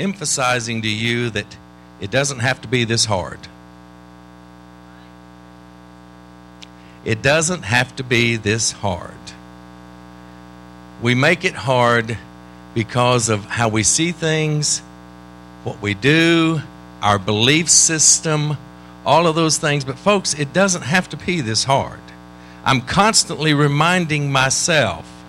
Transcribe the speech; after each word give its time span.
emphasizing 0.00 0.82
to 0.82 0.88
you 0.88 1.30
that 1.30 1.56
it 2.00 2.10
doesn't 2.10 2.40
have 2.40 2.60
to 2.62 2.68
be 2.68 2.84
this 2.84 3.04
hard. 3.04 3.38
It 7.04 7.22
doesn't 7.22 7.62
have 7.62 7.94
to 7.96 8.02
be 8.02 8.36
this 8.36 8.72
hard. 8.72 9.14
We 11.00 11.14
make 11.14 11.44
it 11.44 11.54
hard 11.54 12.18
because 12.74 13.28
of 13.28 13.44
how 13.46 13.68
we 13.68 13.82
see 13.82 14.12
things, 14.12 14.80
what 15.64 15.80
we 15.80 15.94
do, 15.94 16.60
our 17.02 17.18
belief 17.18 17.68
system, 17.70 18.56
all 19.06 19.26
of 19.26 19.34
those 19.34 19.58
things. 19.58 19.84
But, 19.84 19.98
folks, 19.98 20.34
it 20.34 20.52
doesn't 20.52 20.82
have 20.82 21.08
to 21.10 21.16
be 21.16 21.40
this 21.40 21.64
hard. 21.64 22.00
I'm 22.64 22.82
constantly 22.82 23.54
reminding 23.54 24.30
myself. 24.30 25.19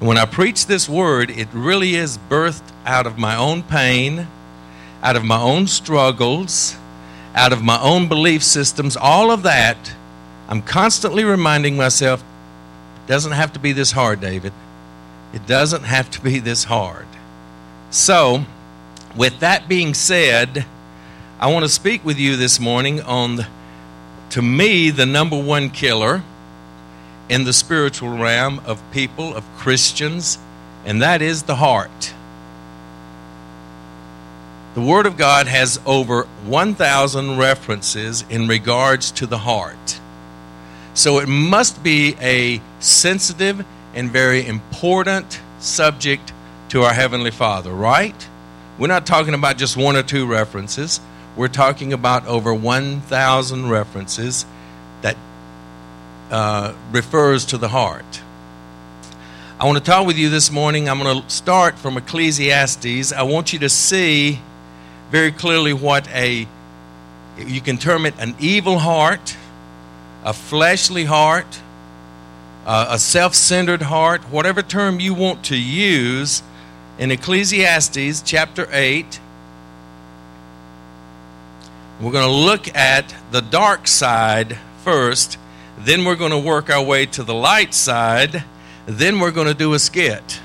And 0.00 0.08
when 0.08 0.16
I 0.16 0.24
preach 0.24 0.64
this 0.64 0.88
word, 0.88 1.30
it 1.30 1.48
really 1.52 1.94
is 1.94 2.16
birthed 2.16 2.72
out 2.86 3.06
of 3.06 3.18
my 3.18 3.36
own 3.36 3.62
pain, 3.62 4.26
out 5.02 5.14
of 5.14 5.24
my 5.24 5.38
own 5.38 5.66
struggles, 5.66 6.74
out 7.34 7.52
of 7.52 7.62
my 7.62 7.78
own 7.82 8.08
belief 8.08 8.42
systems, 8.42 8.96
all 8.96 9.30
of 9.30 9.42
that. 9.42 9.92
I'm 10.48 10.62
constantly 10.62 11.22
reminding 11.22 11.76
myself, 11.76 12.24
it 13.04 13.06
doesn't 13.08 13.32
have 13.32 13.52
to 13.52 13.58
be 13.58 13.72
this 13.72 13.92
hard, 13.92 14.22
David. 14.22 14.54
It 15.34 15.46
doesn't 15.46 15.84
have 15.84 16.10
to 16.12 16.20
be 16.22 16.38
this 16.38 16.64
hard. 16.64 17.06
So, 17.90 18.46
with 19.14 19.40
that 19.40 19.68
being 19.68 19.92
said, 19.92 20.64
I 21.38 21.52
want 21.52 21.66
to 21.66 21.68
speak 21.68 22.04
with 22.06 22.18
you 22.18 22.36
this 22.36 22.58
morning 22.58 23.02
on, 23.02 23.44
to 24.30 24.40
me, 24.40 24.90
the 24.90 25.06
number 25.06 25.40
one 25.40 25.68
killer 25.68 26.22
in 27.30 27.44
the 27.44 27.52
spiritual 27.52 28.10
realm 28.10 28.60
of 28.66 28.82
people, 28.90 29.34
of 29.34 29.44
Christians, 29.56 30.36
and 30.84 31.00
that 31.00 31.22
is 31.22 31.44
the 31.44 31.54
heart. 31.54 32.12
The 34.74 34.80
Word 34.80 35.06
of 35.06 35.16
God 35.16 35.46
has 35.46 35.80
over 35.86 36.24
1,000 36.44 37.38
references 37.38 38.24
in 38.28 38.48
regards 38.48 39.12
to 39.12 39.26
the 39.26 39.38
heart. 39.38 40.00
So 40.94 41.20
it 41.20 41.28
must 41.28 41.82
be 41.84 42.16
a 42.20 42.60
sensitive 42.80 43.64
and 43.94 44.10
very 44.10 44.44
important 44.44 45.40
subject 45.60 46.32
to 46.70 46.82
our 46.82 46.92
Heavenly 46.92 47.30
Father, 47.30 47.72
right? 47.72 48.28
We're 48.76 48.88
not 48.88 49.06
talking 49.06 49.34
about 49.34 49.56
just 49.56 49.76
one 49.76 49.96
or 49.96 50.02
two 50.02 50.26
references. 50.26 51.00
We're 51.36 51.48
talking 51.48 51.92
about 51.92 52.26
over 52.26 52.52
1,000 52.52 53.68
references 53.70 54.46
uh, 56.30 56.74
refers 56.92 57.44
to 57.46 57.58
the 57.58 57.68
heart. 57.68 58.22
I 59.58 59.66
want 59.66 59.78
to 59.78 59.84
talk 59.84 60.06
with 60.06 60.16
you 60.16 60.30
this 60.30 60.50
morning. 60.50 60.88
I'm 60.88 60.98
going 60.98 61.22
to 61.22 61.30
start 61.30 61.78
from 61.78 61.96
Ecclesiastes. 61.96 63.12
I 63.12 63.22
want 63.22 63.52
you 63.52 63.58
to 63.58 63.68
see 63.68 64.40
very 65.10 65.32
clearly 65.32 65.72
what 65.72 66.08
a, 66.08 66.46
you 67.36 67.60
can 67.60 67.76
term 67.76 68.06
it 68.06 68.14
an 68.18 68.34
evil 68.38 68.78
heart, 68.78 69.36
a 70.24 70.32
fleshly 70.32 71.04
heart, 71.04 71.60
uh, 72.64 72.86
a 72.90 72.98
self 72.98 73.34
centered 73.34 73.82
heart, 73.82 74.22
whatever 74.30 74.62
term 74.62 75.00
you 75.00 75.12
want 75.12 75.44
to 75.46 75.56
use, 75.56 76.42
in 77.00 77.10
Ecclesiastes 77.10 78.20
chapter 78.20 78.68
8, 78.70 79.20
we're 81.98 82.12
going 82.12 82.26
to 82.26 82.30
look 82.30 82.74
at 82.76 83.14
the 83.30 83.40
dark 83.40 83.88
side 83.88 84.58
first, 84.84 85.38
then 85.84 86.04
we're 86.04 86.16
going 86.16 86.30
to 86.30 86.38
work 86.38 86.70
our 86.70 86.82
way 86.82 87.06
to 87.06 87.22
the 87.22 87.34
light 87.34 87.72
side, 87.74 88.44
then 88.86 89.20
we're 89.20 89.30
going 89.30 89.46
to 89.46 89.54
do 89.54 89.74
a 89.74 89.78
skit. 89.78 90.40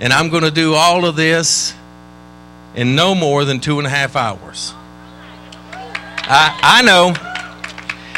And 0.00 0.12
I'm 0.12 0.30
going 0.30 0.44
to 0.44 0.50
do 0.50 0.74
all 0.74 1.04
of 1.04 1.16
this 1.16 1.74
in 2.74 2.94
no 2.94 3.14
more 3.14 3.44
than 3.44 3.60
two 3.60 3.78
and 3.78 3.86
a 3.86 3.90
half 3.90 4.16
hours. 4.16 4.72
I, 6.30 6.58
I 6.62 6.82
know. 6.82 7.14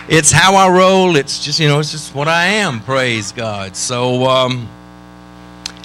It's 0.08 0.32
how 0.32 0.56
I 0.56 0.68
roll. 0.68 1.16
It's 1.16 1.44
just, 1.44 1.60
you 1.60 1.68
know, 1.68 1.78
it's 1.78 1.92
just 1.92 2.14
what 2.14 2.26
I 2.26 2.46
am. 2.46 2.80
Praise 2.80 3.32
God. 3.32 3.76
So, 3.76 4.24
um, 4.24 4.68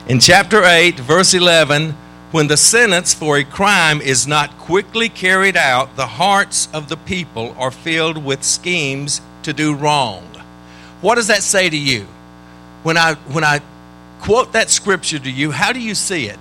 in 0.07 0.19
chapter 0.19 0.63
8, 0.63 0.99
verse 0.99 1.33
11, 1.33 1.91
when 2.31 2.47
the 2.47 2.57
sentence 2.57 3.13
for 3.13 3.37
a 3.37 3.43
crime 3.43 4.01
is 4.01 4.27
not 4.27 4.57
quickly 4.57 5.09
carried 5.09 5.55
out, 5.55 5.95
the 5.95 6.07
hearts 6.07 6.67
of 6.73 6.89
the 6.89 6.97
people 6.97 7.55
are 7.57 7.71
filled 7.71 8.23
with 8.23 8.43
schemes 8.43 9.21
to 9.43 9.53
do 9.53 9.73
wrong. 9.73 10.34
What 11.05 11.15
does 11.17 11.27
that 11.27 11.43
say 11.43 11.69
to 11.69 11.77
you? 11.77 12.07
When 12.81 12.97
I, 12.97 13.13
when 13.31 13.43
I 13.43 13.61
quote 14.21 14.53
that 14.53 14.71
scripture 14.71 15.19
to 15.19 15.29
you, 15.29 15.51
how 15.51 15.71
do 15.71 15.79
you 15.79 15.93
see 15.93 16.25
it? 16.25 16.39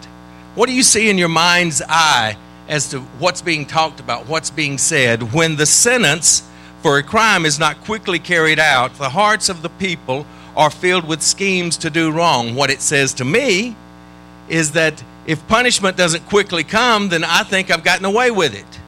What 0.54 0.70
do 0.70 0.74
you 0.74 0.82
see 0.82 1.10
in 1.10 1.18
your 1.18 1.28
mind's 1.28 1.82
eye 1.86 2.38
as 2.66 2.88
to 2.88 3.00
what's 3.18 3.42
being 3.42 3.66
talked 3.66 4.00
about, 4.00 4.26
what's 4.26 4.48
being 4.48 4.78
said? 4.78 5.34
When 5.34 5.56
the 5.56 5.66
sentence 5.66 6.48
for 6.80 6.96
a 6.96 7.02
crime 7.02 7.44
is 7.44 7.58
not 7.58 7.84
quickly 7.84 8.18
carried 8.18 8.58
out, 8.58 8.94
the 8.94 9.10
hearts 9.10 9.50
of 9.50 9.60
the 9.60 9.68
people 9.68 10.24
are 10.56 10.70
filled 10.70 11.06
with 11.06 11.20
schemes 11.20 11.76
to 11.76 11.90
do 11.90 12.10
wrong. 12.10 12.54
What 12.54 12.70
it 12.70 12.80
says 12.80 13.12
to 13.14 13.24
me 13.26 13.76
is 14.48 14.72
that 14.72 15.04
if 15.26 15.46
punishment 15.46 15.98
doesn't 15.98 16.24
quickly 16.26 16.64
come, 16.64 17.10
then 17.10 17.22
I 17.22 17.42
think 17.42 17.70
I've 17.70 17.84
gotten 17.84 18.06
away 18.06 18.30
with 18.30 18.54
it. 18.54 18.80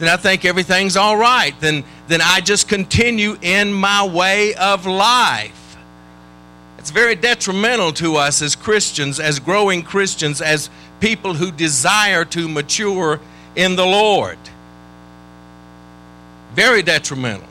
Then 0.00 0.08
I 0.08 0.16
think 0.16 0.44
everything's 0.44 0.96
all 0.96 1.16
right. 1.16 1.54
Then, 1.60 1.84
then 2.06 2.20
I 2.20 2.40
just 2.40 2.68
continue 2.68 3.36
in 3.40 3.72
my 3.72 4.06
way 4.06 4.54
of 4.54 4.86
life. 4.86 5.76
It's 6.78 6.90
very 6.90 7.14
detrimental 7.14 7.92
to 7.94 8.16
us 8.16 8.42
as 8.42 8.54
Christians, 8.54 9.18
as 9.18 9.40
growing 9.40 9.82
Christians, 9.82 10.42
as 10.42 10.68
people 11.00 11.32
who 11.32 11.50
desire 11.50 12.26
to 12.26 12.46
mature 12.46 13.20
in 13.56 13.76
the 13.76 13.86
Lord. 13.86 14.38
Very 16.54 16.82
detrimental. 16.82 17.48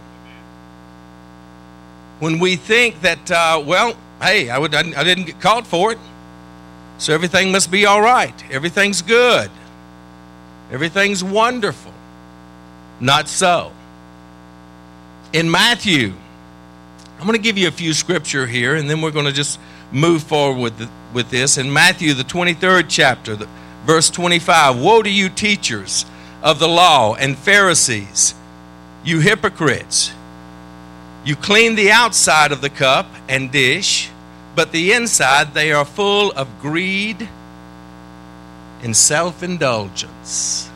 When 2.20 2.38
we 2.38 2.56
think 2.56 3.02
that, 3.02 3.32
uh, 3.32 3.64
well, 3.66 3.98
hey, 4.22 4.52
I, 4.52 4.60
would, 4.60 4.76
I 4.76 5.04
didn't 5.04 5.26
get 5.26 5.42
caught 5.42 5.66
for 5.66 5.92
it, 5.92 5.98
so 7.00 7.12
everything 7.12 7.52
must 7.52 7.72
be 7.72 7.88
all 7.88 8.02
right. 8.02 8.36
Everything's 8.52 9.02
good. 9.02 9.50
Everything's 10.72 11.24
wonderful. 11.24 11.94
Not 13.00 13.28
so. 13.28 13.72
In 15.34 15.50
Matthew, 15.50 16.14
I'm 17.18 17.26
going 17.26 17.34
to 17.34 17.42
give 17.42 17.58
you 17.58 17.68
a 17.68 17.72
few 17.72 17.94
scripture 17.94 18.46
here, 18.46 18.76
and 18.76 18.88
then 18.88 19.02
we're 19.02 19.10
going 19.10 19.26
to 19.26 19.32
just 19.32 19.60
move 19.92 20.22
forward 20.22 20.62
with, 20.62 20.78
the, 20.78 20.90
with 21.12 21.32
this. 21.32 21.58
In 21.58 21.74
Matthew, 21.74 22.14
the 22.14 22.24
23rd 22.24 22.86
chapter, 22.88 23.36
the, 23.36 23.48
verse 23.84 24.12
25 24.12 24.80
Woe 24.80 25.02
to 25.02 25.10
you, 25.10 25.30
teachers 25.30 26.06
of 26.44 26.60
the 26.60 26.68
law 26.68 27.16
and 27.16 27.36
Pharisees, 27.36 28.36
you 29.04 29.22
hypocrites! 29.22 30.14
You 31.26 31.36
clean 31.36 31.74
the 31.76 31.90
outside 31.90 32.52
of 32.52 32.62
the 32.62 32.70
cup 32.70 33.08
and 33.28 33.52
dish, 33.52 34.12
but 34.56 34.72
the 34.72 34.92
inside 34.92 35.56
they 35.56 35.72
are 35.72 35.86
full 35.86 36.32
of 36.34 36.48
greed 36.62 37.28
and 38.84 38.96
self 38.96 39.42
indulgence. 39.42 40.70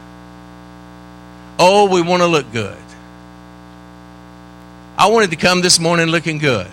Oh, 1.60 1.94
we 1.94 2.02
want 2.02 2.24
to 2.24 2.28
look 2.28 2.52
good. 2.52 2.78
I 5.00 5.06
wanted 5.06 5.30
to 5.30 5.36
come 5.36 5.62
this 5.62 5.80
morning 5.80 6.08
looking 6.08 6.40
good. 6.40 6.66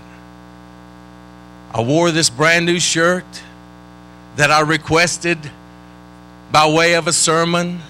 I 1.74 1.82
wore 1.82 2.10
this 2.10 2.30
brand 2.30 2.64
new 2.64 2.80
shirt 2.80 3.26
that 4.36 4.50
I 4.50 4.62
requested 4.62 5.38
by 6.50 6.66
way 6.66 6.94
of 6.94 7.06
a 7.06 7.12
sermon. 7.12 7.80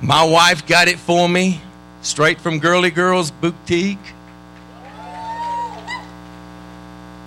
My 0.00 0.22
wife 0.22 0.64
got 0.64 0.86
it 0.86 1.00
for 1.00 1.28
me 1.28 1.60
straight 2.02 2.40
from 2.40 2.60
Girly 2.60 2.92
Girls 2.92 3.32
Boutique. 3.32 3.98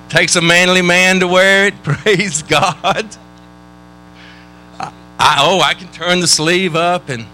Takes 0.07 0.37
a 0.37 0.41
manly 0.41 0.81
man 0.81 1.19
to 1.19 1.27
wear 1.27 1.65
it. 1.65 1.73
Praise 1.83 2.43
God. 2.43 3.17
I, 4.79 4.93
I, 5.19 5.37
oh, 5.41 5.59
I 5.59 5.73
can 5.73 5.91
turn 5.91 6.21
the 6.21 6.27
sleeve 6.27 6.77
up 6.77 7.09
and 7.09 7.25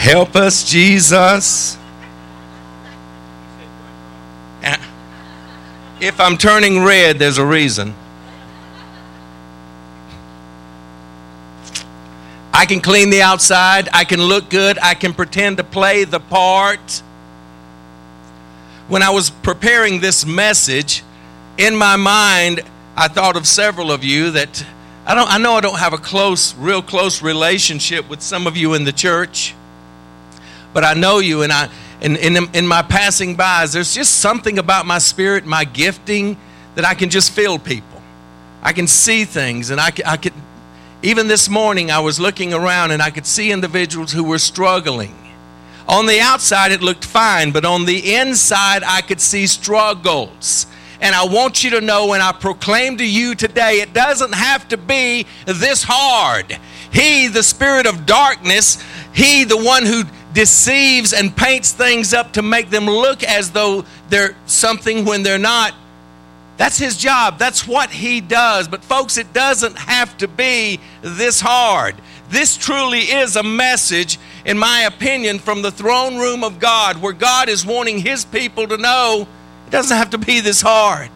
Help 0.00 0.34
us, 0.34 0.64
Jesus. 0.64 1.76
If 6.00 6.18
I'm 6.18 6.38
turning 6.38 6.82
red, 6.82 7.18
there's 7.18 7.36
a 7.36 7.44
reason. 7.44 7.94
I 12.54 12.64
can 12.64 12.80
clean 12.80 13.10
the 13.10 13.20
outside. 13.20 13.90
I 13.92 14.04
can 14.04 14.22
look 14.22 14.48
good. 14.48 14.78
I 14.78 14.94
can 14.94 15.12
pretend 15.12 15.58
to 15.58 15.64
play 15.64 16.04
the 16.04 16.18
part. 16.18 17.02
When 18.88 19.02
I 19.02 19.10
was 19.10 19.28
preparing 19.28 20.00
this 20.00 20.24
message, 20.24 21.02
in 21.58 21.76
my 21.76 21.96
mind, 21.96 22.62
I 22.96 23.08
thought 23.08 23.36
of 23.36 23.46
several 23.46 23.92
of 23.92 24.02
you 24.02 24.30
that 24.30 24.64
I 25.04 25.14
don't 25.14 25.30
I 25.30 25.36
know 25.36 25.56
I 25.56 25.60
don't 25.60 25.78
have 25.78 25.92
a 25.92 25.98
close, 25.98 26.54
real 26.54 26.80
close 26.80 27.20
relationship 27.20 28.08
with 28.08 28.22
some 28.22 28.46
of 28.46 28.56
you 28.56 28.72
in 28.72 28.84
the 28.84 28.92
church, 28.92 29.54
but 30.72 30.84
I 30.84 30.94
know 30.94 31.18
you 31.18 31.42
and 31.42 31.52
I 31.52 31.68
and 32.02 32.16
in, 32.16 32.66
my 32.66 32.82
passing 32.82 33.36
bys, 33.36 33.74
there's 33.74 33.94
just 33.94 34.20
something 34.20 34.58
about 34.58 34.86
my 34.86 34.98
spirit, 34.98 35.44
my 35.44 35.64
gifting, 35.64 36.38
that 36.74 36.84
I 36.84 36.94
can 36.94 37.10
just 37.10 37.32
feel 37.32 37.58
people. 37.58 38.00
I 38.62 38.72
can 38.72 38.86
see 38.86 39.24
things, 39.24 39.70
and 39.70 39.80
I 39.80 39.90
can, 39.90 40.06
I 40.06 40.16
could. 40.16 40.32
Even 41.02 41.28
this 41.28 41.48
morning, 41.48 41.90
I 41.90 42.00
was 42.00 42.20
looking 42.20 42.52
around 42.52 42.90
and 42.90 43.00
I 43.00 43.10
could 43.10 43.24
see 43.24 43.50
individuals 43.50 44.12
who 44.12 44.22
were 44.22 44.38
struggling. 44.38 45.16
On 45.88 46.04
the 46.06 46.20
outside, 46.20 46.72
it 46.72 46.82
looked 46.82 47.04
fine, 47.04 47.52
but 47.52 47.64
on 47.64 47.86
the 47.86 48.14
inside, 48.14 48.82
I 48.84 49.00
could 49.00 49.20
see 49.20 49.46
struggles. 49.46 50.66
And 51.00 51.14
I 51.14 51.24
want 51.24 51.64
you 51.64 51.70
to 51.70 51.80
know 51.80 52.08
when 52.08 52.20
I 52.20 52.32
proclaim 52.32 52.98
to 52.98 53.06
you 53.06 53.34
today, 53.34 53.80
it 53.80 53.94
doesn't 53.94 54.34
have 54.34 54.68
to 54.68 54.76
be 54.76 55.26
this 55.46 55.82
hard. 55.82 56.58
He, 56.92 57.28
the 57.28 57.42
spirit 57.42 57.86
of 57.86 58.04
darkness, 58.04 58.82
he, 59.14 59.44
the 59.44 59.56
one 59.56 59.86
who 59.86 60.04
deceives 60.32 61.12
and 61.12 61.36
paints 61.36 61.72
things 61.72 62.14
up 62.14 62.32
to 62.32 62.42
make 62.42 62.70
them 62.70 62.86
look 62.86 63.22
as 63.22 63.50
though 63.50 63.84
they're 64.08 64.36
something 64.46 65.04
when 65.04 65.22
they're 65.22 65.38
not. 65.38 65.74
That's 66.56 66.78
his 66.78 66.96
job. 66.96 67.38
That's 67.38 67.66
what 67.66 67.90
he 67.90 68.20
does. 68.20 68.68
But, 68.68 68.84
folks, 68.84 69.16
it 69.16 69.32
doesn't 69.32 69.78
have 69.78 70.16
to 70.18 70.28
be 70.28 70.78
this 71.00 71.40
hard. 71.40 71.94
This 72.28 72.56
truly 72.56 73.00
is 73.00 73.36
a 73.36 73.42
message, 73.42 74.18
in 74.44 74.58
my 74.58 74.82
opinion, 74.82 75.38
from 75.38 75.62
the 75.62 75.70
throne 75.70 76.18
room 76.18 76.44
of 76.44 76.60
God, 76.60 77.00
where 77.00 77.14
God 77.14 77.48
is 77.48 77.64
wanting 77.64 77.98
his 77.98 78.24
people 78.24 78.68
to 78.68 78.76
know 78.76 79.26
it 79.66 79.70
doesn't 79.70 79.96
have 79.96 80.10
to 80.10 80.18
be 80.18 80.40
this 80.40 80.60
hard. 80.60 81.10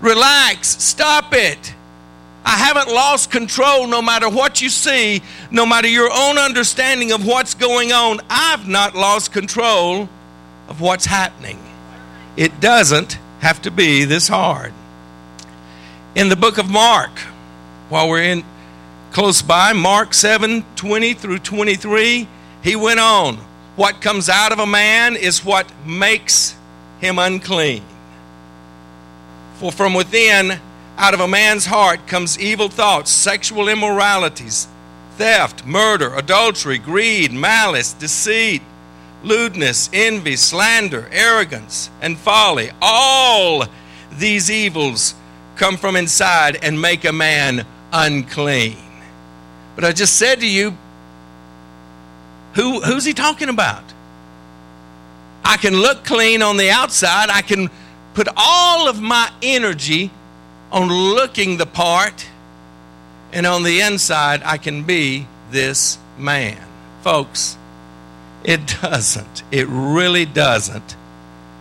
Relax, 0.00 0.68
stop 0.68 1.34
it. 1.34 1.74
I 2.48 2.52
haven't 2.52 2.88
lost 2.88 3.30
control 3.30 3.86
no 3.86 4.00
matter 4.00 4.26
what 4.26 4.62
you 4.62 4.70
see, 4.70 5.20
no 5.50 5.66
matter 5.66 5.86
your 5.86 6.08
own 6.10 6.38
understanding 6.38 7.12
of 7.12 7.26
what's 7.26 7.52
going 7.52 7.92
on. 7.92 8.22
I've 8.30 8.66
not 8.66 8.94
lost 8.94 9.34
control 9.34 10.08
of 10.66 10.80
what's 10.80 11.04
happening. 11.04 11.58
It 12.38 12.58
doesn't 12.58 13.18
have 13.40 13.60
to 13.62 13.70
be 13.70 14.06
this 14.06 14.28
hard. 14.28 14.72
In 16.14 16.30
the 16.30 16.36
book 16.36 16.56
of 16.56 16.70
Mark, 16.70 17.10
while 17.90 18.08
we're 18.08 18.22
in 18.22 18.42
close 19.12 19.42
by, 19.42 19.74
Mark 19.74 20.14
7 20.14 20.64
20 20.74 21.12
through 21.12 21.40
23, 21.40 22.26
he 22.62 22.76
went 22.76 22.98
on. 22.98 23.36
What 23.76 24.00
comes 24.00 24.30
out 24.30 24.52
of 24.52 24.58
a 24.58 24.66
man 24.66 25.16
is 25.16 25.44
what 25.44 25.70
makes 25.84 26.56
him 26.98 27.18
unclean. 27.18 27.84
For 29.56 29.70
from 29.70 29.92
within, 29.92 30.58
out 30.98 31.14
of 31.14 31.20
a 31.20 31.28
man's 31.28 31.64
heart, 31.66 32.08
comes 32.08 32.38
evil 32.40 32.68
thoughts, 32.68 33.10
sexual 33.12 33.68
immoralities, 33.68 34.66
theft, 35.16 35.64
murder, 35.64 36.12
adultery, 36.16 36.76
greed, 36.76 37.32
malice, 37.32 37.92
deceit, 37.92 38.62
lewdness, 39.22 39.88
envy, 39.92 40.34
slander, 40.34 41.08
arrogance, 41.12 41.88
and 42.02 42.18
folly. 42.18 42.70
All 42.82 43.64
these 44.12 44.50
evils 44.50 45.14
come 45.54 45.76
from 45.76 45.94
inside 45.94 46.58
and 46.62 46.80
make 46.80 47.04
a 47.04 47.12
man 47.12 47.64
unclean. 47.92 48.76
But 49.76 49.84
I 49.84 49.92
just 49.92 50.16
said 50.16 50.40
to 50.40 50.48
you, 50.48 50.76
who, 52.54 52.80
who's 52.80 53.04
he 53.04 53.14
talking 53.14 53.48
about? 53.48 53.84
I 55.44 55.56
can 55.58 55.74
look 55.74 56.04
clean 56.04 56.42
on 56.42 56.56
the 56.56 56.70
outside. 56.70 57.30
I 57.30 57.42
can 57.42 57.70
put 58.14 58.26
all 58.36 58.88
of 58.88 59.00
my 59.00 59.30
energy 59.42 60.10
on 60.70 60.88
looking 60.88 61.56
the 61.56 61.66
part, 61.66 62.26
and 63.32 63.46
on 63.46 63.62
the 63.62 63.80
inside, 63.80 64.42
I 64.44 64.58
can 64.58 64.84
be 64.84 65.26
this 65.50 65.98
man. 66.18 66.58
Folks, 67.02 67.56
it 68.44 68.66
doesn't, 68.82 69.42
it 69.50 69.66
really 69.68 70.24
doesn't 70.24 70.96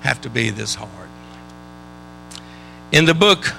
have 0.01 0.21
to 0.21 0.29
be 0.29 0.49
this 0.49 0.75
hard. 0.75 1.09
In 2.91 3.05
the 3.05 3.13
book 3.13 3.53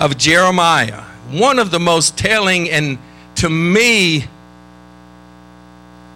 of 0.00 0.16
Jeremiah, 0.16 1.02
one 1.30 1.58
of 1.58 1.70
the 1.70 1.80
most 1.80 2.18
telling 2.18 2.70
and 2.70 2.98
to 3.36 3.48
me, 3.48 4.24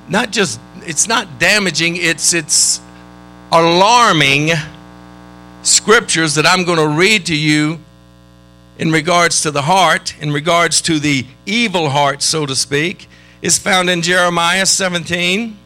not 0.09 0.31
just, 0.31 0.61
it's 0.83 1.07
not 1.07 1.39
damaging, 1.39 1.97
it's, 1.97 2.33
it's 2.33 2.81
alarming 3.53 4.51
scriptures 5.63 6.35
that 6.37 6.47
I'm 6.47 6.65
going 6.65 6.79
to 6.79 6.89
read 6.89 7.27
to 7.27 7.37
you 7.37 7.81
in 8.79 8.93
regards 8.93 9.43
to 9.43 9.51
the 9.51 9.63
heart, 9.63 10.15
in 10.21 10.33
regards 10.33 10.81
to 10.83 10.99
the 10.99 11.27
evil 11.47 11.91
heart, 11.91 12.23
so 12.23 12.47
to 12.47 12.55
speak, 12.55 13.09
is 13.43 13.59
found 13.59 13.91
in 13.91 14.03
Jeremiah 14.03 14.67
17. 14.67 15.57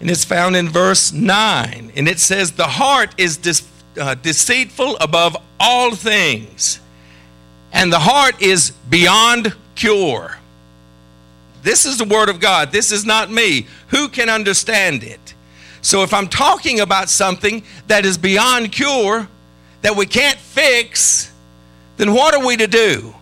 And 0.00 0.10
it's 0.10 0.24
found 0.24 0.54
in 0.56 0.68
verse 0.68 1.12
9. 1.12 1.92
And 1.96 2.08
it 2.08 2.20
says, 2.20 2.52
The 2.52 2.68
heart 2.68 3.14
is 3.18 3.36
de- 3.36 4.00
uh, 4.00 4.14
deceitful 4.14 4.96
above 5.00 5.36
all 5.58 5.94
things, 5.94 6.80
and 7.72 7.92
the 7.92 7.98
heart 7.98 8.40
is 8.40 8.70
beyond 8.88 9.54
cure. 9.74 10.38
This 11.62 11.84
is 11.84 11.98
the 11.98 12.04
word 12.04 12.28
of 12.28 12.38
God. 12.38 12.70
This 12.70 12.92
is 12.92 13.04
not 13.04 13.30
me. 13.30 13.66
Who 13.88 14.08
can 14.08 14.28
understand 14.28 15.02
it? 15.02 15.34
So 15.82 16.02
if 16.02 16.14
I'm 16.14 16.28
talking 16.28 16.80
about 16.80 17.08
something 17.08 17.62
that 17.88 18.04
is 18.04 18.16
beyond 18.16 18.72
cure, 18.72 19.28
that 19.82 19.96
we 19.96 20.06
can't 20.06 20.38
fix, 20.38 21.32
then 21.96 22.12
what 22.12 22.34
are 22.34 22.44
we 22.44 22.56
to 22.56 22.66
do? 22.66 23.14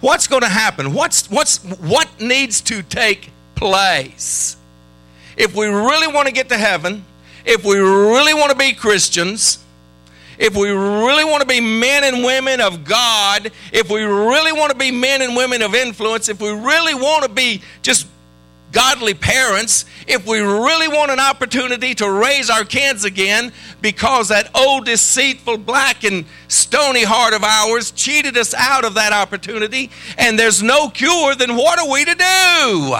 What's 0.00 0.26
going 0.26 0.42
to 0.42 0.48
happen? 0.48 0.94
What's, 0.94 1.30
what's, 1.30 1.58
what 1.64 2.08
needs 2.20 2.60
to 2.62 2.82
take 2.82 3.30
place? 3.54 4.56
If 5.36 5.54
we 5.54 5.66
really 5.66 6.12
want 6.12 6.26
to 6.26 6.32
get 6.32 6.48
to 6.50 6.58
heaven, 6.58 7.04
if 7.44 7.64
we 7.64 7.78
really 7.78 8.34
want 8.34 8.50
to 8.50 8.56
be 8.56 8.72
Christians, 8.72 9.58
if 10.38 10.56
we 10.56 10.70
really 10.70 11.24
want 11.24 11.40
to 11.40 11.46
be 11.46 11.60
men 11.60 12.04
and 12.04 12.24
women 12.24 12.60
of 12.60 12.84
God, 12.84 13.50
if 13.72 13.90
we 13.90 14.02
really 14.02 14.52
want 14.52 14.70
to 14.70 14.78
be 14.78 14.90
men 14.90 15.20
and 15.20 15.36
women 15.36 15.62
of 15.62 15.74
influence, 15.74 16.28
if 16.28 16.40
we 16.40 16.50
really 16.50 16.94
want 16.94 17.24
to 17.24 17.28
be 17.28 17.60
just 17.82 18.06
godly 18.72 19.14
parents, 19.14 19.84
if 20.06 20.26
we 20.26 20.40
really 20.40 20.88
want 20.88 21.10
an 21.10 21.20
opportunity 21.20 21.94
to 21.94 22.10
raise 22.10 22.50
our 22.50 22.64
kids 22.64 23.04
again 23.04 23.52
because 23.80 24.28
that 24.28 24.50
old 24.54 24.84
deceitful 24.84 25.58
black 25.58 26.04
and 26.04 26.24
stony 26.48 27.04
heart 27.04 27.34
of 27.34 27.42
ours 27.42 27.90
cheated 27.92 28.36
us 28.36 28.54
out 28.54 28.84
of 28.84 28.94
that 28.94 29.12
opportunity 29.12 29.90
and 30.16 30.38
there's 30.38 30.62
no 30.62 30.88
cure, 30.88 31.34
then 31.34 31.56
what 31.56 31.78
are 31.78 31.90
we 31.90 32.04
to 32.04 32.14
do? 32.14 32.96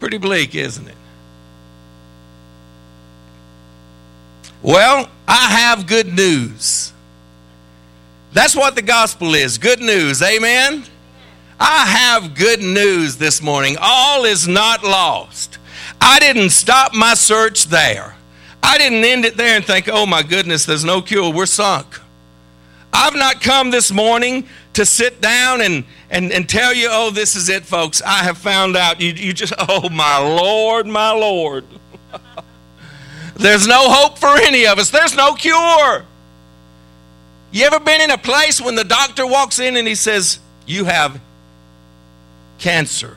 Pretty 0.00 0.18
bleak, 0.18 0.54
isn't 0.54 0.86
it? 0.86 0.94
Well, 4.62 5.08
I 5.26 5.50
have 5.50 5.86
good 5.86 6.12
news. 6.12 6.92
That's 8.32 8.54
what 8.54 8.74
the 8.74 8.82
gospel 8.82 9.34
is 9.34 9.58
good 9.58 9.80
news. 9.80 10.22
Amen? 10.22 10.84
I 11.60 11.86
have 11.86 12.34
good 12.34 12.60
news 12.60 13.16
this 13.16 13.42
morning. 13.42 13.76
All 13.80 14.24
is 14.24 14.46
not 14.46 14.84
lost. 14.84 15.58
I 16.00 16.18
didn't 16.20 16.50
stop 16.50 16.94
my 16.94 17.14
search 17.14 17.66
there. 17.66 18.16
I 18.62 18.78
didn't 18.78 19.04
end 19.04 19.24
it 19.24 19.36
there 19.36 19.56
and 19.56 19.64
think, 19.64 19.88
oh 19.90 20.06
my 20.06 20.22
goodness, 20.22 20.64
there's 20.64 20.84
no 20.84 21.02
cure. 21.02 21.32
We're 21.32 21.46
sunk. 21.46 22.00
I've 22.92 23.14
not 23.14 23.40
come 23.40 23.70
this 23.70 23.90
morning 23.90 24.46
to 24.74 24.86
sit 24.86 25.20
down 25.20 25.60
and, 25.60 25.84
and, 26.10 26.32
and 26.32 26.48
tell 26.48 26.72
you, 26.72 26.88
oh, 26.90 27.10
this 27.10 27.34
is 27.34 27.48
it, 27.48 27.64
folks. 27.64 28.00
I 28.02 28.22
have 28.22 28.38
found 28.38 28.76
out. 28.76 29.00
You, 29.00 29.12
you 29.12 29.32
just, 29.32 29.52
oh 29.58 29.88
my 29.88 30.18
Lord, 30.18 30.86
my 30.86 31.10
Lord. 31.10 31.64
there's 33.36 33.66
no 33.66 33.90
hope 33.90 34.18
for 34.18 34.36
any 34.36 34.66
of 34.66 34.78
us, 34.78 34.90
there's 34.90 35.16
no 35.16 35.34
cure. 35.34 36.04
You 37.50 37.64
ever 37.64 37.80
been 37.80 38.00
in 38.00 38.10
a 38.10 38.18
place 38.18 38.60
when 38.60 38.74
the 38.74 38.84
doctor 38.84 39.26
walks 39.26 39.58
in 39.58 39.76
and 39.76 39.88
he 39.88 39.94
says, 39.94 40.38
You 40.66 40.84
have 40.84 41.18
cancer 42.58 43.16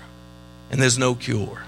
and 0.70 0.82
there's 0.82 0.98
no 0.98 1.16
cure. 1.16 1.64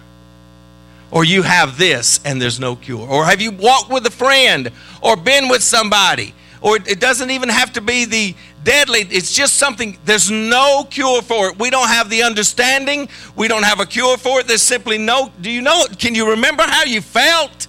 Or 1.12 1.24
you 1.24 1.44
have 1.44 1.78
this 1.78 2.20
and 2.26 2.42
there's 2.42 2.60
no 2.60 2.76
cure. 2.76 3.08
Or 3.08 3.26
have 3.26 3.42
you 3.42 3.52
walked 3.52 3.92
with 3.92 4.06
a 4.06 4.12
friend 4.12 4.72
or 5.02 5.16
been 5.16 5.48
with 5.48 5.62
somebody? 5.62 6.34
Or 6.62 6.78
it 6.78 7.00
doesn't 7.00 7.30
even 7.30 7.50
have 7.50 7.74
to 7.74 7.82
be 7.82 8.06
the 8.06 8.36
deadly, 8.64 9.00
it's 9.00 9.36
just 9.36 9.56
something, 9.56 9.98
there's 10.06 10.32
no 10.32 10.88
cure 10.90 11.22
for 11.22 11.50
it. 11.50 11.60
We 11.60 11.70
don't 11.70 11.90
have 11.90 12.10
the 12.10 12.24
understanding, 12.24 13.10
we 13.36 13.48
don't 13.48 13.64
have 13.64 13.80
a 13.80 13.86
cure 13.86 14.18
for 14.18 14.40
it. 14.40 14.48
There's 14.48 14.62
simply 14.62 14.98
no, 14.98 15.32
do 15.42 15.52
you 15.52 15.62
know, 15.62 15.86
can 16.00 16.16
you 16.16 16.32
remember 16.32 16.64
how 16.64 16.84
you 16.84 17.02
felt? 17.02 17.68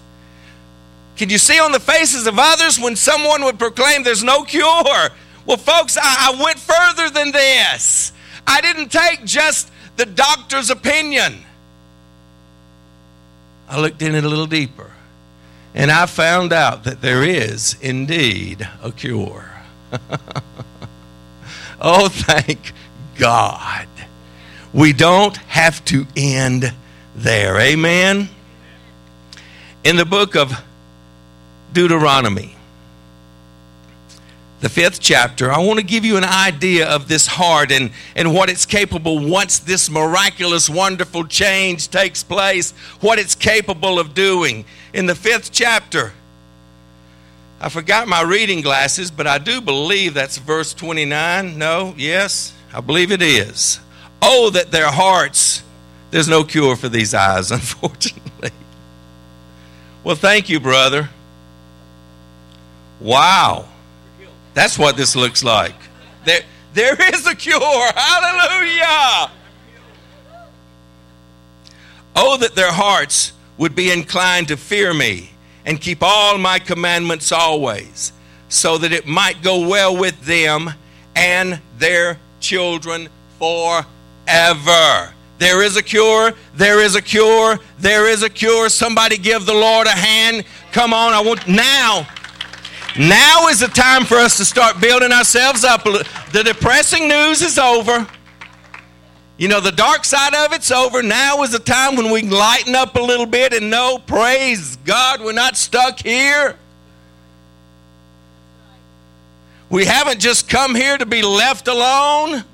Can 1.16 1.30
you 1.30 1.38
see 1.38 1.58
on 1.58 1.72
the 1.72 1.80
faces 1.80 2.26
of 2.26 2.38
others 2.38 2.78
when 2.78 2.96
someone 2.96 3.44
would 3.44 3.58
proclaim 3.58 4.02
there's 4.02 4.24
no 4.24 4.44
cure? 4.44 5.10
Well, 5.46 5.56
folks, 5.56 5.96
I, 5.96 6.32
I 6.32 6.42
went 6.42 6.58
further 6.58 7.10
than 7.10 7.32
this. 7.32 8.12
I 8.46 8.60
didn't 8.60 8.90
take 8.90 9.24
just 9.24 9.70
the 9.96 10.06
doctor's 10.06 10.70
opinion. 10.70 11.38
I 13.68 13.80
looked 13.80 14.02
in 14.02 14.14
it 14.14 14.24
a 14.24 14.28
little 14.28 14.46
deeper 14.46 14.90
and 15.74 15.90
I 15.90 16.06
found 16.06 16.52
out 16.52 16.84
that 16.84 17.00
there 17.00 17.22
is 17.22 17.76
indeed 17.80 18.68
a 18.82 18.92
cure. 18.92 19.50
Oh, 21.80 22.08
thank 22.08 22.72
God. 23.18 23.86
We 24.72 24.94
don't 24.94 25.36
have 25.36 25.84
to 25.86 26.06
end 26.16 26.72
there. 27.14 27.60
Amen. 27.60 28.30
In 29.84 29.96
the 29.96 30.06
book 30.06 30.34
of 30.34 30.52
Deuteronomy, 31.74 32.56
the 34.64 34.70
fifth 34.70 34.98
chapter, 34.98 35.52
I 35.52 35.58
want 35.58 35.78
to 35.78 35.84
give 35.84 36.06
you 36.06 36.16
an 36.16 36.24
idea 36.24 36.88
of 36.88 37.06
this 37.06 37.26
heart 37.26 37.70
and, 37.70 37.90
and 38.16 38.32
what 38.32 38.48
it's 38.48 38.64
capable 38.64 39.18
once 39.18 39.58
this 39.58 39.90
miraculous, 39.90 40.70
wonderful 40.70 41.26
change 41.26 41.90
takes 41.90 42.22
place, 42.22 42.72
what 43.00 43.18
it's 43.18 43.34
capable 43.34 43.98
of 43.98 44.14
doing. 44.14 44.64
In 44.94 45.04
the 45.04 45.14
fifth 45.14 45.52
chapter, 45.52 46.14
I 47.60 47.68
forgot 47.68 48.08
my 48.08 48.22
reading 48.22 48.62
glasses, 48.62 49.10
but 49.10 49.26
I 49.26 49.36
do 49.36 49.60
believe 49.60 50.14
that's 50.14 50.38
verse 50.38 50.72
29. 50.72 51.58
No? 51.58 51.94
Yes? 51.98 52.54
I 52.72 52.80
believe 52.80 53.12
it 53.12 53.20
is. 53.20 53.80
Oh, 54.22 54.48
that 54.48 54.70
their 54.70 54.90
hearts, 54.90 55.62
there's 56.10 56.28
no 56.28 56.42
cure 56.42 56.74
for 56.74 56.88
these 56.88 57.12
eyes, 57.12 57.50
unfortunately. 57.50 58.50
Well, 60.02 60.16
thank 60.16 60.48
you, 60.48 60.58
brother. 60.58 61.10
Wow. 62.98 63.68
That's 64.54 64.78
what 64.78 64.96
this 64.96 65.14
looks 65.14 65.44
like. 65.44 65.74
There, 66.24 66.40
there 66.72 66.96
is 67.14 67.26
a 67.26 67.34
cure. 67.34 67.60
Hallelujah. 67.94 69.30
Oh, 72.16 72.36
that 72.38 72.54
their 72.54 72.72
hearts 72.72 73.32
would 73.58 73.74
be 73.74 73.90
inclined 73.90 74.48
to 74.48 74.56
fear 74.56 74.94
me 74.94 75.30
and 75.66 75.80
keep 75.80 75.98
all 76.02 76.38
my 76.38 76.58
commandments 76.58 77.32
always, 77.32 78.12
so 78.48 78.78
that 78.78 78.92
it 78.92 79.06
might 79.06 79.42
go 79.42 79.66
well 79.66 79.96
with 79.96 80.20
them 80.24 80.70
and 81.16 81.60
their 81.78 82.18
children 82.40 83.08
forever. 83.38 85.12
There 85.38 85.62
is 85.62 85.76
a 85.76 85.82
cure. 85.82 86.32
There 86.54 86.80
is 86.80 86.94
a 86.94 87.02
cure. 87.02 87.58
There 87.78 88.08
is 88.08 88.22
a 88.22 88.30
cure. 88.30 88.68
Somebody 88.68 89.18
give 89.18 89.46
the 89.46 89.54
Lord 89.54 89.86
a 89.86 89.90
hand. 89.90 90.44
Come 90.70 90.94
on. 90.94 91.12
I 91.12 91.20
want 91.20 91.48
now. 91.48 92.06
Now 92.98 93.48
is 93.48 93.58
the 93.58 93.66
time 93.66 94.04
for 94.04 94.16
us 94.16 94.36
to 94.36 94.44
start 94.44 94.80
building 94.80 95.10
ourselves 95.10 95.64
up. 95.64 95.82
The 95.82 96.42
depressing 96.44 97.08
news 97.08 97.42
is 97.42 97.58
over. 97.58 98.06
You 99.36 99.48
know, 99.48 99.60
the 99.60 99.72
dark 99.72 100.04
side 100.04 100.32
of 100.32 100.52
it's 100.52 100.70
over. 100.70 101.02
Now 101.02 101.42
is 101.42 101.50
the 101.50 101.58
time 101.58 101.96
when 101.96 102.12
we 102.12 102.20
can 102.20 102.30
lighten 102.30 102.76
up 102.76 102.94
a 102.94 103.00
little 103.00 103.26
bit 103.26 103.52
and 103.52 103.68
know, 103.68 103.98
praise 103.98 104.76
God, 104.76 105.20
we're 105.20 105.32
not 105.32 105.56
stuck 105.56 105.98
here. 106.00 106.56
We 109.68 109.86
haven't 109.86 110.20
just 110.20 110.48
come 110.48 110.76
here 110.76 110.96
to 110.96 111.06
be 111.06 111.20
left 111.22 111.66
alone. 111.66 112.44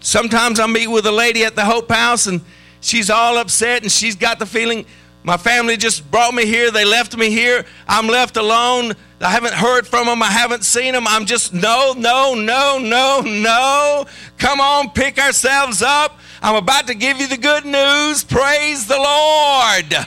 Sometimes 0.00 0.60
I 0.60 0.66
meet 0.66 0.88
with 0.88 1.06
a 1.06 1.12
lady 1.12 1.46
at 1.46 1.56
the 1.56 1.64
Hope 1.64 1.90
House 1.90 2.26
and 2.26 2.42
she's 2.82 3.08
all 3.08 3.38
upset 3.38 3.80
and 3.80 3.90
she's 3.90 4.16
got 4.16 4.38
the 4.38 4.44
feeling 4.44 4.84
my 5.24 5.38
family 5.38 5.78
just 5.78 6.08
brought 6.10 6.34
me 6.34 6.44
here. 6.44 6.70
They 6.70 6.84
left 6.84 7.16
me 7.16 7.30
here. 7.30 7.64
I'm 7.88 8.06
left 8.06 8.36
alone. 8.36 8.92
I 9.22 9.30
haven't 9.30 9.54
heard 9.54 9.86
from 9.86 10.06
them. 10.06 10.22
I 10.22 10.30
haven't 10.30 10.64
seen 10.64 10.92
them. 10.92 11.08
I'm 11.08 11.24
just, 11.24 11.54
no, 11.54 11.94
no, 11.96 12.34
no, 12.34 12.78
no, 12.78 13.22
no. 13.22 14.04
Come 14.36 14.60
on, 14.60 14.90
pick 14.90 15.18
ourselves 15.18 15.80
up. 15.80 16.18
I'm 16.42 16.56
about 16.56 16.88
to 16.88 16.94
give 16.94 17.18
you 17.18 17.26
the 17.26 17.38
good 17.38 17.64
news. 17.64 18.22
Praise 18.22 18.86
the 18.86 18.98
Lord. 18.98 20.06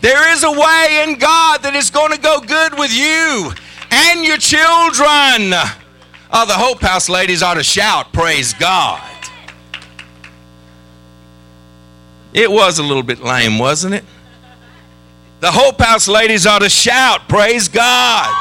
There 0.00 0.32
is 0.32 0.42
a 0.42 0.50
way 0.50 1.04
in 1.04 1.18
God 1.18 1.62
that 1.62 1.74
is 1.76 1.90
going 1.90 2.12
to 2.12 2.18
go 2.18 2.40
good 2.40 2.78
with 2.78 2.94
you 2.94 3.52
and 3.90 4.24
your 4.24 4.38
children. 4.38 5.52
Oh, 6.32 6.46
the 6.46 6.54
Hope 6.54 6.80
House 6.80 7.10
ladies 7.10 7.42
ought 7.42 7.54
to 7.54 7.62
shout, 7.62 8.10
Praise 8.14 8.54
God. 8.54 9.06
It 12.32 12.50
was 12.50 12.78
a 12.78 12.82
little 12.82 13.02
bit 13.02 13.20
lame, 13.20 13.58
wasn't 13.58 13.94
it? 13.96 14.04
The 15.40 15.50
Hope 15.50 15.80
House 15.80 16.06
ladies 16.06 16.46
ought 16.46 16.58
to 16.58 16.68
shout, 16.68 17.26
Praise 17.26 17.66
God. 17.68 18.36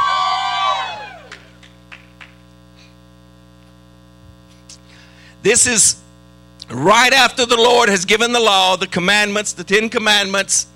This 5.41 5.65
is 5.65 6.01
right 6.69 7.13
after 7.13 7.45
the 7.45 7.55
Lord 7.55 7.87
has 7.87 8.03
given 8.03 8.33
the 8.33 8.41
law, 8.41 8.75
the 8.75 8.85
commandments, 8.85 9.53
the 9.53 9.63
Ten 9.63 9.87
Commandments. 9.87 10.67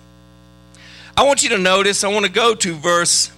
I 1.17 1.23
want 1.23 1.43
you 1.43 1.49
to 1.49 1.57
notice, 1.57 2.05
I 2.05 2.07
want 2.07 2.25
to 2.25 2.31
go 2.31 2.55
to 2.55 2.73
verse. 2.73 3.29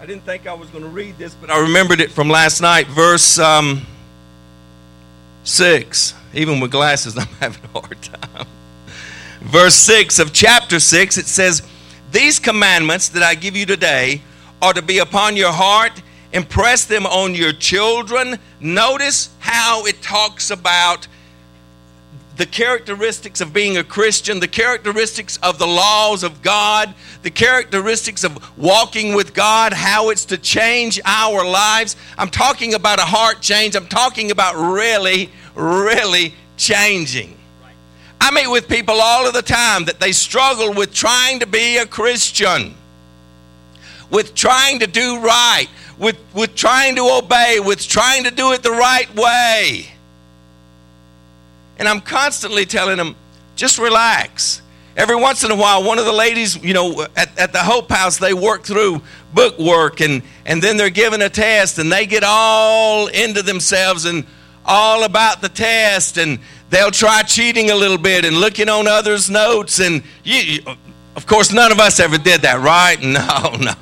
I 0.00 0.06
didn't 0.06 0.24
think 0.24 0.48
I 0.48 0.54
was 0.54 0.68
going 0.70 0.82
to 0.82 0.90
read 0.90 1.18
this, 1.18 1.34
but 1.34 1.50
I 1.50 1.60
remembered 1.60 2.00
it 2.00 2.10
from 2.10 2.28
last 2.28 2.60
night. 2.60 2.88
Verse 2.88 3.38
um, 3.38 3.86
6. 5.44 6.14
Even 6.34 6.58
with 6.58 6.72
glasses, 6.72 7.16
I'm 7.18 7.26
having 7.38 7.62
a 7.72 7.80
hard 7.80 8.02
time 8.02 8.46
verse 9.40 9.74
6 9.74 10.18
of 10.18 10.32
chapter 10.32 10.78
6, 10.80 11.18
it 11.18 11.26
says, 11.26 11.62
These 12.12 12.38
commandments 12.38 13.08
that 13.10 13.22
I 13.22 13.34
give 13.34 13.56
you 13.56 13.66
today 13.66 14.22
are 14.62 14.72
to 14.72 14.82
be 14.82 14.98
upon 14.98 15.36
your 15.36 15.52
heart, 15.52 16.02
impress 16.32 16.84
them 16.84 17.06
on 17.06 17.34
your 17.34 17.52
children. 17.52 18.38
Notice 18.60 19.30
how 19.40 19.86
it 19.86 20.02
talks 20.02 20.50
about 20.50 21.08
the 22.36 22.46
characteristics 22.46 23.42
of 23.42 23.52
being 23.52 23.76
a 23.76 23.84
Christian, 23.84 24.40
the 24.40 24.48
characteristics 24.48 25.38
of 25.42 25.58
the 25.58 25.66
laws 25.66 26.22
of 26.22 26.40
God, 26.40 26.94
the 27.22 27.30
characteristics 27.30 28.24
of 28.24 28.56
walking 28.56 29.14
with 29.14 29.34
God, 29.34 29.74
how 29.74 30.08
it's 30.08 30.24
to 30.26 30.38
change 30.38 30.98
our 31.04 31.44
lives. 31.44 31.96
I'm 32.16 32.30
talking 32.30 32.72
about 32.72 32.98
a 32.98 33.04
heart 33.04 33.42
change. 33.42 33.76
I'm 33.76 33.88
talking 33.88 34.30
about 34.30 34.54
really, 34.56 35.30
really 35.54 36.34
changing. 36.56 37.36
I 38.20 38.30
meet 38.32 38.48
with 38.48 38.68
people 38.68 38.96
all 39.00 39.26
of 39.26 39.32
the 39.32 39.42
time 39.42 39.86
that 39.86 39.98
they 39.98 40.12
struggle 40.12 40.74
with 40.74 40.92
trying 40.92 41.40
to 41.40 41.46
be 41.46 41.78
a 41.78 41.86
Christian, 41.86 42.74
with 44.10 44.34
trying 44.34 44.80
to 44.80 44.86
do 44.86 45.20
right, 45.20 45.68
with, 45.98 46.18
with 46.34 46.54
trying 46.54 46.96
to 46.96 47.08
obey, 47.08 47.60
with 47.60 47.86
trying 47.86 48.24
to 48.24 48.30
do 48.30 48.52
it 48.52 48.62
the 48.62 48.72
right 48.72 49.08
way. 49.16 49.86
And 51.78 51.88
I'm 51.88 52.02
constantly 52.02 52.66
telling 52.66 52.98
them, 52.98 53.16
just 53.56 53.78
relax. 53.78 54.60
Every 54.96 55.16
once 55.16 55.44
in 55.44 55.50
a 55.50 55.56
while, 55.56 55.82
one 55.82 55.98
of 55.98 56.04
the 56.04 56.12
ladies, 56.12 56.62
you 56.62 56.74
know, 56.74 57.06
at, 57.16 57.38
at 57.38 57.52
the 57.52 57.58
Hope 57.60 57.90
House, 57.90 58.18
they 58.18 58.34
work 58.34 58.64
through 58.64 59.00
book 59.32 59.58
work 59.58 60.00
and, 60.00 60.22
and 60.44 60.60
then 60.60 60.76
they're 60.76 60.90
given 60.90 61.22
a 61.22 61.30
test 61.30 61.78
and 61.78 61.90
they 61.90 62.04
get 62.04 62.22
all 62.22 63.06
into 63.06 63.42
themselves 63.42 64.04
and 64.04 64.26
all 64.66 65.04
about 65.04 65.40
the 65.40 65.48
test 65.48 66.18
and 66.18 66.38
they'll 66.70 66.90
try 66.90 67.22
cheating 67.22 67.70
a 67.70 67.74
little 67.74 67.98
bit 67.98 68.24
and 68.24 68.36
looking 68.36 68.68
on 68.68 68.88
others' 68.88 69.28
notes. 69.28 69.80
And 69.80 70.02
you, 70.24 70.62
of 71.16 71.26
course, 71.26 71.52
none 71.52 71.70
of 71.72 71.78
us 71.78 72.00
ever 72.00 72.16
did 72.16 72.42
that, 72.42 72.60
right? 72.60 72.98
No, 73.10 73.56
no. 73.56 73.74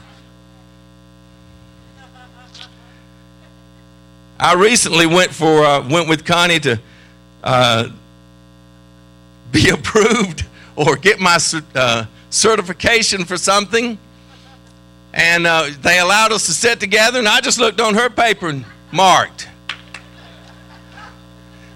I 4.41 4.55
recently 4.55 5.07
went 5.07 5.33
for 5.33 5.65
uh, 5.65 5.89
went 5.89 6.09
with 6.09 6.25
Connie 6.25 6.61
to 6.61 6.81
uh, 7.43 7.89
be 9.51 9.69
approved 9.71 10.47
or 10.77 10.97
get 10.97 11.19
my 11.19 11.39
uh, 11.75 12.05
certification 12.31 13.25
for 13.25 13.37
something, 13.37 13.99
and 15.13 15.45
uh, 15.45 15.71
they 15.83 15.99
allowed 15.99 16.31
us 16.31 16.47
to 16.47 16.53
sit 16.53 16.79
together. 16.79 17.19
And 17.19 17.27
I 17.27 17.41
just 17.41 17.59
looked 17.59 17.81
on 17.81 17.95
her 17.95 18.09
paper 18.09 18.49
and 18.49 18.65
marked. 18.93 19.49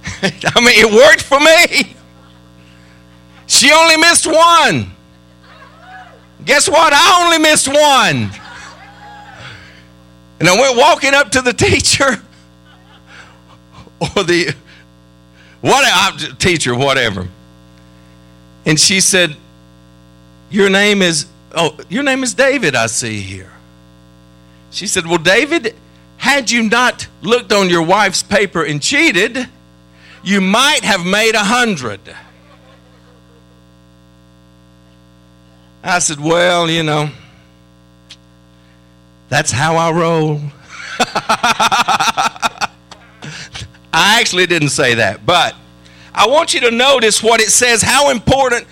I 0.23 0.61
mean, 0.61 0.85
it 0.85 0.93
worked 0.93 1.23
for 1.23 1.39
me. 1.41 1.95
She 3.47 3.73
only 3.73 3.97
missed 3.97 4.27
one. 4.27 4.93
Guess 6.45 6.69
what? 6.69 6.93
I 6.95 7.25
only 7.25 7.39
missed 7.39 7.69
one. 7.69 8.31
And 10.41 10.49
I 10.49 10.59
went 10.59 10.77
walking 10.77 11.15
up 11.15 11.31
to 11.33 11.43
the 11.43 11.53
teacher 11.53 12.23
or 14.01 14.25
the 14.25 14.55
what 15.61 16.39
teacher, 16.41 16.75
whatever. 16.75 17.29
And 18.67 18.79
she 18.79 19.01
said, 19.01 19.37
Your 20.51 20.69
name 20.69 21.03
is 21.03 21.27
oh, 21.55 21.77
your 21.89 22.03
name 22.03 22.23
is 22.23 22.35
David, 22.35 22.75
I 22.75 22.87
see 22.87 23.21
here. 23.21 23.53
She 24.71 24.87
said, 24.87 25.07
Well, 25.07 25.19
David, 25.19 25.77
had 26.17 26.51
you 26.51 26.69
not 26.69 27.07
looked 27.21 27.53
on 27.53 27.71
your 27.71 27.83
wife's 27.83 28.23
paper 28.23 28.65
and 28.65 28.83
cheated, 28.83 29.49
you 30.23 30.41
might 30.41 30.85
have 30.85 31.05
made 31.05 31.35
a 31.35 31.45
hundred. 31.45 32.01
I 35.83 35.99
said, 35.99 36.21
Well, 36.21 36.71
you 36.71 36.83
know, 36.83 37.11
that's 39.29 39.51
how 39.51 39.77
I 39.77 39.91
roll. 39.91 40.41
I 43.95 44.19
actually 44.21 44.47
didn't 44.47 44.71
say 44.71 44.95
that, 44.95 45.27
but 45.27 45.55
I 46.15 46.27
want 46.29 46.55
you 46.55 46.61
to 46.61 46.71
notice 46.71 47.23
what 47.23 47.41
it 47.41 47.51
says, 47.51 47.83
how 47.83 48.11
important 48.11 48.67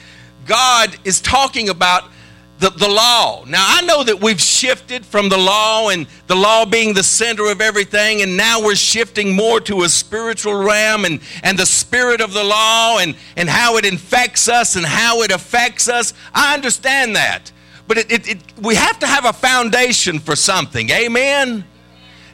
God 0.46 0.96
is 1.04 1.20
talking 1.20 1.68
about 1.68 2.04
the, 2.60 2.68
the 2.70 2.88
law. 2.88 3.42
Now, 3.46 3.64
I 3.66 3.80
know 3.82 4.04
that 4.04 4.20
we've 4.20 4.40
shifted 4.40 5.04
from 5.04 5.30
the 5.30 5.38
law 5.38 5.88
and 5.88 6.06
the 6.26 6.36
law 6.36 6.66
being 6.66 6.92
the 6.92 7.02
center 7.02 7.50
of 7.50 7.62
everything, 7.62 8.20
and 8.20 8.36
now 8.36 8.62
we're 8.62 8.76
shifting 8.76 9.34
more 9.34 9.60
to 9.62 9.82
a 9.82 9.88
spiritual 9.88 10.62
realm 10.62 11.06
and, 11.06 11.20
and 11.42 11.58
the 11.58 11.64
spirit 11.64 12.20
of 12.20 12.34
the 12.34 12.44
law 12.44 12.98
and, 12.98 13.16
and 13.36 13.48
how 13.48 13.78
it 13.78 13.86
infects 13.86 14.46
us 14.46 14.76
and 14.76 14.84
how 14.84 15.22
it 15.22 15.32
affects 15.32 15.88
us. 15.88 16.12
I 16.34 16.52
understand 16.52 17.16
that. 17.16 17.50
But 17.88 17.96
it, 17.96 18.12
it, 18.12 18.28
it, 18.28 18.38
we 18.60 18.74
have 18.74 18.98
to 19.00 19.06
have 19.06 19.24
a 19.24 19.32
foundation 19.32 20.18
for 20.18 20.36
something. 20.36 20.90
Amen? 20.90 21.64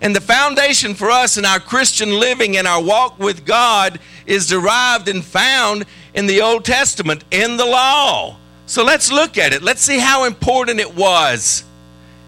And 0.01 0.15
the 0.15 0.21
foundation 0.21 0.95
for 0.95 1.09
us 1.09 1.39
in 1.39 1.45
our 1.45 1.61
Christian 1.61 2.19
living 2.19 2.57
and 2.57 2.67
our 2.67 2.83
walk 2.83 3.21
with 3.21 3.47
God 3.47 4.01
is 4.27 4.49
derived 4.49 5.07
and 5.09 5.25
found 5.25 5.85
in 6.15 6.27
the 6.27 6.43
Old 6.43 6.65
Testament, 6.65 7.25
in 7.31 7.57
the 7.57 7.65
law. 7.65 8.39
So 8.67 8.85
let's 8.85 9.11
look 9.11 9.39
at 9.39 9.53
it. 9.53 9.63
Let's 9.63 9.81
see 9.81 9.99
how 9.99 10.25
important 10.25 10.81
it 10.81 10.95
was 10.95 11.65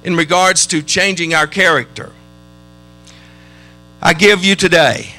in 0.05 0.15
regards 0.15 0.67
to 0.69 0.83
changing 0.83 1.35
our 1.35 1.47
character. 1.47 2.13
I 4.01 4.15
give 4.15 4.45
you 4.45 4.55
today 4.55 5.15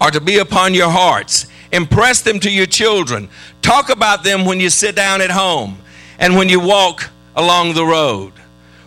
are 0.00 0.10
to 0.10 0.20
be 0.20 0.38
upon 0.38 0.74
your 0.74 0.90
hearts. 0.90 1.46
Impress 1.72 2.22
them 2.22 2.40
to 2.40 2.50
your 2.50 2.66
children. 2.66 3.28
Talk 3.62 3.88
about 3.88 4.24
them 4.24 4.44
when 4.44 4.60
you 4.60 4.68
sit 4.68 4.96
down 4.96 5.20
at 5.20 5.30
home 5.30 5.78
and 6.18 6.36
when 6.36 6.48
you 6.48 6.60
walk 6.60 7.10
along 7.36 7.74
the 7.74 7.84
road, 7.84 8.32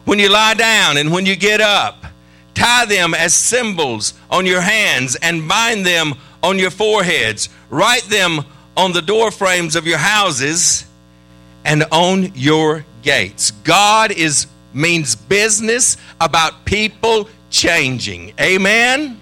when 0.05 0.19
you 0.19 0.29
lie 0.29 0.53
down 0.53 0.98
and 0.98 1.12
when 1.12 1.25
you 1.25 1.36
get 1.36 1.62
up. 1.62 2.05
Tie 2.53 2.86
them 2.86 3.13
as 3.13 3.34
symbols 3.34 4.13
on 4.29 4.45
your 4.45 4.62
hands 4.62 5.15
and 5.17 5.48
bind 5.48 5.86
them 5.86 6.13
on 6.41 6.60
your 6.60 6.69
foreheads. 6.69 7.50
Write 7.69 8.03
them 8.03 8.45
on 8.77 8.91
the 8.91 9.01
door 9.01 9.32
frames 9.32 9.75
of 9.75 9.88
your 9.88 9.98
houses 9.98 10.86
and 11.63 11.84
on 11.91 12.32
your 12.36 12.86
gates. 13.01 13.51
God 13.51 14.12
is 14.12 14.48
means 14.74 15.15
business 15.15 15.98
about 16.20 16.65
people 16.65 17.29
changing. 17.50 18.34
Amen. 18.39 19.22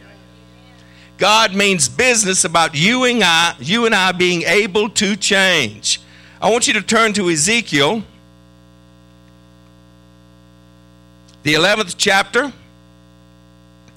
God 1.18 1.54
means 1.54 1.88
business 1.88 2.44
about 2.44 2.76
you 2.76 3.04
and 3.04 3.24
I, 3.24 3.56
you 3.60 3.86
and 3.86 3.94
I 3.94 4.12
being 4.12 4.42
able 4.44 4.90
to 4.90 5.16
change. 5.16 6.02
I 6.42 6.50
want 6.50 6.68
you 6.68 6.74
to 6.74 6.82
turn 6.82 7.14
to 7.14 7.30
Ezekiel, 7.30 8.04
the 11.44 11.54
11th 11.54 11.96
chapter. 11.98 12.52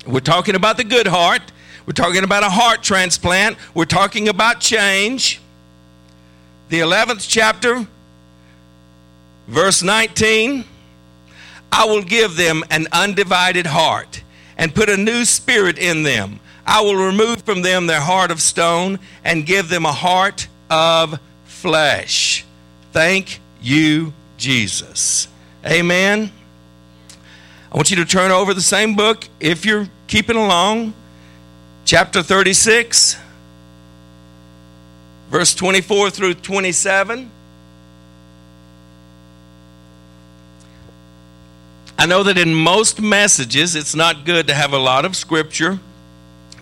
We're 0.06 0.20
talking 0.20 0.54
about 0.54 0.76
the 0.76 0.84
good 0.84 1.06
heart. 1.06 1.42
We're 1.86 1.94
talking 1.94 2.22
about 2.22 2.44
a 2.44 2.50
heart 2.50 2.82
transplant. 2.82 3.56
We're 3.74 3.86
talking 3.86 4.28
about 4.28 4.60
change 4.60 5.40
the 6.68 6.80
11th 6.80 7.26
chapter, 7.28 7.86
verse 9.46 9.82
19 9.82 10.64
I 11.72 11.84
will 11.84 12.02
give 12.02 12.36
them 12.36 12.64
an 12.70 12.86
undivided 12.92 13.66
heart 13.66 14.22
and 14.56 14.74
put 14.74 14.88
a 14.88 14.96
new 14.96 15.24
spirit 15.24 15.78
in 15.78 16.04
them. 16.04 16.40
I 16.66 16.80
will 16.80 16.96
remove 16.96 17.42
from 17.42 17.62
them 17.62 17.86
their 17.86 18.00
heart 18.00 18.30
of 18.30 18.40
stone 18.40 18.98
and 19.24 19.44
give 19.44 19.68
them 19.68 19.84
a 19.84 19.92
heart 19.92 20.48
of 20.70 21.20
flesh. 21.44 22.44
Thank 22.92 23.40
you, 23.60 24.12
Jesus. 24.38 25.28
Amen. 25.64 26.32
I 27.70 27.76
want 27.76 27.90
you 27.90 27.96
to 27.96 28.04
turn 28.04 28.30
over 28.30 28.54
the 28.54 28.62
same 28.62 28.94
book 28.94 29.28
if 29.38 29.66
you're 29.66 29.88
keeping 30.06 30.36
along. 30.36 30.94
Chapter 31.84 32.22
36 32.22 33.16
verse 35.30 35.54
24 35.54 36.10
through 36.10 36.34
27. 36.34 37.30
I 41.98 42.06
know 42.06 42.22
that 42.22 42.38
in 42.38 42.54
most 42.54 43.00
messages 43.00 43.74
it's 43.74 43.94
not 43.94 44.24
good 44.24 44.46
to 44.48 44.54
have 44.54 44.72
a 44.72 44.78
lot 44.78 45.04
of 45.04 45.16
scripture, 45.16 45.80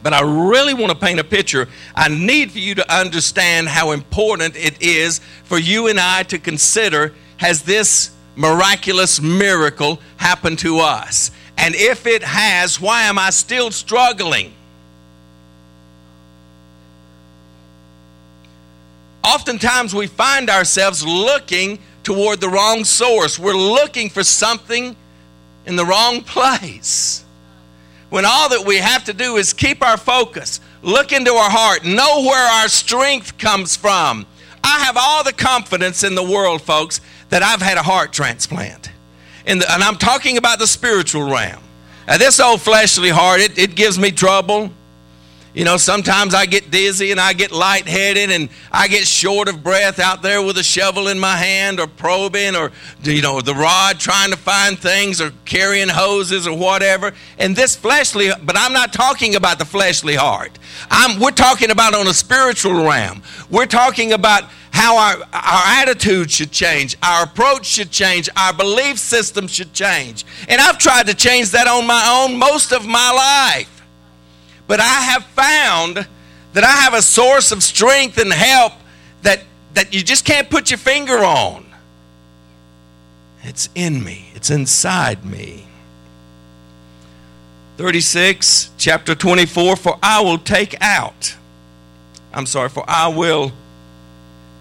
but 0.02 0.12
I 0.12 0.22
really 0.22 0.74
want 0.74 0.92
to 0.92 0.98
paint 0.98 1.18
a 1.18 1.24
picture. 1.24 1.68
I 1.94 2.08
need 2.08 2.52
for 2.52 2.58
you 2.58 2.74
to 2.76 2.94
understand 2.94 3.68
how 3.68 3.90
important 3.90 4.56
it 4.56 4.80
is 4.80 5.20
for 5.44 5.58
you 5.58 5.88
and 5.88 5.98
I 5.98 6.22
to 6.24 6.38
consider 6.38 7.12
has 7.38 7.62
this 7.62 8.14
miraculous 8.36 9.20
miracle 9.20 10.00
happened 10.16 10.58
to 10.60 10.78
us? 10.78 11.30
And 11.56 11.74
if 11.74 12.06
it 12.06 12.22
has, 12.22 12.80
why 12.80 13.02
am 13.02 13.18
I 13.18 13.30
still 13.30 13.70
struggling? 13.70 14.53
Oftentimes 19.24 19.94
we 19.94 20.06
find 20.06 20.50
ourselves 20.50 21.04
looking 21.04 21.78
toward 22.02 22.40
the 22.40 22.48
wrong 22.48 22.84
source. 22.84 23.38
We're 23.38 23.56
looking 23.56 24.10
for 24.10 24.22
something 24.22 24.94
in 25.66 25.76
the 25.76 25.84
wrong 25.84 26.22
place. 26.22 27.24
When 28.10 28.24
all 28.24 28.48
that 28.50 28.64
we 28.64 28.76
have 28.76 29.04
to 29.04 29.12
do 29.12 29.36
is 29.36 29.52
keep 29.52 29.82
our 29.82 29.96
focus, 29.96 30.60
look 30.82 31.12
into 31.12 31.32
our 31.32 31.50
heart, 31.50 31.84
know 31.84 32.22
where 32.22 32.60
our 32.60 32.68
strength 32.68 33.38
comes 33.38 33.74
from. 33.74 34.26
I 34.62 34.84
have 34.84 34.96
all 34.96 35.24
the 35.24 35.32
confidence 35.32 36.04
in 36.04 36.14
the 36.14 36.22
world, 36.22 36.62
folks, 36.62 37.00
that 37.30 37.42
I've 37.42 37.62
had 37.62 37.76
a 37.76 37.82
heart 37.82 38.12
transplant. 38.12 38.90
The, 39.44 39.64
and 39.70 39.82
I'm 39.82 39.96
talking 39.96 40.36
about 40.36 40.58
the 40.58 40.66
spiritual 40.66 41.24
realm. 41.30 41.60
Now, 42.06 42.18
this 42.18 42.38
old 42.38 42.60
fleshly 42.60 43.08
heart, 43.08 43.40
it, 43.40 43.58
it 43.58 43.74
gives 43.74 43.98
me 43.98 44.10
trouble. 44.10 44.70
You 45.54 45.64
know, 45.64 45.76
sometimes 45.76 46.34
I 46.34 46.46
get 46.46 46.72
dizzy 46.72 47.12
and 47.12 47.20
I 47.20 47.32
get 47.32 47.52
lightheaded 47.52 48.32
and 48.32 48.48
I 48.72 48.88
get 48.88 49.06
short 49.06 49.48
of 49.48 49.62
breath 49.62 50.00
out 50.00 50.20
there 50.20 50.42
with 50.42 50.58
a 50.58 50.64
shovel 50.64 51.06
in 51.06 51.20
my 51.20 51.36
hand 51.36 51.78
or 51.78 51.86
probing 51.86 52.56
or, 52.56 52.72
you 53.04 53.22
know, 53.22 53.40
the 53.40 53.54
rod 53.54 54.00
trying 54.00 54.32
to 54.32 54.36
find 54.36 54.76
things 54.76 55.20
or 55.20 55.32
carrying 55.44 55.88
hoses 55.88 56.48
or 56.48 56.58
whatever. 56.58 57.12
And 57.38 57.54
this 57.54 57.76
fleshly, 57.76 58.30
but 58.42 58.58
I'm 58.58 58.72
not 58.72 58.92
talking 58.92 59.36
about 59.36 59.60
the 59.60 59.64
fleshly 59.64 60.16
heart. 60.16 60.58
I'm, 60.90 61.20
we're 61.20 61.30
talking 61.30 61.70
about 61.70 61.94
on 61.94 62.08
a 62.08 62.14
spiritual 62.14 62.84
realm. 62.84 63.22
We're 63.48 63.66
talking 63.66 64.12
about 64.12 64.50
how 64.72 64.98
our, 64.98 65.22
our 65.32 65.82
attitude 65.82 66.32
should 66.32 66.50
change, 66.50 66.96
our 67.00 67.22
approach 67.26 67.64
should 67.64 67.92
change, 67.92 68.28
our 68.36 68.52
belief 68.52 68.98
system 68.98 69.46
should 69.46 69.72
change. 69.72 70.24
And 70.48 70.60
I've 70.60 70.78
tried 70.78 71.06
to 71.06 71.14
change 71.14 71.50
that 71.50 71.68
on 71.68 71.86
my 71.86 72.26
own 72.26 72.36
most 72.36 72.72
of 72.72 72.84
my 72.84 73.12
life. 73.12 73.73
But 74.66 74.80
I 74.80 75.00
have 75.00 75.24
found 75.24 76.06
that 76.54 76.64
I 76.64 76.70
have 76.82 76.94
a 76.94 77.02
source 77.02 77.52
of 77.52 77.62
strength 77.62 78.18
and 78.18 78.32
help 78.32 78.72
that, 79.22 79.42
that 79.74 79.92
you 79.92 80.02
just 80.02 80.24
can't 80.24 80.48
put 80.48 80.70
your 80.70 80.78
finger 80.78 81.18
on. 81.18 81.66
It's 83.42 83.68
in 83.74 84.02
me, 84.02 84.26
it's 84.34 84.50
inside 84.50 85.24
me. 85.24 85.66
36, 87.76 88.70
chapter 88.78 89.14
24 89.14 89.76
For 89.76 89.98
I 90.02 90.22
will 90.22 90.38
take 90.38 90.76
out, 90.80 91.34
I'm 92.32 92.46
sorry, 92.46 92.68
for 92.68 92.84
I 92.88 93.08
will 93.08 93.52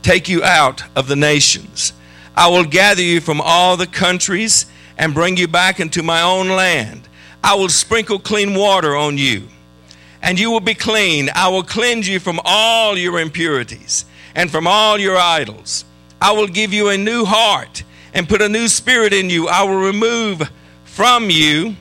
take 0.02 0.28
you 0.28 0.44
out 0.44 0.84
of 0.96 1.08
the 1.08 1.16
nations. 1.16 1.94
I 2.36 2.50
will 2.50 2.66
gather 2.66 3.02
you 3.02 3.22
from 3.22 3.39
all 3.39 3.78
the 3.78 3.88
countries 3.88 4.66
and 4.98 5.13
bring 5.13 5.38
you 5.38 5.48
back 5.48 5.80
into 5.80 6.04
my 6.04 6.22
own 6.22 6.50
land. 6.50 7.08
I 7.44 7.56
will 7.56 7.70
sprinkle 7.70 8.20
clean 8.20 8.56
water 8.56 8.96
on 8.96 9.18
you 9.18 9.48
and 10.23 10.39
you 10.39 10.49
will 10.49 10.62
be 10.62 10.73
clean. 10.73 11.29
I 11.36 11.49
will 11.49 11.63
cleanse 11.63 12.07
you 12.07 12.19
from 12.19 12.39
all 12.45 12.97
your 12.97 13.19
impurities 13.19 14.05
and 14.33 14.49
from 14.49 14.65
all 14.65 14.97
your 14.97 15.17
idols. 15.17 15.83
I 16.19 16.31
will 16.31 16.47
give 16.47 16.73
you 16.73 16.88
a 16.88 16.97
new 16.97 17.25
heart 17.25 17.83
and 18.13 18.27
put 18.27 18.41
a 18.41 18.47
new 18.47 18.69
spirit 18.69 19.12
in 19.12 19.29
you. 19.29 19.49
I 19.49 19.63
will 19.63 19.81
remove 19.81 20.49
from 20.86 21.29
you. 21.29 21.75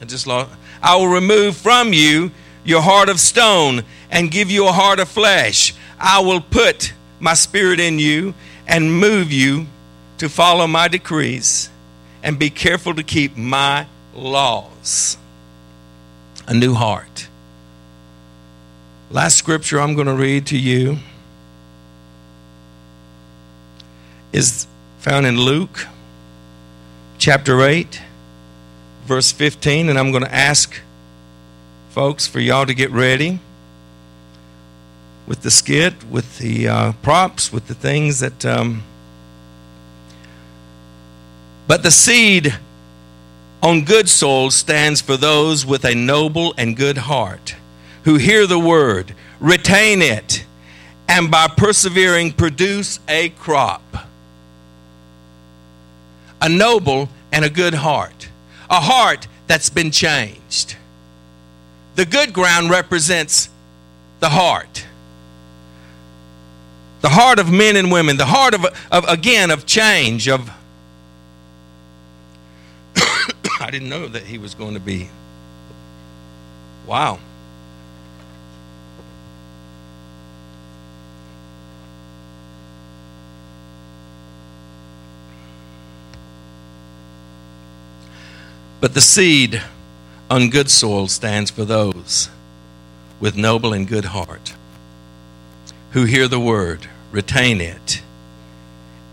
I 0.00 0.06
just 0.06 0.26
lost. 0.26 0.50
I 0.82 0.96
will 0.96 1.08
remove 1.08 1.54
from 1.54 1.92
you 1.92 2.30
your 2.64 2.80
heart 2.80 3.10
of 3.10 3.20
stone 3.20 3.84
and 4.10 4.30
give 4.30 4.50
you 4.50 4.66
a 4.66 4.72
heart 4.72 5.00
of 5.00 5.08
flesh. 5.08 5.74
I 6.00 6.20
will 6.20 6.40
put 6.40 6.94
my 7.20 7.34
spirit 7.34 7.78
in 7.78 7.98
you 7.98 8.32
and 8.66 8.90
move 8.90 9.30
you 9.30 9.66
to 10.16 10.30
follow 10.30 10.66
my 10.66 10.88
decrees 10.88 11.68
and 12.22 12.38
be 12.38 12.48
careful 12.48 12.94
to 12.94 13.02
keep 13.02 13.36
my 13.36 13.86
laws 14.14 15.18
a 16.46 16.54
new 16.54 16.74
heart. 16.74 17.28
Last 19.10 19.36
scripture 19.36 19.80
I'm 19.80 19.94
going 19.94 20.06
to 20.06 20.14
read 20.14 20.46
to 20.46 20.58
you 20.58 20.98
is 24.32 24.66
found 24.98 25.26
in 25.26 25.38
Luke 25.38 25.86
chapter 27.18 27.62
8, 27.62 28.00
verse 29.04 29.30
15. 29.32 29.88
And 29.88 29.98
I'm 29.98 30.10
going 30.10 30.24
to 30.24 30.34
ask 30.34 30.80
folks 31.90 32.26
for 32.26 32.40
y'all 32.40 32.66
to 32.66 32.74
get 32.74 32.90
ready 32.90 33.38
with 35.26 35.42
the 35.42 35.50
skit, 35.50 35.94
with 36.10 36.38
the 36.38 36.68
uh, 36.68 36.92
props, 37.02 37.52
with 37.52 37.68
the 37.68 37.74
things 37.74 38.20
that. 38.20 38.44
Um, 38.44 38.82
but 41.66 41.82
the 41.82 41.90
seed 41.90 42.54
on 43.64 43.82
good 43.82 44.10
soil 44.10 44.50
stands 44.50 45.00
for 45.00 45.16
those 45.16 45.64
with 45.64 45.86
a 45.86 45.94
noble 45.94 46.52
and 46.58 46.76
good 46.76 46.98
heart 46.98 47.56
who 48.04 48.16
hear 48.16 48.46
the 48.46 48.58
word, 48.58 49.14
retain 49.40 50.02
it, 50.02 50.44
and 51.08 51.30
by 51.30 51.48
persevering 51.48 52.30
produce 52.32 53.00
a 53.08 53.30
crop. 53.30 53.82
A 56.42 56.48
noble 56.48 57.08
and 57.32 57.42
a 57.42 57.48
good 57.48 57.72
heart. 57.72 58.28
A 58.68 58.80
heart 58.80 59.26
that's 59.46 59.70
been 59.70 59.90
changed. 59.90 60.76
The 61.94 62.04
good 62.04 62.34
ground 62.34 62.68
represents 62.68 63.48
the 64.20 64.28
heart. 64.28 64.84
The 67.00 67.08
heart 67.08 67.38
of 67.38 67.50
men 67.50 67.76
and 67.76 67.90
women, 67.90 68.18
the 68.18 68.26
heart 68.26 68.52
of, 68.52 68.66
of 68.90 69.08
again, 69.08 69.50
of 69.50 69.64
change, 69.64 70.28
of. 70.28 70.50
I 73.64 73.70
didn't 73.70 73.88
know 73.88 74.06
that 74.08 74.24
he 74.24 74.36
was 74.36 74.54
going 74.54 74.74
to 74.74 74.80
be. 74.80 75.08
Wow. 76.86 77.18
But 88.82 88.92
the 88.92 89.00
seed 89.00 89.62
on 90.28 90.50
good 90.50 90.70
soil 90.70 91.08
stands 91.08 91.50
for 91.50 91.64
those 91.64 92.28
with 93.18 93.34
noble 93.34 93.72
and 93.72 93.88
good 93.88 94.04
heart 94.04 94.52
who 95.92 96.04
hear 96.04 96.28
the 96.28 96.38
word, 96.38 96.86
retain 97.10 97.62
it, 97.62 98.02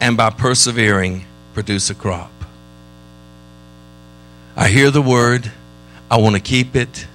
and 0.01 0.17
by 0.17 0.29
persevering 0.29 1.23
produce 1.53 1.89
a 1.89 1.95
crop. 1.95 2.40
I 4.61 4.67
hear 4.67 4.91
the 4.91 5.01
word, 5.01 5.51
I 6.11 6.17
want 6.17 6.35
to 6.35 6.39
keep 6.39 6.75
it, 6.75 7.07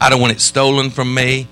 I 0.00 0.10
don't 0.10 0.20
want 0.20 0.32
it 0.32 0.40
stolen 0.40 0.90
from 0.90 1.14
me. 1.14 1.46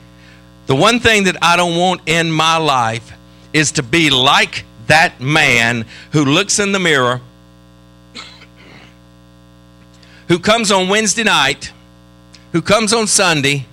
The 0.67 0.75
one 0.75 0.99
thing 0.99 1.23
that 1.25 1.37
I 1.41 1.57
don't 1.57 1.77
want 1.77 2.01
in 2.07 2.33
my 2.33 2.57
life 2.57 3.13
is 3.53 3.71
to 3.73 3.85
be 3.85 4.11
like 4.11 4.65
that 4.89 5.21
man 5.21 5.87
who 6.11 6.25
looks 6.25 6.59
in 6.59 6.73
the 6.73 6.81
mirror 6.81 7.21
who 10.27 10.41
comes 10.41 10.73
on 10.73 10.89
Wednesday 10.89 11.23
night, 11.23 11.73
who 12.51 12.61
comes 12.61 12.93
on 12.93 13.07
Sunday, 13.07 13.67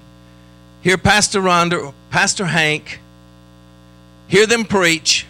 hear 0.83 0.95
Pastor 0.95 1.41
Rhonda, 1.41 1.91
Pastor 2.11 2.45
Hank, 2.45 2.99
hear 4.27 4.45
them 4.45 4.63
preach, 4.63 5.25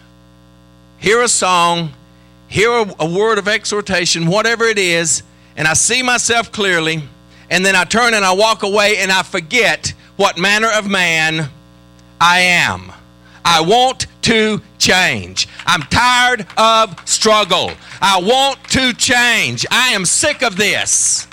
hear 0.98 1.22
a 1.22 1.28
song, 1.28 1.94
hear 2.48 2.70
a, 2.70 2.94
a 2.98 3.10
word 3.10 3.38
of 3.38 3.48
exhortation, 3.48 4.26
whatever 4.26 4.64
it 4.64 4.76
is, 4.76 5.22
and 5.56 5.68
I 5.68 5.74
see 5.74 6.02
myself 6.02 6.52
clearly, 6.52 7.02
and 7.50 7.64
then 7.64 7.76
I 7.76 7.84
turn 7.84 8.14
and 8.14 8.24
I 8.24 8.32
walk 8.32 8.62
away 8.62 8.98
and 8.98 9.10
I 9.12 9.22
forget 9.22 9.92
what 10.16 10.38
manner 10.38 10.68
of 10.68 10.88
man 10.88 11.48
I 12.20 12.40
am. 12.40 12.92
I 13.44 13.60
want 13.60 14.06
to 14.22 14.62
change. 14.78 15.48
I'm 15.66 15.82
tired 15.82 16.46
of 16.56 16.96
struggle. 17.08 17.72
I 18.00 18.20
want 18.20 18.62
to 18.70 18.92
change. 18.94 19.66
I 19.70 19.88
am 19.88 20.04
sick 20.04 20.42
of 20.42 20.56
this. 20.56 21.26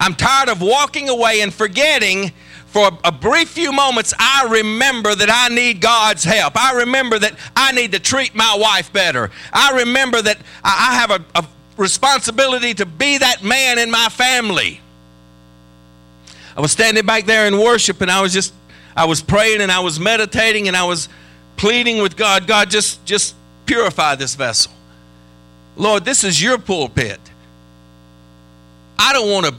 I'm 0.00 0.14
tired 0.14 0.48
of 0.48 0.60
walking 0.60 1.08
away 1.08 1.40
and 1.40 1.52
forgetting 1.52 2.32
for 2.68 2.90
a 3.02 3.10
brief 3.10 3.48
few 3.48 3.72
moments, 3.72 4.12
I 4.18 4.46
remember 4.50 5.14
that 5.14 5.30
I 5.32 5.52
need 5.52 5.80
God's 5.80 6.22
help. 6.22 6.52
I 6.54 6.72
remember 6.72 7.18
that 7.18 7.34
I 7.56 7.72
need 7.72 7.92
to 7.92 7.98
treat 7.98 8.34
my 8.34 8.56
wife 8.60 8.92
better. 8.92 9.30
I 9.54 9.78
remember 9.78 10.20
that 10.20 10.36
I 10.62 10.94
have 10.96 11.10
a, 11.10 11.24
a 11.34 11.46
responsibility 11.78 12.74
to 12.74 12.84
be 12.84 13.18
that 13.18 13.42
man 13.42 13.78
in 13.78 13.90
my 13.90 14.08
family. 14.10 14.80
I 16.56 16.60
was 16.60 16.72
standing 16.72 17.06
back 17.06 17.24
there 17.24 17.46
in 17.46 17.58
worship 17.58 18.00
and 18.00 18.10
I 18.10 18.20
was 18.20 18.32
just, 18.32 18.52
I 18.96 19.04
was 19.04 19.22
praying 19.22 19.60
and 19.60 19.70
I 19.70 19.80
was 19.80 20.00
meditating 20.00 20.66
and 20.66 20.76
I 20.76 20.84
was 20.84 21.08
pleading 21.56 22.02
with 22.02 22.16
God, 22.16 22.46
God, 22.46 22.68
just, 22.68 23.04
just 23.04 23.34
purify 23.64 24.16
this 24.16 24.34
vessel. 24.34 24.72
Lord, 25.76 26.04
this 26.04 26.24
is 26.24 26.42
your 26.42 26.58
pulpit. 26.58 27.20
I 28.98 29.12
don't 29.12 29.30
want 29.30 29.46
to 29.46 29.54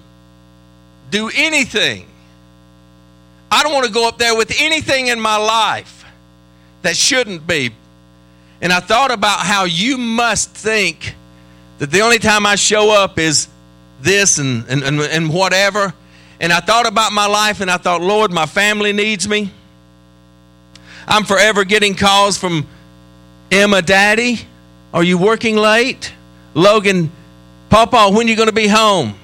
do 1.09 1.31
anything. 1.33 2.05
I 3.49 3.63
don't 3.63 3.73
want 3.73 3.85
to 3.85 3.91
go 3.91 4.07
up 4.07 4.17
there 4.17 4.35
with 4.35 4.53
anything 4.59 5.07
in 5.07 5.19
my 5.21 5.37
life 5.37 6.03
that 6.81 6.97
shouldn't 6.97 7.47
be. 7.47 7.71
And 8.61 8.73
I 8.73 8.81
thought 8.81 9.11
about 9.11 9.39
how 9.39 9.63
you 9.63 9.97
must 9.97 10.51
think 10.51 11.15
that 11.79 11.91
the 11.91 12.01
only 12.01 12.19
time 12.19 12.45
I 12.45 12.55
show 12.55 12.91
up 12.91 13.17
is 13.17 13.47
this 14.01 14.37
and, 14.37 14.65
and, 14.67 14.83
and, 14.83 14.99
and 15.01 15.33
whatever. 15.33 15.93
And 16.39 16.53
I 16.53 16.59
thought 16.59 16.87
about 16.87 17.11
my 17.11 17.25
life 17.25 17.61
and 17.61 17.71
I 17.71 17.77
thought, 17.77 18.01
Lord, 18.01 18.31
my 18.31 18.45
family 18.45 18.93
needs 18.93 19.27
me. 19.27 19.51
I'm 21.07 21.23
forever 21.23 21.63
getting 21.63 21.95
calls 21.95 22.37
from 22.37 22.67
Emma, 23.51 23.81
Daddy, 23.81 24.41
are 24.93 25.03
you 25.03 25.17
working 25.17 25.55
late? 25.55 26.13
Logan, 26.53 27.11
Papa, 27.69 28.09
when 28.11 28.27
are 28.27 28.29
you 28.29 28.35
going 28.35 28.49
to 28.49 28.53
be 28.53 28.67
home? 28.67 29.15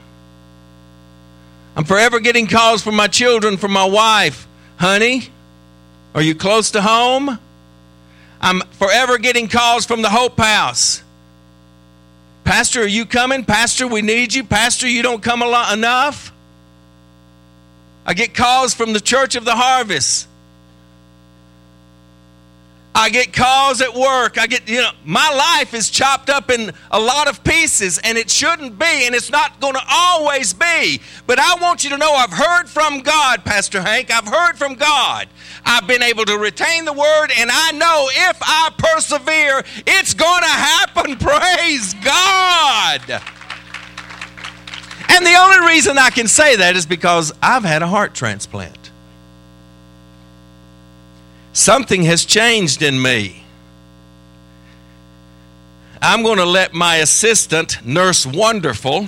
I'm 1.76 1.84
forever 1.84 2.20
getting 2.20 2.48
calls 2.48 2.82
from 2.82 2.96
my 2.96 3.08
children, 3.08 3.58
from 3.58 3.72
my 3.72 3.86
wife. 3.86 4.48
Honey, 4.78 5.30
are 6.14 6.22
you 6.22 6.34
close 6.34 6.72
to 6.72 6.82
home? 6.82 7.38
I'm 8.42 8.62
forever 8.72 9.18
getting 9.18 9.48
calls 9.48 9.86
from 9.86 10.02
the 10.02 10.10
Hope 10.10 10.38
House. 10.40 11.04
Pastor, 12.46 12.84
are 12.84 12.88
you 12.88 13.06
coming? 13.06 13.44
Pastor, 13.44 13.88
we 13.88 14.02
need 14.02 14.34
you. 14.34 14.44
Pastor, 14.44 14.88
you 14.88 15.02
don't 15.02 15.22
come 15.22 15.42
a 15.42 15.48
lot 15.48 15.74
enough. 15.74 16.32
I 18.06 18.14
get 18.14 18.36
calls 18.36 18.74
from 18.74 18.94
the 18.94 19.02
Church 19.02 19.36
of 19.36 19.44
the 19.44 19.56
Harvest. 19.56 20.28
I 22.98 23.10
get 23.10 23.34
calls 23.34 23.82
at 23.82 23.94
work. 23.94 24.38
I 24.38 24.48
get, 24.48 24.70
you 24.70 24.82
know, 24.82 24.92
my 25.04 25.30
life 25.30 25.74
is 25.74 25.90
chopped 25.90 26.30
up 26.30 26.50
in 26.50 26.72
a 26.92 27.00
lot 27.00 27.28
of 27.28 27.44
pieces, 27.44 27.98
and 27.98 28.18
it 28.18 28.32
shouldn't 28.32 28.80
be, 28.80 29.06
and 29.06 29.14
it's 29.14 29.30
not 29.30 29.60
going 29.60 29.74
to 29.74 29.84
always 29.92 30.54
be. 30.54 31.02
But 31.28 31.38
I 31.38 31.56
want 31.62 31.84
you 31.84 31.90
to 31.90 31.98
know 31.98 32.14
I've 32.14 32.32
heard 32.32 32.70
from 32.70 33.02
God, 33.02 33.44
Pastor 33.44 33.82
Hank. 33.82 34.12
I've 34.12 34.28
heard 34.28 34.54
from 34.54 34.76
God. 34.76 35.28
I've 35.66 35.86
been 35.88 36.04
able 36.04 36.24
to 36.24 36.38
retain 36.38 36.86
the 36.86 36.94
word, 36.94 37.32
and 37.38 37.50
I 37.52 37.72
know 37.72 38.08
if 38.10 38.38
I 38.42 38.72
persevere, 38.78 39.66
it's 39.86 40.14
going 40.14 40.44
to 40.44 40.48
happen. 40.48 41.18
Praise 41.20 41.94
God. 41.96 43.22
And 45.10 45.26
the 45.26 45.36
only 45.36 45.68
reason 45.68 45.98
I 45.98 46.12
can 46.12 46.28
say 46.30 46.56
that 46.56 46.78
is 46.78 46.86
because 46.86 47.34
I've 47.42 47.66
had 47.66 47.82
a 47.82 47.88
heart 47.88 48.14
transplant. 48.14 48.85
Something 51.56 52.04
has 52.04 52.26
changed 52.26 52.82
in 52.82 53.02
me. 53.02 53.42
I'm 56.02 56.22
going 56.22 56.38
to 56.38 56.46
let 56.46 56.74
my 56.74 56.98
assistant, 56.98 57.84
Nurse 57.86 58.26
Wonderful, 58.26 59.08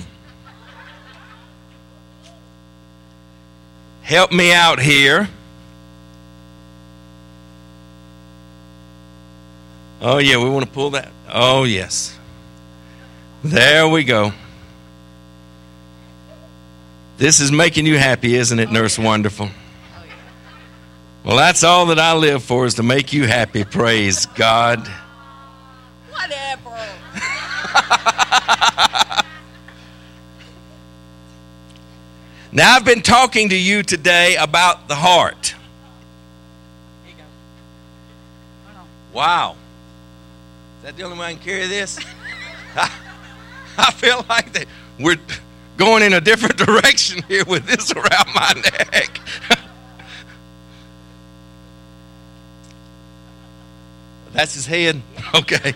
help 4.00 4.32
me 4.32 4.50
out 4.50 4.80
here. 4.80 5.28
Oh, 10.00 10.16
yeah, 10.16 10.42
we 10.42 10.48
want 10.48 10.64
to 10.64 10.72
pull 10.72 10.90
that. 10.92 11.12
Oh, 11.30 11.64
yes. 11.64 12.18
There 13.44 13.86
we 13.86 14.04
go. 14.04 14.32
This 17.18 17.40
is 17.40 17.52
making 17.52 17.84
you 17.84 17.98
happy, 17.98 18.36
isn't 18.36 18.58
it, 18.58 18.72
Nurse 18.72 18.98
Wonderful? 18.98 19.50
Well, 21.24 21.36
that's 21.36 21.64
all 21.64 21.86
that 21.86 21.98
I 21.98 22.14
live 22.14 22.42
for 22.42 22.64
is 22.64 22.74
to 22.74 22.82
make 22.82 23.12
you 23.12 23.26
happy. 23.26 23.64
Praise 23.64 24.26
God. 24.26 24.86
Whatever. 26.10 26.70
now, 32.52 32.76
I've 32.76 32.84
been 32.84 33.02
talking 33.02 33.50
to 33.50 33.56
you 33.56 33.82
today 33.82 34.36
about 34.36 34.88
the 34.88 34.94
heart. 34.94 35.54
Wow. 39.12 39.56
Is 40.78 40.84
that 40.84 40.96
the 40.96 41.02
only 41.02 41.18
way 41.18 41.26
I 41.26 41.34
can 41.34 41.42
carry 41.42 41.66
this? 41.66 41.98
I 42.76 43.90
feel 43.92 44.24
like 44.28 44.52
that 44.52 44.66
we're 44.98 45.18
going 45.76 46.02
in 46.02 46.12
a 46.12 46.20
different 46.20 46.56
direction 46.56 47.22
here 47.28 47.44
with 47.44 47.66
this 47.66 47.92
around 47.92 48.34
my 48.34 48.52
neck. 48.54 49.20
That's 54.38 54.54
his 54.54 54.66
head? 54.66 55.02
Okay. 55.34 55.74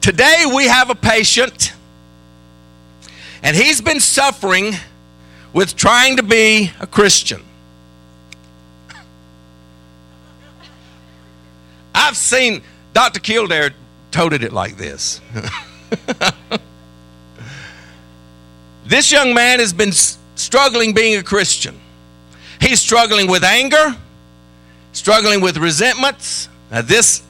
Today 0.00 0.44
we 0.54 0.66
have 0.66 0.88
a 0.88 0.94
patient, 0.94 1.74
and 3.42 3.54
he's 3.54 3.82
been 3.82 4.00
suffering 4.00 4.72
with 5.52 5.76
trying 5.76 6.16
to 6.16 6.22
be 6.22 6.70
a 6.80 6.86
Christian. 6.86 7.42
I've 11.94 12.16
seen 12.16 12.62
Dr. 12.94 13.20
Kildare 13.20 13.72
toted 14.10 14.42
it 14.42 14.52
like 14.52 14.78
this. 14.78 15.20
this 18.86 19.12
young 19.12 19.34
man 19.34 19.58
has 19.58 19.74
been 19.74 19.92
struggling 19.92 20.94
being 20.94 21.18
a 21.18 21.22
Christian. 21.22 21.78
He's 22.60 22.80
struggling 22.80 23.28
with 23.28 23.44
anger 23.44 23.96
struggling 24.98 25.40
with 25.40 25.56
resentments. 25.56 26.48
Now, 26.70 26.82
this. 26.82 27.22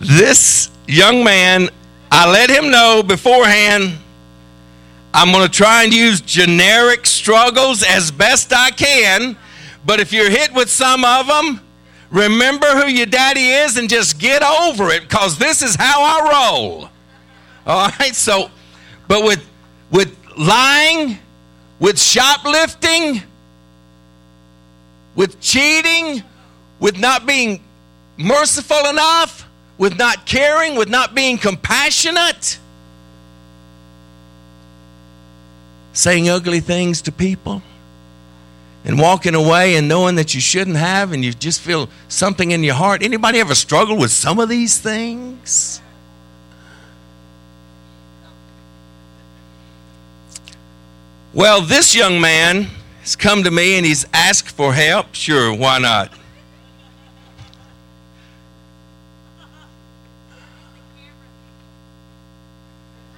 this 0.00 0.70
young 0.86 1.22
man, 1.24 1.68
I 2.10 2.30
let 2.30 2.50
him 2.50 2.70
know 2.70 3.02
beforehand 3.02 3.98
I'm 5.14 5.32
going 5.32 5.46
to 5.46 5.50
try 5.50 5.84
and 5.84 5.92
use 5.92 6.20
generic 6.20 7.06
struggles 7.06 7.82
as 7.82 8.10
best 8.10 8.52
I 8.52 8.70
can, 8.70 9.36
but 9.84 10.00
if 10.00 10.12
you're 10.12 10.30
hit 10.30 10.52
with 10.52 10.70
some 10.70 11.04
of 11.04 11.26
them, 11.26 11.60
remember 12.10 12.66
who 12.66 12.86
your 12.86 13.06
daddy 13.06 13.48
is 13.50 13.76
and 13.76 13.88
just 13.88 14.18
get 14.18 14.42
over 14.42 14.90
it 14.90 15.02
because 15.02 15.38
this 15.38 15.62
is 15.62 15.74
how 15.74 16.02
I 16.02 16.52
roll. 16.52 16.90
All 17.66 17.90
right, 17.98 18.14
so, 18.14 18.50
but 19.08 19.24
with, 19.24 19.44
with 19.90 20.16
lying, 20.36 21.18
with 21.80 21.98
shoplifting, 21.98 23.22
with 25.14 25.40
cheating, 25.40 26.22
with 26.80 26.98
not 26.98 27.26
being 27.26 27.62
merciful 28.16 28.88
enough, 28.88 29.48
with 29.78 29.96
not 29.96 30.26
caring, 30.26 30.76
with 30.76 30.88
not 30.88 31.14
being 31.14 31.38
compassionate, 31.38 32.58
saying 35.92 36.28
ugly 36.28 36.60
things 36.60 37.02
to 37.02 37.12
people, 37.12 37.62
and 38.84 38.98
walking 38.98 39.34
away 39.34 39.76
and 39.76 39.88
knowing 39.88 40.16
that 40.16 40.34
you 40.34 40.40
shouldn't 40.40 40.76
have, 40.76 41.12
and 41.12 41.24
you 41.24 41.32
just 41.32 41.60
feel 41.60 41.88
something 42.08 42.50
in 42.50 42.62
your 42.62 42.74
heart. 42.74 43.02
Anybody 43.02 43.38
ever 43.38 43.54
struggle 43.54 43.96
with 43.96 44.10
some 44.10 44.38
of 44.38 44.48
these 44.48 44.78
things? 44.78 45.80
Well, 51.34 51.60
this 51.60 51.94
young 51.94 52.20
man 52.20 52.68
has 53.00 53.14
come 53.16 53.44
to 53.44 53.50
me 53.50 53.76
and 53.76 53.84
he's 53.86 54.06
asked 54.12 54.50
for 54.50 54.72
help. 54.72 55.14
Sure, 55.14 55.54
why 55.54 55.78
not? 55.78 56.10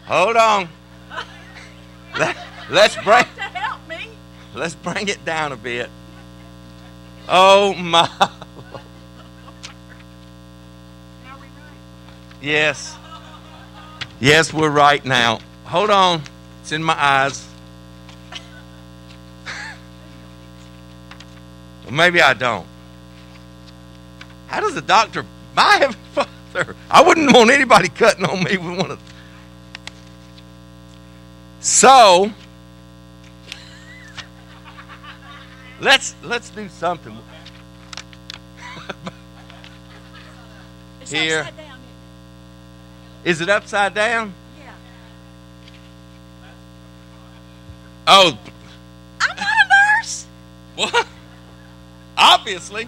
Hold 0.07 0.37
on. 0.37 0.69
Let, 2.19 2.37
let's 2.71 2.97
bring 2.97 3.25
To 3.37 3.41
help 3.43 3.81
me. 3.89 4.09
let's 4.55 4.75
bring 4.75 5.09
it 5.09 5.25
down 5.25 5.53
a 5.53 5.57
bit. 5.57 5.89
Oh 7.29 7.75
my 7.75 8.09
Now 8.19 8.31
we 11.37 11.47
right. 11.47 11.53
yes. 12.43 12.97
Yes, 14.19 14.53
we're 14.53 14.71
right 14.71 15.05
now. 15.05 15.39
Hold 15.65 15.91
on. 15.91 16.23
It's 16.63 16.73
in 16.73 16.83
my 16.83 16.95
eyes. 17.01 17.47
Well, 21.91 21.97
maybe 21.97 22.23
I 22.23 22.35
don't. 22.35 22.67
How 24.47 24.61
does 24.61 24.75
the 24.77 24.83
doctor? 24.83 25.27
My 25.57 25.73
heavenly 25.73 25.99
Father, 26.53 26.77
I 26.89 27.03
wouldn't 27.03 27.33
want 27.35 27.51
anybody 27.51 27.89
cutting 27.89 28.25
on 28.25 28.45
me 28.45 28.57
with 28.57 28.79
one 28.79 28.93
of. 28.93 29.01
So, 31.59 32.31
let's 35.81 36.15
let's 36.23 36.51
do 36.51 36.69
something. 36.69 37.19
Here. 41.09 41.49
Is 43.25 43.41
it 43.41 43.49
upside 43.49 43.95
down? 43.95 44.33
Yeah. 44.61 44.75
Oh, 48.07 48.39
I'm 49.21 49.37
not 49.37 49.45
a 49.45 49.99
nurse. 49.99 50.27
what? 50.77 51.07
Obviously. 52.21 52.87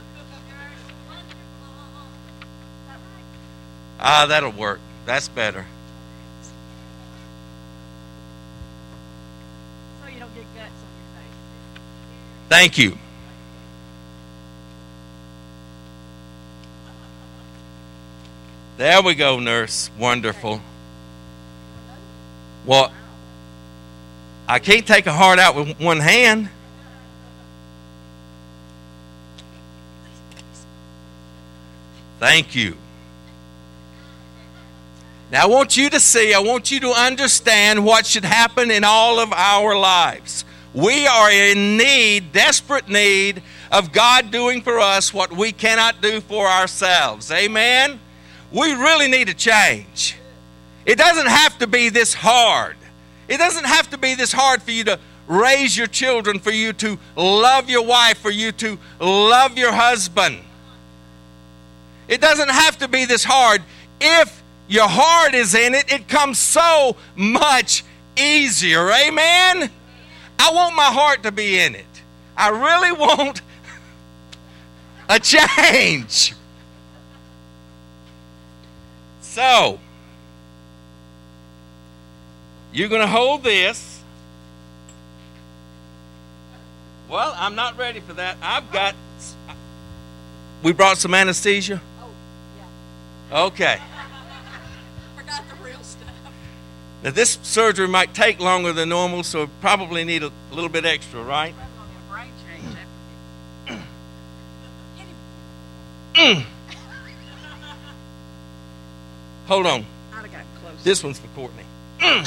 Ah, 3.98 4.26
that'll 4.26 4.52
work. 4.52 4.78
That's 5.06 5.28
better. 5.28 5.64
So 10.02 10.08
you 10.12 10.18
don't 10.20 10.34
get 10.34 10.44
guts 10.54 10.66
on 10.66 10.90
your 10.98 11.08
face. 11.16 11.38
Thank 12.50 12.76
you. 12.76 12.98
There 18.76 19.00
we 19.00 19.14
go, 19.14 19.38
nurse. 19.38 19.90
Wonderful. 19.98 20.60
Well, 22.66 22.92
I 24.46 24.58
can't 24.58 24.86
take 24.86 25.06
a 25.06 25.12
heart 25.12 25.38
out 25.38 25.54
with 25.54 25.80
one 25.80 26.00
hand. 26.00 26.50
Thank 32.22 32.54
you. 32.54 32.76
Now, 35.32 35.42
I 35.42 35.46
want 35.46 35.76
you 35.76 35.90
to 35.90 35.98
see, 35.98 36.32
I 36.32 36.38
want 36.38 36.70
you 36.70 36.78
to 36.78 36.90
understand 36.90 37.84
what 37.84 38.06
should 38.06 38.24
happen 38.24 38.70
in 38.70 38.84
all 38.84 39.18
of 39.18 39.32
our 39.32 39.76
lives. 39.76 40.44
We 40.72 41.04
are 41.08 41.32
in 41.32 41.76
need, 41.76 42.30
desperate 42.30 42.88
need, 42.88 43.42
of 43.72 43.90
God 43.90 44.30
doing 44.30 44.62
for 44.62 44.78
us 44.78 45.12
what 45.12 45.32
we 45.32 45.50
cannot 45.50 46.00
do 46.00 46.20
for 46.20 46.46
ourselves. 46.46 47.32
Amen? 47.32 47.98
We 48.52 48.72
really 48.72 49.08
need 49.08 49.28
a 49.28 49.34
change. 49.34 50.14
It 50.86 50.98
doesn't 50.98 51.26
have 51.26 51.58
to 51.58 51.66
be 51.66 51.88
this 51.88 52.14
hard. 52.14 52.76
It 53.26 53.38
doesn't 53.38 53.66
have 53.66 53.90
to 53.90 53.98
be 53.98 54.14
this 54.14 54.30
hard 54.30 54.62
for 54.62 54.70
you 54.70 54.84
to 54.84 55.00
raise 55.26 55.76
your 55.76 55.88
children, 55.88 56.38
for 56.38 56.52
you 56.52 56.72
to 56.74 57.00
love 57.16 57.68
your 57.68 57.84
wife, 57.84 58.18
for 58.18 58.30
you 58.30 58.52
to 58.52 58.78
love 59.00 59.58
your 59.58 59.72
husband. 59.72 60.38
It 62.08 62.20
doesn't 62.20 62.50
have 62.50 62.78
to 62.78 62.88
be 62.88 63.04
this 63.04 63.24
hard. 63.24 63.62
If 64.00 64.42
your 64.68 64.88
heart 64.88 65.34
is 65.34 65.54
in 65.54 65.74
it, 65.74 65.92
it 65.92 66.08
comes 66.08 66.38
so 66.38 66.96
much 67.14 67.84
easier. 68.16 68.90
Amen? 68.90 69.70
I 70.38 70.52
want 70.52 70.74
my 70.74 70.84
heart 70.84 71.22
to 71.22 71.32
be 71.32 71.58
in 71.58 71.74
it. 71.74 71.86
I 72.36 72.48
really 72.48 72.92
want 72.92 73.42
a 75.08 75.18
change. 75.20 76.34
So, 79.20 79.78
you're 82.72 82.88
going 82.88 83.00
to 83.00 83.06
hold 83.06 83.42
this. 83.42 84.00
Well, 87.08 87.34
I'm 87.36 87.54
not 87.54 87.76
ready 87.76 88.00
for 88.00 88.14
that. 88.14 88.36
I've 88.42 88.70
got. 88.72 88.94
We 90.62 90.72
brought 90.72 90.96
some 90.96 91.14
anesthesia. 91.14 91.80
Okay. 93.32 93.78
Forgot 95.16 95.42
the 95.48 95.54
real 95.64 95.82
stuff. 95.82 96.10
Now, 97.02 97.12
this 97.12 97.38
surgery 97.42 97.88
might 97.88 98.12
take 98.12 98.38
longer 98.40 98.74
than 98.74 98.90
normal, 98.90 99.22
so 99.22 99.48
probably 99.62 100.04
need 100.04 100.22
a 100.22 100.30
little 100.50 100.68
bit 100.68 100.84
extra, 100.84 101.22
right? 101.22 101.54
I'm 101.54 101.66
gonna 101.76 101.88
get 101.88 101.96
a 101.96 102.10
brain 102.12 102.28
change 102.46 102.76
after 103.66 103.84
Hit 106.14 106.36
him. 106.36 106.46
Hold 109.46 109.66
on. 109.66 109.86
I'd 110.12 110.26
have 110.26 110.32
got 110.32 110.44
close. 110.60 110.84
This 110.84 111.02
one's 111.02 111.18
for 111.18 111.28
Courtney. 111.28 111.64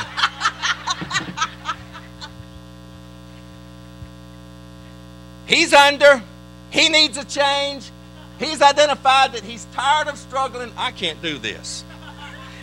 he's 5.45 5.71
under. 5.71 6.23
He 6.71 6.89
needs 6.89 7.17
a 7.17 7.25
change. 7.25 7.91
He's 8.39 8.61
identified 8.61 9.33
that 9.33 9.43
he's 9.43 9.65
tired 9.73 10.07
of 10.07 10.17
struggling. 10.17 10.71
I 10.77 10.91
can't 10.91 11.21
do 11.21 11.37
this. 11.37 11.83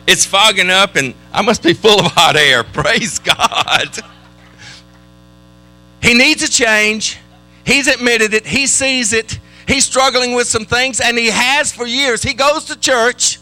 It's 0.07 0.27
fogging 0.27 0.71
up, 0.71 0.97
and 0.97 1.15
I 1.33 1.43
must 1.43 1.63
be 1.63 1.75
full 1.75 2.01
of 2.01 2.07
hot 2.13 2.37
air. 2.37 2.65
Praise 2.73 3.19
God. 3.19 3.99
He 6.03 6.15
needs 6.15 6.43
a 6.43 6.51
change. 6.51 7.19
He's 7.65 7.87
admitted 7.87 8.35
it. 8.35 8.47
He 8.47 8.67
sees 8.67 9.13
it. 9.13 9.39
He's 9.69 9.85
struggling 9.85 10.35
with 10.35 10.49
some 10.49 10.65
things, 10.65 11.01
and 11.01 11.17
he 11.17 11.31
has 11.31 11.73
for 11.73 11.87
years. 11.87 12.23
He 12.23 12.35
goes 12.35 12.65
to 12.65 12.79
church. 12.79 13.39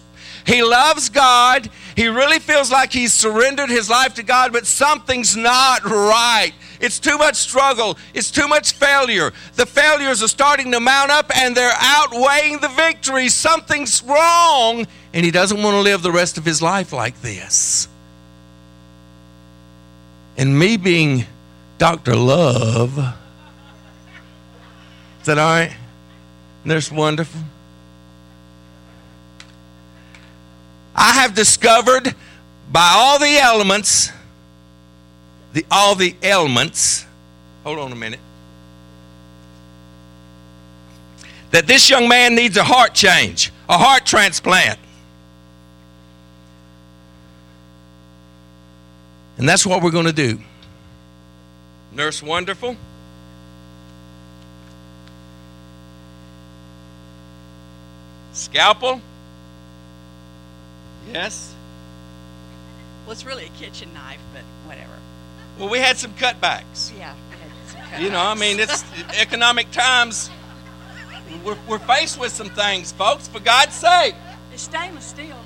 He 0.46 0.62
loves 0.62 1.08
God. 1.08 1.70
He 1.96 2.08
really 2.08 2.38
feels 2.38 2.70
like 2.70 2.92
he's 2.92 3.12
surrendered 3.12 3.70
his 3.70 3.88
life 3.88 4.14
to 4.14 4.22
God, 4.22 4.52
but 4.52 4.66
something's 4.66 5.36
not 5.36 5.84
right. 5.84 6.52
It's 6.80 6.98
too 6.98 7.18
much 7.18 7.36
struggle. 7.36 7.98
It's 8.14 8.30
too 8.30 8.48
much 8.48 8.72
failure. 8.72 9.32
The 9.56 9.66
failures 9.66 10.22
are 10.22 10.28
starting 10.28 10.72
to 10.72 10.80
mount 10.80 11.10
up 11.10 11.30
and 11.36 11.56
they're 11.56 11.70
outweighing 11.78 12.58
the 12.58 12.68
victories. 12.68 13.34
Something's 13.34 14.02
wrong, 14.02 14.86
and 15.12 15.24
he 15.24 15.30
doesn't 15.30 15.62
want 15.62 15.74
to 15.74 15.80
live 15.80 16.02
the 16.02 16.12
rest 16.12 16.38
of 16.38 16.44
his 16.44 16.62
life 16.62 16.92
like 16.92 17.20
this. 17.20 17.86
And 20.36 20.58
me 20.58 20.76
being 20.78 21.26
Dr. 21.78 22.16
Love, 22.16 23.14
that 25.30 25.38
all 25.38 25.44
right? 25.44 25.76
That's 26.64 26.90
wonderful. 26.90 27.40
I 30.94 31.12
have 31.12 31.34
discovered 31.34 32.14
by 32.70 32.92
all 32.94 33.18
the 33.18 33.38
elements, 33.38 34.10
the 35.52 35.64
all 35.70 35.94
the 35.94 36.14
elements 36.22 37.06
hold 37.64 37.78
on 37.78 37.92
a 37.92 37.96
minute. 37.96 38.20
That 41.50 41.66
this 41.66 41.90
young 41.90 42.08
man 42.08 42.34
needs 42.34 42.56
a 42.56 42.64
heart 42.64 42.94
change, 42.94 43.52
a 43.68 43.76
heart 43.76 44.06
transplant. 44.06 44.78
And 49.36 49.48
that's 49.48 49.66
what 49.66 49.82
we're 49.82 49.90
going 49.90 50.06
to 50.06 50.12
do. 50.12 50.38
Nurse 51.92 52.22
Wonderful. 52.22 52.76
Scalpel. 58.32 59.00
Yes. 61.12 61.52
Well, 63.04 63.12
it's 63.12 63.24
really 63.24 63.46
a 63.46 63.48
kitchen 63.58 63.92
knife, 63.92 64.20
but. 64.32 64.44
Well, 65.60 65.68
we 65.68 65.78
had 65.78 65.98
some 65.98 66.14
cutbacks. 66.14 66.90
Yeah. 66.98 67.14
You 67.98 68.08
know, 68.08 68.18
I 68.18 68.34
mean, 68.34 68.58
it's 68.58 68.82
economic 69.20 69.70
times. 69.72 70.30
We're, 71.44 71.58
we're 71.68 71.78
faced 71.78 72.18
with 72.18 72.32
some 72.32 72.48
things, 72.48 72.92
folks, 72.92 73.28
for 73.28 73.40
God's 73.40 73.74
sake. 73.74 74.14
It's 74.54 74.62
stainless 74.62 75.04
steel. 75.04 75.36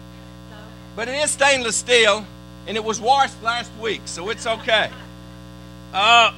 So. 0.51 0.57
But 0.95 1.09
it 1.09 1.17
is 1.17 1.33
stainless 1.33 1.75
steel, 1.75 2.25
and 2.69 2.77
it 2.77 2.85
was 2.85 3.01
washed 3.01 3.43
last 3.43 3.73
week, 3.81 4.03
so 4.05 4.29
it's 4.29 4.47
okay. 4.47 4.89
Uh, 5.93 6.33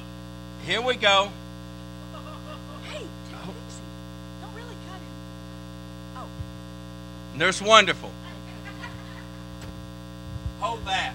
here 0.65 0.81
we 0.81 0.95
go. 0.95 1.29
Hey, 2.89 2.97
take 2.97 3.49
it. 3.49 3.55
Don't 4.41 4.55
really 4.55 4.75
cut 4.89 4.97
him. 4.97 6.17
Oh, 6.17 6.27
Nurse 7.37 7.61
Wonderful. 7.61 8.11
Hold 10.61 10.83
that. 10.85 11.13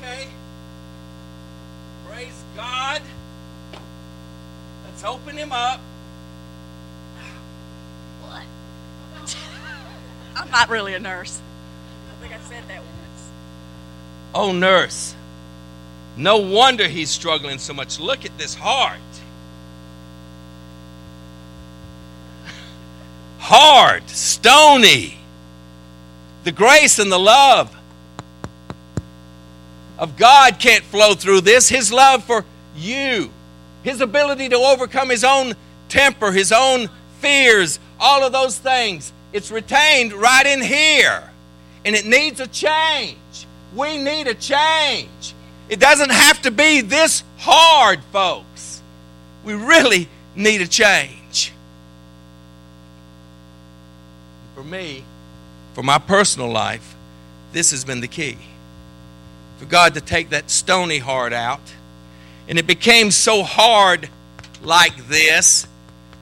Okay. 0.00 0.28
Praise 2.08 2.42
God. 2.56 3.02
Let's 4.84 5.04
open 5.04 5.36
him 5.36 5.52
up. 5.52 5.80
what? 8.22 8.44
I'm 10.36 10.50
not 10.50 10.70
really 10.70 10.94
a 10.94 10.98
nurse. 10.98 11.40
I 12.10 12.22
think 12.22 12.34
I 12.34 12.38
said 12.48 12.64
that 12.68 12.78
once. 12.78 13.30
Oh, 14.34 14.52
nurse. 14.52 15.14
No 16.16 16.38
wonder 16.38 16.88
he's 16.88 17.10
struggling 17.10 17.58
so 17.58 17.74
much. 17.74 18.00
Look 18.00 18.24
at 18.24 18.36
this 18.38 18.54
heart. 18.54 18.98
Hard, 23.38 24.08
stony. 24.08 25.18
The 26.44 26.52
grace 26.52 26.98
and 26.98 27.12
the 27.12 27.18
love 27.18 27.76
of 30.00 30.16
God 30.16 30.58
can't 30.58 30.82
flow 30.82 31.14
through 31.14 31.42
this. 31.42 31.68
His 31.68 31.92
love 31.92 32.24
for 32.24 32.44
you, 32.74 33.30
His 33.84 34.00
ability 34.00 34.48
to 34.48 34.56
overcome 34.56 35.10
His 35.10 35.22
own 35.22 35.52
temper, 35.88 36.32
His 36.32 36.50
own 36.50 36.88
fears, 37.20 37.78
all 38.00 38.24
of 38.24 38.32
those 38.32 38.58
things. 38.58 39.12
It's 39.32 39.50
retained 39.50 40.14
right 40.14 40.46
in 40.46 40.62
here. 40.62 41.22
And 41.84 41.94
it 41.94 42.06
needs 42.06 42.40
a 42.40 42.46
change. 42.46 43.16
We 43.76 43.98
need 43.98 44.26
a 44.26 44.34
change. 44.34 45.34
It 45.68 45.78
doesn't 45.78 46.10
have 46.10 46.42
to 46.42 46.50
be 46.50 46.80
this 46.80 47.22
hard, 47.38 48.02
folks. 48.10 48.82
We 49.44 49.54
really 49.54 50.08
need 50.34 50.62
a 50.62 50.66
change. 50.66 51.52
For 54.54 54.64
me, 54.64 55.04
for 55.74 55.82
my 55.82 55.98
personal 55.98 56.50
life, 56.50 56.94
this 57.52 57.70
has 57.70 57.84
been 57.84 58.00
the 58.00 58.08
key. 58.08 58.36
For 59.60 59.66
God 59.66 59.94
to 59.94 60.00
take 60.00 60.30
that 60.30 60.50
stony 60.50 60.98
heart 60.98 61.32
out. 61.32 61.60
And 62.48 62.58
it 62.58 62.66
became 62.66 63.10
so 63.10 63.42
hard 63.42 64.08
like 64.62 64.96
this 65.06 65.68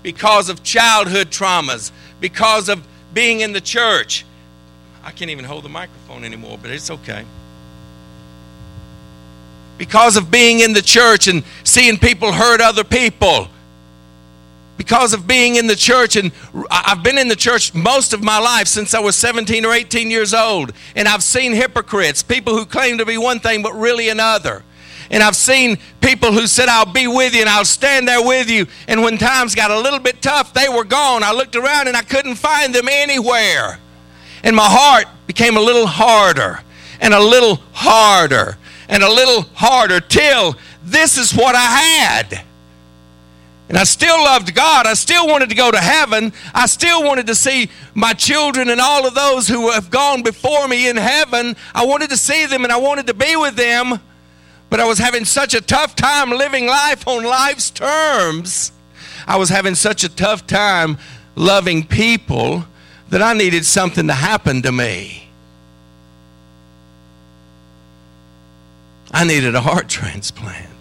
because 0.03 0.49
of 0.51 0.63
childhood 0.63 1.31
traumas, 1.31 1.93
because 2.21 2.69
of 2.69 2.87
being 3.15 3.41
in 3.41 3.53
the 3.53 3.61
church. 3.61 4.27
I 5.03 5.13
can't 5.13 5.31
even 5.31 5.45
hold 5.45 5.65
the 5.65 5.71
microphone 5.71 6.25
anymore, 6.25 6.59
but 6.61 6.71
it's 6.71 6.91
okay 6.91 7.25
because 9.79 10.17
of 10.17 10.29
being 10.31 10.59
in 10.59 10.73
the 10.73 10.83
church 10.83 11.29
and 11.29 11.45
seeing 11.63 11.97
people 11.97 12.33
hurt 12.33 12.61
other 12.61 12.83
people. 12.83 13.47
Because 14.79 15.13
of 15.13 15.27
being 15.27 15.57
in 15.57 15.67
the 15.67 15.77
church, 15.77 16.17
and 16.17 16.33
I've 16.71 17.03
been 17.03 17.19
in 17.19 17.29
the 17.29 17.37
church 17.37 17.75
most 17.75 18.15
of 18.15 18.23
my 18.23 18.39
life 18.39 18.67
since 18.67 18.95
I 18.95 19.01
was 19.01 19.17
17 19.17 19.67
or 19.67 19.75
18 19.75 20.11
years 20.11 20.33
old, 20.33 20.73
and 20.97 21.07
I've 21.07 21.23
seen 21.23 21.53
hypocrites, 21.53 22.23
people 22.23 22.57
who 22.57 22.65
claim 22.65 22.97
to 22.99 23.05
be 23.05 23.19
one 23.19 23.41
thing 23.41 23.63
but 23.63 23.75
really 23.75 24.09
another. 24.09 24.63
And 25.11 25.23
I've 25.23 25.37
seen 25.37 25.79
people 26.01 26.33
who 26.33 26.47
said, 26.47 26.69
I'll 26.69 26.93
be 26.93 27.07
with 27.07 27.35
you 27.35 27.41
and 27.41 27.49
I'll 27.49 27.65
stand 27.65 28.07
there 28.07 28.23
with 28.23 28.51
you. 28.51 28.67
And 28.87 29.03
when 29.03 29.17
times 29.17 29.55
got 29.55 29.71
a 29.71 29.79
little 29.79 29.99
bit 29.99 30.21
tough, 30.21 30.53
they 30.53 30.69
were 30.69 30.85
gone. 30.85 31.23
I 31.23 31.33
looked 31.33 31.57
around 31.57 31.89
and 31.89 31.97
I 31.97 32.03
couldn't 32.03 32.35
find 32.35 32.75
them 32.75 32.89
anywhere. 32.89 33.79
And 34.43 34.55
my 34.55 34.67
heart 34.67 35.07
became 35.27 35.57
a 35.57 35.61
little 35.61 35.87
harder 35.87 36.61
and 37.01 37.15
a 37.15 37.21
little 37.21 37.57
harder 37.73 38.59
and 38.89 39.03
a 39.03 39.11
little 39.11 39.43
harder 39.55 40.01
till 40.01 40.57
this 40.85 41.17
is 41.17 41.35
what 41.35 41.55
I 41.55 41.65
had. 41.65 42.43
And 43.69 43.77
I 43.77 43.85
still 43.85 44.17
loved 44.25 44.55
God. 44.55 44.87
I 44.87 44.95
still 44.95 45.27
wanted 45.27 45.51
to 45.51 45.55
go 45.55 45.71
to 45.71 45.79
heaven. 45.79 46.33
I 46.55 46.67
still 46.67 47.05
wanted 47.05 47.27
to 47.27 47.35
see 47.35 47.69
my 47.95 48.15
children 48.15 48.71
and 48.71 48.81
all 48.81 49.07
of 49.07 49.15
those 49.15 49.47
who 49.47 49.71
have 49.71 49.91
gone 49.91 50.23
before 50.23 50.67
me 50.69 50.89
in 50.89 50.97
heaven. 50.97 51.55
I 51.75 51.85
wanted 51.85 52.09
to 52.11 52.17
see 52.17 52.47
them 52.47 52.65
and 52.65 52.73
I 52.73 52.79
wanted 52.79 53.07
to 53.09 53.15
be 53.15 53.37
with 53.37 53.57
them. 53.57 54.01
But 54.71 54.81
I 54.81 54.87
was 54.87 54.99
having 54.99 55.25
such 55.25 55.55
a 55.55 55.61
tough 55.61 55.97
time 55.97 56.31
living 56.31 56.67
life 56.67 57.07
on 57.07 57.25
life's 57.25 57.71
terms. 57.71 58.73
I 59.27 59.37
was 59.37 59.51
having 59.51 59.75
such 59.75 60.03
a 60.03 60.09
tough 60.09 60.47
time 60.47 60.97
loving 61.37 61.87
people 61.87 62.65
that 63.11 63.23
I 63.23 63.35
needed 63.35 63.67
something 63.67 64.07
to 64.07 64.15
happen 64.15 64.63
to 64.63 64.73
me. 64.73 65.29
I 69.13 69.25
needed 69.25 69.55
a 69.55 69.61
heart 69.61 69.89
transplant. 69.89 70.78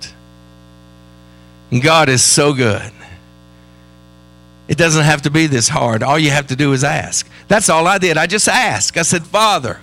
God 1.71 2.09
is 2.09 2.23
so 2.23 2.53
good. 2.53 2.91
It 4.67 4.77
doesn't 4.77 5.03
have 5.03 5.21
to 5.23 5.31
be 5.31 5.47
this 5.47 5.69
hard. 5.69 6.03
All 6.03 6.19
you 6.19 6.31
have 6.31 6.47
to 6.47 6.55
do 6.55 6.73
is 6.73 6.83
ask. 6.83 7.27
That's 7.47 7.69
all 7.69 7.87
I 7.87 7.97
did. 7.97 8.17
I 8.17 8.27
just 8.27 8.47
asked. 8.47 8.97
I 8.97 9.01
said, 9.03 9.25
Father, 9.25 9.79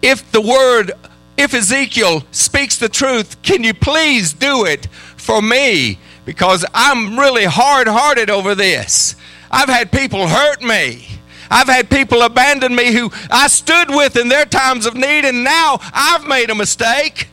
if 0.00 0.30
the 0.32 0.40
word, 0.40 0.92
if 1.36 1.52
Ezekiel 1.52 2.24
speaks 2.30 2.78
the 2.78 2.88
truth, 2.88 3.40
can 3.42 3.62
you 3.64 3.74
please 3.74 4.32
do 4.32 4.64
it 4.64 4.86
for 5.16 5.42
me? 5.42 5.98
Because 6.24 6.64
I'm 6.72 7.18
really 7.18 7.44
hard 7.44 7.86
hearted 7.86 8.30
over 8.30 8.54
this. 8.54 9.14
I've 9.50 9.68
had 9.68 9.92
people 9.92 10.26
hurt 10.26 10.62
me. 10.62 11.06
I've 11.50 11.68
had 11.68 11.90
people 11.90 12.22
abandon 12.22 12.74
me 12.74 12.92
who 12.92 13.10
I 13.30 13.48
stood 13.48 13.90
with 13.90 14.16
in 14.16 14.28
their 14.28 14.46
times 14.46 14.86
of 14.86 14.94
need, 14.94 15.24
and 15.24 15.44
now 15.44 15.78
I've 15.92 16.26
made 16.26 16.50
a 16.50 16.54
mistake. 16.54 17.28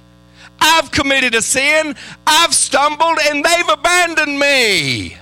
I've 0.61 0.91
committed 0.91 1.33
a 1.35 1.41
sin. 1.41 1.95
I've 2.25 2.53
stumbled, 2.53 3.17
and 3.25 3.43
they've 3.43 3.69
abandoned 3.69 4.39
me. 4.39 5.17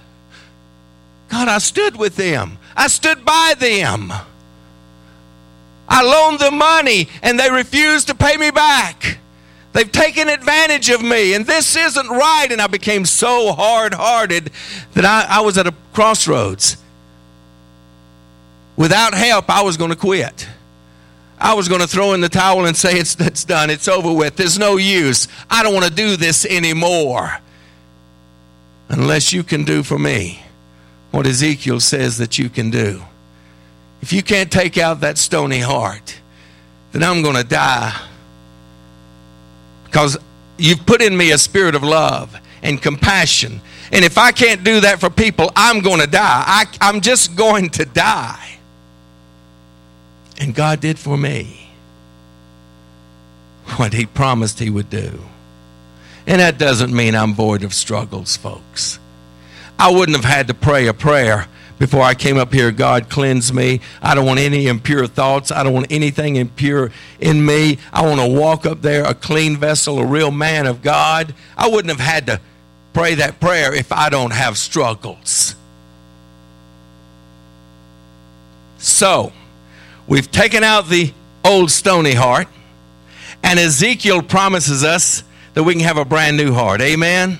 God, 1.29 1.47
I 1.47 1.59
stood 1.59 1.95
with 1.95 2.17
them. 2.17 2.57
I 2.75 2.87
stood 2.87 3.23
by 3.23 3.55
them. 3.57 4.11
I 5.87 6.03
loaned 6.03 6.39
them 6.39 6.57
money, 6.57 7.07
and 7.23 7.39
they 7.39 7.49
refused 7.49 8.07
to 8.07 8.15
pay 8.15 8.37
me 8.37 8.51
back. 8.51 9.17
They've 9.71 9.91
taken 9.91 10.29
advantage 10.29 10.89
of 10.89 11.01
me, 11.01 11.33
and 11.33 11.45
this 11.45 11.75
isn't 11.75 12.09
right. 12.09 12.47
And 12.51 12.61
I 12.61 12.67
became 12.67 13.05
so 13.05 13.53
hard 13.53 13.93
hearted 13.93 14.51
that 14.93 15.05
I, 15.05 15.37
I 15.37 15.41
was 15.41 15.57
at 15.57 15.67
a 15.67 15.73
crossroads. 15.93 16.77
Without 18.75 19.13
help, 19.13 19.49
I 19.49 19.61
was 19.61 19.77
going 19.77 19.91
to 19.91 19.95
quit. 19.95 20.47
I 21.39 21.53
was 21.53 21.69
going 21.69 21.81
to 21.81 21.87
throw 21.87 22.13
in 22.13 22.21
the 22.21 22.29
towel 22.29 22.65
and 22.65 22.75
say, 22.75 22.99
it's, 22.99 23.19
it's 23.19 23.45
done, 23.45 23.69
it's 23.69 23.87
over 23.87 24.11
with, 24.11 24.35
there's 24.35 24.59
no 24.59 24.77
use. 24.77 25.27
I 25.49 25.63
don't 25.63 25.73
want 25.73 25.85
to 25.85 25.91
do 25.91 26.17
this 26.17 26.45
anymore. 26.45 27.39
Unless 28.89 29.31
you 29.31 29.43
can 29.43 29.63
do 29.63 29.83
for 29.83 29.97
me 29.97 30.43
what 31.11 31.25
Ezekiel 31.25 31.79
says 31.79 32.17
that 32.17 32.37
you 32.37 32.49
can 32.49 32.69
do. 32.69 33.01
If 34.01 34.11
you 34.11 34.23
can't 34.23 34.51
take 34.51 34.77
out 34.77 35.01
that 35.01 35.17
stony 35.17 35.59
heart, 35.59 36.19
then 36.91 37.03
I'm 37.03 37.21
going 37.21 37.35
to 37.35 37.43
die. 37.43 37.99
Because 39.85 40.17
you've 40.57 40.85
put 40.85 41.01
in 41.01 41.15
me 41.15 41.31
a 41.31 41.37
spirit 41.37 41.75
of 41.75 41.83
love 41.83 42.35
and 42.61 42.81
compassion. 42.81 43.61
And 43.91 44.03
if 44.05 44.17
I 44.17 44.31
can't 44.31 44.63
do 44.63 44.81
that 44.81 44.99
for 44.99 45.09
people, 45.09 45.51
I'm 45.55 45.79
going 45.81 45.99
to 45.99 46.07
die. 46.07 46.43
I, 46.45 46.65
I'm 46.81 47.01
just 47.01 47.35
going 47.35 47.69
to 47.71 47.85
die. 47.85 48.58
And 50.39 50.55
God 50.55 50.79
did 50.79 50.97
for 50.97 51.17
me 51.17 51.69
what 53.75 53.93
He 53.93 54.05
promised 54.05 54.59
He 54.59 54.69
would 54.69 54.89
do. 54.89 55.19
And 56.25 56.41
that 56.41 56.57
doesn't 56.57 56.93
mean 56.93 57.15
I'm 57.15 57.33
void 57.33 57.63
of 57.63 57.73
struggles, 57.73 58.37
folks. 58.37 58.99
I 59.77 59.91
wouldn't 59.91 60.17
have 60.17 60.25
had 60.25 60.47
to 60.47 60.53
pray 60.53 60.87
a 60.87 60.93
prayer 60.93 61.47
before 61.79 62.01
I 62.01 62.13
came 62.13 62.37
up 62.37 62.53
here, 62.53 62.71
God 62.71 63.09
cleanse 63.09 63.53
me. 63.53 63.79
I 64.01 64.13
don't 64.13 64.25
want 64.25 64.39
any 64.39 64.67
impure 64.67 65.07
thoughts. 65.07 65.49
I 65.49 65.63
don't 65.63 65.73
want 65.73 65.87
anything 65.89 66.35
impure 66.35 66.91
in 67.21 67.43
me. 67.43 67.77
I 67.93 68.05
want 68.05 68.19
to 68.19 68.27
walk 68.27 68.65
up 68.65 68.81
there 68.81 69.05
a 69.05 69.13
clean 69.13 69.55
vessel, 69.55 69.97
a 69.97 70.05
real 70.05 70.29
man 70.29 70.67
of 70.67 70.81
God. 70.81 71.33
I 71.57 71.69
wouldn't 71.69 71.97
have 71.97 72.05
had 72.05 72.27
to 72.27 72.41
pray 72.91 73.15
that 73.15 73.39
prayer 73.39 73.73
if 73.73 73.93
I 73.93 74.09
don't 74.09 74.33
have 74.33 74.57
struggles. 74.57 75.55
So, 78.77 79.31
we've 80.09 80.29
taken 80.29 80.63
out 80.63 80.89
the 80.89 81.13
old 81.45 81.71
stony 81.71 82.13
heart, 82.13 82.47
and 83.43 83.57
Ezekiel 83.57 84.21
promises 84.21 84.83
us 84.83 85.23
that 85.53 85.63
we 85.63 85.73
can 85.73 85.83
have 85.83 85.97
a 85.97 86.03
brand 86.03 86.35
new 86.35 86.53
heart. 86.53 86.81
Amen. 86.81 87.39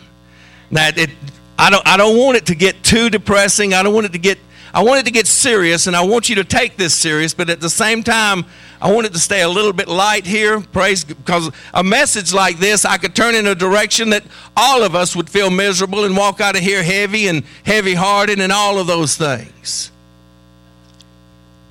That 0.72 0.97
it 0.97 1.09
I 1.57 1.70
don't 1.70 1.86
I 1.86 1.97
don't 1.97 2.17
want 2.17 2.38
it 2.38 2.45
to 2.47 2.55
get 2.55 2.84
too 2.84 3.09
depressing. 3.09 3.74
I 3.74 3.84
don't 3.84 3.93
want 3.93 4.05
it 4.05 4.13
to 4.13 4.20
get 4.20 4.38
I 4.74 4.84
want 4.84 4.99
it 4.99 5.05
to 5.05 5.11
get 5.11 5.26
serious 5.26 5.88
and 5.88 5.95
I 5.95 6.05
want 6.05 6.30
you 6.30 6.36
to 6.36 6.43
take 6.43 6.78
this 6.78 6.93
serious, 6.93 7.34
but 7.34 7.49
at 7.49 7.59
the 7.59 7.70
same 7.70 8.03
time 8.03 8.45
I 8.82 8.93
want 8.93 9.07
it 9.07 9.13
to 9.13 9.20
stay 9.20 9.41
a 9.41 9.49
little 9.49 9.74
bit 9.74 9.88
light 9.88 10.26
here. 10.26 10.61
Praise 10.61 11.03
because 11.03 11.51
a 11.74 11.84
message 11.84 12.34
like 12.34 12.59
this 12.59 12.86
I 12.86 12.97
could 12.97 13.15
turn 13.15 13.36
in 13.36 13.47
a 13.47 13.55
direction 13.55 14.11
that 14.11 14.24
all 14.55 14.84
of 14.84 14.95
us 14.95 15.15
would 15.15 15.30
feel 15.30 15.49
miserable 15.49 16.05
and 16.05 16.15
walk 16.15 16.39
out 16.39 16.55
of 16.55 16.61
here 16.61 16.84
heavy 16.84 17.28
and 17.28 17.43
heavy 17.65 17.95
hearted 17.95 18.39
and 18.39 18.51
all 18.51 18.80
of 18.80 18.88
those 18.88 19.17
things. 19.17 19.91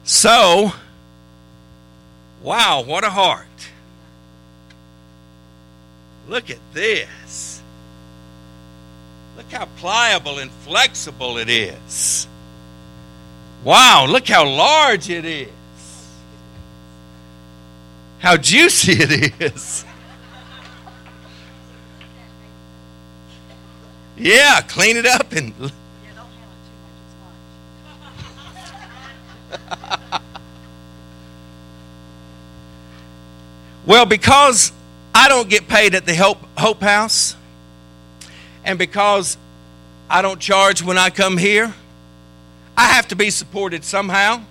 So, 0.04 0.72
wow, 2.42 2.82
what 2.82 3.04
a 3.04 3.10
heart. 3.10 3.46
Look 6.28 6.50
at 6.50 6.58
this. 6.74 7.62
Look 9.36 9.50
how 9.50 9.66
pliable 9.78 10.38
and 10.38 10.50
flexible 10.50 11.38
it 11.38 11.48
is. 11.48 12.28
Wow, 13.64 14.06
look 14.08 14.28
how 14.28 14.46
large 14.46 15.10
it 15.10 15.24
is. 15.24 15.48
How 18.18 18.36
juicy 18.36 18.92
it 18.92 19.32
is. 19.40 19.84
Yeah, 24.16 24.60
clean 24.62 24.96
it 24.96 25.06
up 25.06 25.32
and 25.32 25.54
well, 33.88 34.04
because 34.04 34.70
I 35.14 35.30
don't 35.30 35.48
get 35.48 35.66
paid 35.66 35.94
at 35.94 36.04
the 36.04 36.14
Hope, 36.14 36.38
Hope 36.58 36.82
House, 36.82 37.34
and 38.62 38.78
because 38.78 39.38
I 40.10 40.20
don't 40.20 40.38
charge 40.38 40.82
when 40.82 40.98
I 40.98 41.08
come 41.08 41.38
here, 41.38 41.72
I 42.76 42.84
have 42.88 43.08
to 43.08 43.16
be 43.16 43.30
supported 43.30 43.82
somehow. 43.82 44.42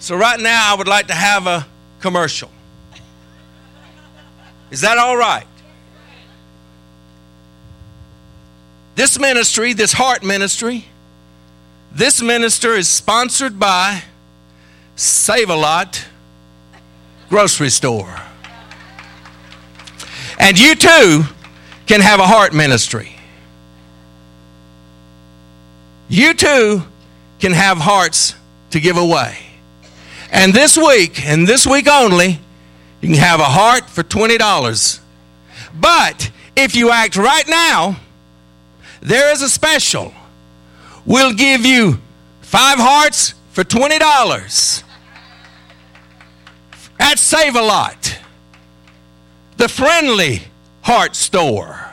So, 0.00 0.16
right 0.16 0.40
now, 0.40 0.74
I 0.74 0.76
would 0.76 0.88
like 0.88 1.06
to 1.06 1.14
have 1.14 1.46
a 1.46 1.68
commercial. 2.00 2.50
Is 4.72 4.80
that 4.80 4.98
all 4.98 5.16
right? 5.16 5.46
This 8.96 9.20
ministry, 9.20 9.72
this 9.72 9.92
heart 9.92 10.24
ministry, 10.24 10.86
this 11.92 12.20
minister 12.20 12.74
is 12.74 12.88
sponsored 12.88 13.60
by 13.60 14.02
Save 14.96 15.48
a 15.48 15.54
Lot 15.54 16.06
Grocery 17.28 17.70
Store. 17.70 18.14
And 20.38 20.58
you 20.58 20.74
too 20.74 21.24
can 21.86 22.00
have 22.00 22.20
a 22.20 22.26
heart 22.26 22.52
ministry. 22.52 23.16
You 26.08 26.34
too 26.34 26.82
can 27.40 27.52
have 27.52 27.78
hearts 27.78 28.34
to 28.70 28.80
give 28.80 28.96
away. 28.96 29.38
And 30.30 30.52
this 30.52 30.76
week, 30.76 31.24
and 31.26 31.46
this 31.46 31.66
week 31.66 31.88
only, 31.88 32.40
you 33.00 33.08
can 33.08 33.18
have 33.18 33.40
a 33.40 33.44
heart 33.44 33.88
for 33.88 34.02
$20. 34.02 35.00
But 35.78 36.30
if 36.56 36.74
you 36.74 36.90
act 36.90 37.16
right 37.16 37.46
now, 37.48 37.96
there 39.00 39.32
is 39.32 39.42
a 39.42 39.48
special. 39.48 40.12
We'll 41.04 41.34
give 41.34 41.64
you 41.64 42.00
five 42.40 42.78
hearts 42.78 43.34
for 43.52 43.62
$20. 43.64 44.82
At 47.08 47.20
Save 47.20 47.54
a 47.54 47.62
Lot, 47.62 48.18
the 49.58 49.68
friendly 49.68 50.42
heart 50.82 51.14
store. 51.14 51.88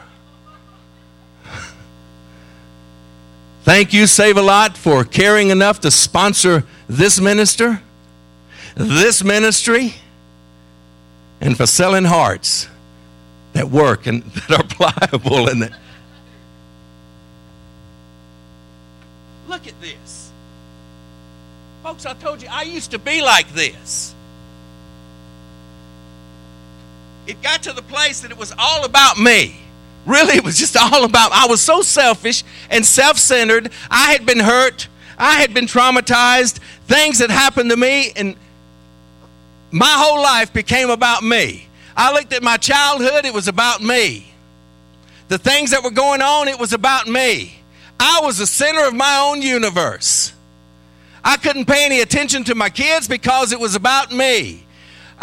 Thank 3.62 3.94
you, 3.94 4.08
Save 4.08 4.38
a 4.38 4.42
Lot, 4.42 4.76
for 4.76 5.04
caring 5.04 5.52
enough 5.52 5.80
to 5.82 5.92
sponsor 5.92 6.64
this 6.90 7.22
minister, 7.22 7.84
this 8.74 9.24
ministry, 9.24 9.94
and 11.40 11.56
for 11.56 11.68
selling 11.68 12.06
hearts 12.06 12.68
that 13.54 13.70
work 13.70 14.08
and 14.08 14.24
that 14.50 14.52
are 14.52 14.64
pliable 14.64 15.48
and 15.48 15.62
that. 15.62 15.80
Look 19.48 19.68
at 19.68 19.80
this. 19.80 20.32
Folks, 21.84 22.08
I 22.08 22.16
told 22.16 22.42
you 22.42 22.48
I 22.50 22.64
used 22.64 22.90
to 22.90 22.98
be 22.98 23.22
like 23.22 23.54
this. 23.54 24.16
It 27.28 27.42
got 27.42 27.64
to 27.64 27.74
the 27.74 27.82
place 27.82 28.22
that 28.22 28.32
it 28.32 28.38
was 28.38 28.54
all 28.58 28.86
about 28.86 29.18
me. 29.18 29.56
Really, 30.06 30.36
it 30.36 30.44
was 30.44 30.58
just 30.58 30.76
all 30.76 31.06
about, 31.06 31.32
I 31.32 31.48
was 31.48 31.62
so 31.62 31.82
selfish 31.82 32.44
and 32.70 32.86
self 32.86 33.18
centered. 33.18 33.72
I 33.90 34.12
had 34.12 34.26
been 34.26 34.40
hurt. 34.40 34.88
I 35.18 35.40
had 35.40 35.54
been 35.54 35.66
traumatized. 35.66 36.60
Things 36.88 37.20
had 37.20 37.32
happened 37.32 37.70
to 37.70 37.78
me, 37.78 38.12
and 38.16 38.36
my 39.72 39.94
whole 39.98 40.22
life 40.22 40.52
became 40.52 40.90
about 40.90 41.24
me. 41.24 41.68
I 41.96 42.12
looked 42.12 42.34
at 42.34 42.44
my 42.44 42.58
childhood, 42.58 43.26
it 43.26 43.34
was 43.34 43.48
about 43.48 43.82
me. 43.82 44.32
The 45.30 45.38
things 45.38 45.72
that 45.72 45.84
were 45.84 45.92
going 45.92 46.22
on, 46.22 46.48
it 46.48 46.60
was 46.60 46.74
about 46.74 47.08
me. 47.08 47.56
I 48.00 48.20
was 48.22 48.40
the 48.40 48.48
center 48.48 48.86
of 48.86 48.94
my 48.94 49.18
own 49.18 49.42
universe. 49.42 50.34
I 51.24 51.38
couldn't 51.38 51.66
pay 51.66 51.86
any 51.86 52.02
attention 52.02 52.44
to 52.46 52.56
my 52.56 52.70
kids 52.70 53.08
because 53.08 53.52
it 53.54 53.60
was 53.60 53.76
about 53.76 54.12
me. 54.12 54.66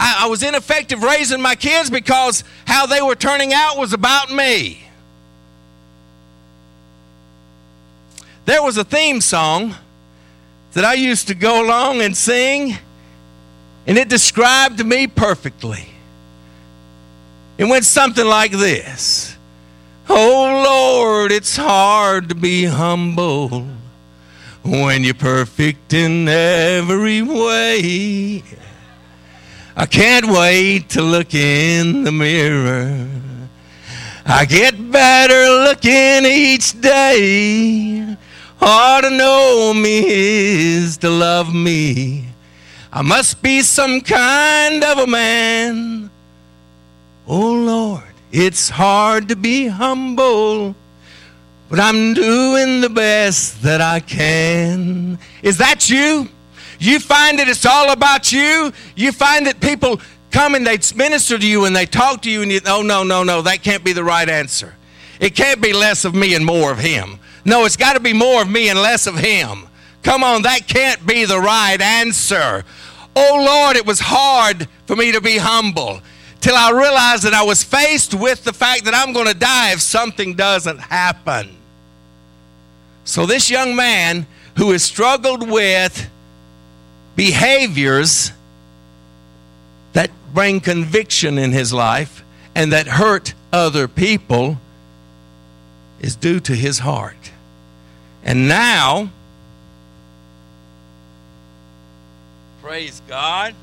I, 0.00 0.24
I 0.24 0.26
was 0.28 0.42
ineffective 0.42 1.02
raising 1.02 1.42
my 1.42 1.54
kids 1.54 1.90
because 1.90 2.42
how 2.66 2.86
they 2.86 3.02
were 3.02 3.14
turning 3.14 3.52
out 3.52 3.76
was 3.76 3.92
about 3.92 4.32
me. 4.32 4.82
There 8.46 8.62
was 8.62 8.78
a 8.78 8.84
theme 8.84 9.20
song 9.20 9.74
that 10.72 10.86
I 10.86 10.94
used 10.94 11.28
to 11.28 11.34
go 11.34 11.62
along 11.64 12.00
and 12.00 12.16
sing, 12.16 12.78
and 13.86 13.98
it 13.98 14.08
described 14.08 14.84
me 14.84 15.06
perfectly. 15.06 15.86
It 17.58 17.66
went 17.66 17.84
something 17.84 18.26
like 18.26 18.52
this 18.52 19.36
Oh 20.08 20.62
Lord, 20.64 21.30
it's 21.30 21.56
hard 21.56 22.30
to 22.30 22.34
be 22.34 22.64
humble 22.64 23.66
when 24.62 25.04
you're 25.04 25.12
perfect 25.12 25.92
in 25.92 26.26
every 26.26 27.20
way. 27.20 28.42
I 29.80 29.86
can't 29.86 30.26
wait 30.26 30.90
to 30.90 31.00
look 31.00 31.32
in 31.32 32.04
the 32.04 32.12
mirror. 32.12 33.08
I 34.26 34.44
get 34.44 34.74
better 34.92 35.42
looking 35.64 36.26
each 36.30 36.78
day. 36.82 38.14
All 38.60 39.00
to 39.00 39.08
know 39.08 39.72
me 39.74 40.04
is 40.06 40.98
to 40.98 41.08
love 41.08 41.54
me. 41.54 42.26
I 42.92 43.00
must 43.00 43.40
be 43.40 43.62
some 43.62 44.02
kind 44.02 44.84
of 44.84 44.98
a 44.98 45.06
man. 45.06 46.10
Oh 47.26 47.54
Lord, 47.54 48.12
it's 48.32 48.68
hard 48.68 49.30
to 49.30 49.34
be 49.34 49.66
humble, 49.66 50.74
but 51.70 51.80
I'm 51.80 52.12
doing 52.12 52.82
the 52.82 52.90
best 52.90 53.62
that 53.62 53.80
I 53.80 54.00
can. 54.00 55.18
Is 55.42 55.56
that 55.56 55.88
you? 55.88 56.28
You 56.80 56.98
find 56.98 57.38
that 57.38 57.48
it's 57.48 57.66
all 57.66 57.92
about 57.92 58.32
you. 58.32 58.72
You 58.96 59.12
find 59.12 59.46
that 59.46 59.60
people 59.60 60.00
come 60.30 60.54
and 60.54 60.66
they 60.66 60.78
minister 60.96 61.38
to 61.38 61.46
you 61.46 61.66
and 61.66 61.76
they 61.76 61.86
talk 61.86 62.22
to 62.22 62.30
you 62.30 62.42
and 62.42 62.50
you, 62.50 62.60
oh, 62.66 62.82
no, 62.82 63.04
no, 63.04 63.22
no, 63.22 63.42
that 63.42 63.62
can't 63.62 63.84
be 63.84 63.92
the 63.92 64.02
right 64.02 64.28
answer. 64.28 64.74
It 65.20 65.36
can't 65.36 65.60
be 65.60 65.74
less 65.74 66.06
of 66.06 66.14
me 66.14 66.34
and 66.34 66.44
more 66.44 66.72
of 66.72 66.78
him. 66.78 67.18
No, 67.44 67.66
it's 67.66 67.76
got 67.76 67.92
to 67.92 68.00
be 68.00 68.14
more 68.14 68.42
of 68.42 68.50
me 68.50 68.70
and 68.70 68.80
less 68.80 69.06
of 69.06 69.16
him. 69.16 69.68
Come 70.02 70.24
on, 70.24 70.42
that 70.42 70.66
can't 70.66 71.06
be 71.06 71.26
the 71.26 71.38
right 71.38 71.80
answer. 71.80 72.64
Oh 73.14 73.44
Lord, 73.44 73.76
it 73.76 73.84
was 73.84 74.00
hard 74.00 74.66
for 74.86 74.96
me 74.96 75.12
to 75.12 75.20
be 75.20 75.36
humble 75.36 76.00
till 76.40 76.56
I 76.56 76.70
realized 76.70 77.24
that 77.24 77.34
I 77.34 77.42
was 77.42 77.62
faced 77.62 78.14
with 78.14 78.44
the 78.44 78.52
fact 78.54 78.84
that 78.84 78.94
I'm 78.94 79.12
going 79.12 79.26
to 79.26 79.34
die 79.34 79.72
if 79.72 79.80
something 79.80 80.34
doesn't 80.34 80.78
happen. 80.78 81.56
So, 83.04 83.26
this 83.26 83.50
young 83.50 83.76
man 83.76 84.26
who 84.56 84.70
has 84.70 84.82
struggled 84.82 85.50
with 85.50 86.08
behaviors 87.20 88.32
that 89.92 90.10
bring 90.32 90.58
conviction 90.58 91.36
in 91.36 91.52
his 91.52 91.70
life 91.70 92.24
and 92.54 92.72
that 92.72 92.86
hurt 92.86 93.34
other 93.52 93.86
people 93.86 94.56
is 96.00 96.16
due 96.16 96.40
to 96.40 96.54
his 96.54 96.78
heart. 96.78 97.30
And 98.24 98.48
now, 98.48 99.10
praise 102.62 103.02
God. 103.06 103.54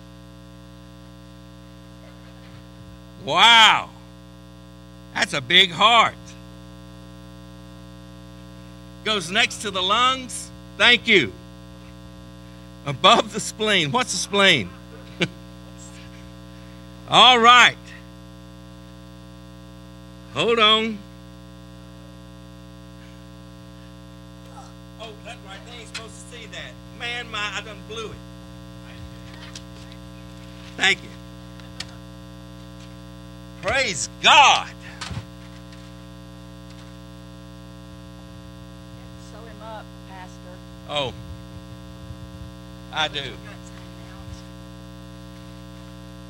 Wow, 3.26 3.89
that's 5.16 5.34
a 5.34 5.41
big 5.41 5.72
heart. 5.72 6.14
Goes 9.03 9.32
next 9.32 9.64
to 9.64 9.72
the 9.72 9.82
lungs. 9.82 10.51
Thank 10.78 11.08
you. 11.08 11.34
Above 12.88 13.33
the 13.33 13.41
spleen. 13.41 13.91
What's 13.91 14.13
the 14.13 14.17
spleen? 14.17 14.69
All 17.09 17.38
right. 17.38 17.75
Hold 20.33 20.57
on. 20.57 20.97
Oh, 25.01 25.09
that's 25.25 25.38
right. 25.45 25.59
They 25.69 25.79
ain't 25.79 25.93
supposed 25.93 26.13
to 26.13 26.38
see 26.38 26.45
that. 26.45 26.71
Man, 26.97 27.29
my 27.29 27.51
I 27.55 27.61
done 27.61 27.77
blew 27.89 28.05
it. 28.05 28.15
Thank 30.77 31.03
you. 31.03 31.09
Praise 33.63 34.07
God. 34.23 34.69
Sew 39.29 39.39
him 39.39 39.61
up, 39.61 39.85
Pastor. 40.07 40.38
Oh, 40.88 41.13
I 42.98 43.08
do. 43.10 43.22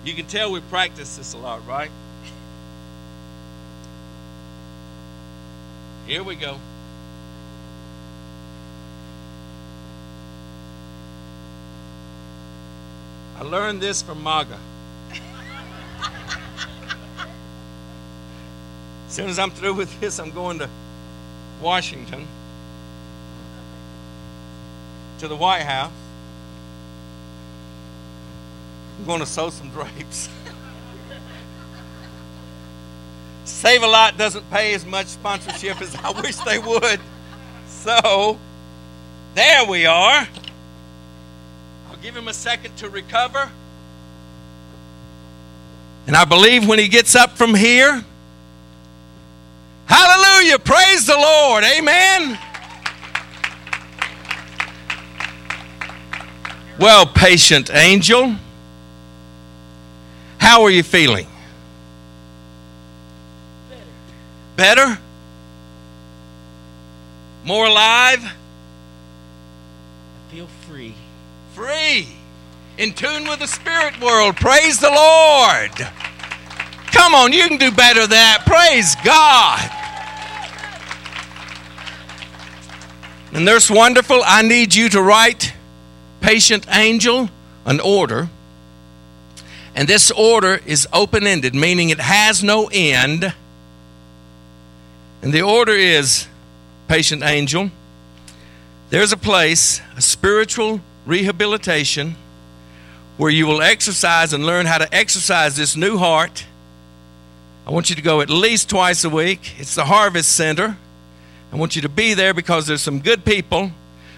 You 0.03 0.13
can 0.13 0.25
tell 0.25 0.51
we 0.51 0.59
practice 0.59 1.15
this 1.15 1.33
a 1.33 1.37
lot, 1.37 1.65
right? 1.65 1.89
Here 6.07 6.21
we 6.23 6.35
go. 6.35 6.59
I 13.37 13.43
learned 13.43 13.81
this 13.81 14.01
from 14.01 14.21
MAGA. 14.21 14.59
as 19.07 19.13
soon 19.13 19.29
as 19.29 19.39
I'm 19.39 19.51
through 19.51 19.75
with 19.75 19.97
this, 20.01 20.19
I'm 20.19 20.31
going 20.31 20.59
to 20.59 20.69
Washington 21.61 22.27
to 25.19 25.29
the 25.29 25.35
White 25.37 25.63
House. 25.63 26.06
I'm 28.97 29.05
going 29.05 29.19
to 29.19 29.25
sew 29.25 29.49
some 29.49 29.69
drapes. 29.69 30.29
Save 33.45 33.83
a 33.83 33.87
Lot 33.87 34.17
doesn't 34.17 34.49
pay 34.49 34.73
as 34.73 34.85
much 34.85 35.07
sponsorship 35.07 35.81
as 35.81 35.95
I 35.95 36.09
wish 36.21 36.35
they 36.37 36.59
would. 36.59 36.99
So, 37.67 38.39
there 39.35 39.65
we 39.65 39.85
are. 39.85 40.27
I'll 41.89 41.97
give 42.01 42.15
him 42.15 42.27
a 42.27 42.33
second 42.33 42.75
to 42.77 42.89
recover. 42.89 43.49
And 46.07 46.15
I 46.15 46.25
believe 46.25 46.67
when 46.67 46.79
he 46.79 46.87
gets 46.87 47.15
up 47.15 47.37
from 47.37 47.53
here, 47.53 48.03
hallelujah, 49.85 50.59
praise 50.59 51.05
the 51.05 51.17
Lord, 51.17 51.63
amen. 51.63 52.39
Well, 56.79 57.05
patient 57.05 57.69
angel, 57.73 58.35
how 60.47 60.63
are 60.63 60.69
you 60.69 60.81
feeling? 60.81 61.27
Better? 64.55 64.85
Better? 64.85 65.01
More 67.43 67.65
alive? 67.65 68.23
I 68.23 68.31
feel 70.31 70.47
free. 70.69 70.93
Free. 71.53 72.07
In 72.77 72.93
tune 72.93 73.27
with 73.27 73.39
the 73.39 73.47
spirit 73.47 73.99
world. 73.99 74.37
Praise 74.37 74.79
the 74.79 74.89
Lord. 74.89 75.71
Come 76.93 77.13
on, 77.13 77.33
you 77.33 77.49
can 77.49 77.57
do 77.57 77.69
better 77.69 78.01
than 78.01 78.11
that. 78.11 78.43
Praise 78.45 78.95
God. 79.03 79.69
And 83.33 83.43
Nurse 83.43 83.69
Wonderful, 83.69 84.21
I 84.25 84.43
need 84.43 84.73
you 84.73 84.87
to 84.89 85.01
write 85.01 85.53
Patient 86.21 86.65
Angel 86.69 87.29
an 87.65 87.81
order. 87.81 88.29
And 89.77 89.87
this 89.87 90.09
order 90.09 90.59
is 90.65 90.87
open 90.91 91.27
ended, 91.27 91.53
meaning 91.53 91.89
it 91.89 91.99
has 91.99 92.43
no 92.43 92.67
end. 92.73 93.31
And 95.21 95.31
the 95.31 95.43
order 95.43 95.71
is 95.71 96.27
Patient 96.87 97.21
Angel, 97.21 97.69
there's 98.89 99.11
a 99.11 99.17
place, 99.17 99.79
a 99.95 100.01
spiritual 100.01 100.81
rehabilitation, 101.05 102.15
where 103.17 103.29
you 103.29 103.45
will 103.45 103.61
exercise 103.61 104.33
and 104.33 104.45
learn 104.45 104.65
how 104.65 104.79
to 104.79 104.95
exercise 104.95 105.55
this 105.55 105.75
new 105.75 105.97
heart. 105.97 106.45
I 107.67 107.71
want 107.71 107.91
you 107.91 107.95
to 107.97 108.01
go 108.01 108.21
at 108.21 108.31
least 108.31 108.69
twice 108.69 109.03
a 109.03 109.09
week. 109.09 109.53
It's 109.59 109.75
the 109.75 109.85
Harvest 109.85 110.35
Center. 110.35 110.75
I 111.53 111.55
want 111.55 111.75
you 111.75 111.83
to 111.83 111.89
be 111.89 112.15
there 112.15 112.33
because 112.33 112.65
there's 112.65 112.81
some 112.81 112.99
good 112.99 113.23
people 113.25 113.71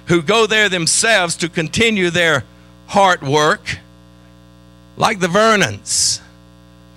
who 0.06 0.22
go 0.22 0.46
there 0.46 0.70
themselves 0.70 1.36
to 1.38 1.50
continue 1.50 2.12
their 2.12 2.46
heart 2.88 3.22
work, 3.22 3.80
like 5.00 5.20
the 5.20 5.28
Vernons, 5.28 6.20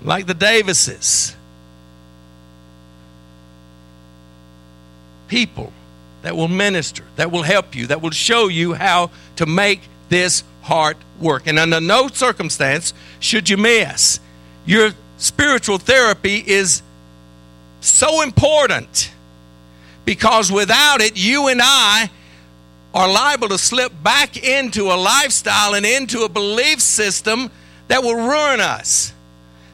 like 0.03 0.27
the 0.27 0.35
Davises. 0.35 1.35
People 5.29 5.73
that 6.21 6.37
will 6.37 6.49
minister, 6.49 7.05
that 7.17 7.31
will 7.31 7.45
help 7.45 7.75
you, 7.75 7.87
that 7.87 8.03
will 8.03 8.11
show 8.11 8.49
you 8.49 8.75
how 8.75 9.11
to 9.37 9.47
make 9.47 9.81
this 10.11 10.45
heart 10.63 10.99
work. 11.19 11.47
And 11.47 11.59
under 11.59 11.81
no 11.81 12.09
circumstance 12.09 12.93
should 13.21 13.49
you 13.49 13.57
miss. 13.57 14.21
Your 14.67 14.91
spiritual 15.17 15.79
therapy 15.79 16.43
is 16.45 16.83
so 17.81 18.23
important 18.23 19.13
because 20.05 20.51
without 20.51 21.01
it, 21.01 21.17
you 21.17 21.49
and 21.49 21.61
I 21.63 22.11
are 22.93 23.11
liable 23.11 23.49
to 23.49 23.59
slip 23.59 23.93
back 24.03 24.37
into 24.37 24.93
a 24.93 24.99
lifestyle 24.99 25.75
and 25.75 25.87
into 25.87 26.23
a 26.23 26.29
belief 26.29 26.81
system 26.81 27.51
that 27.89 28.03
will 28.03 28.15
ruin 28.15 28.61
us, 28.61 29.13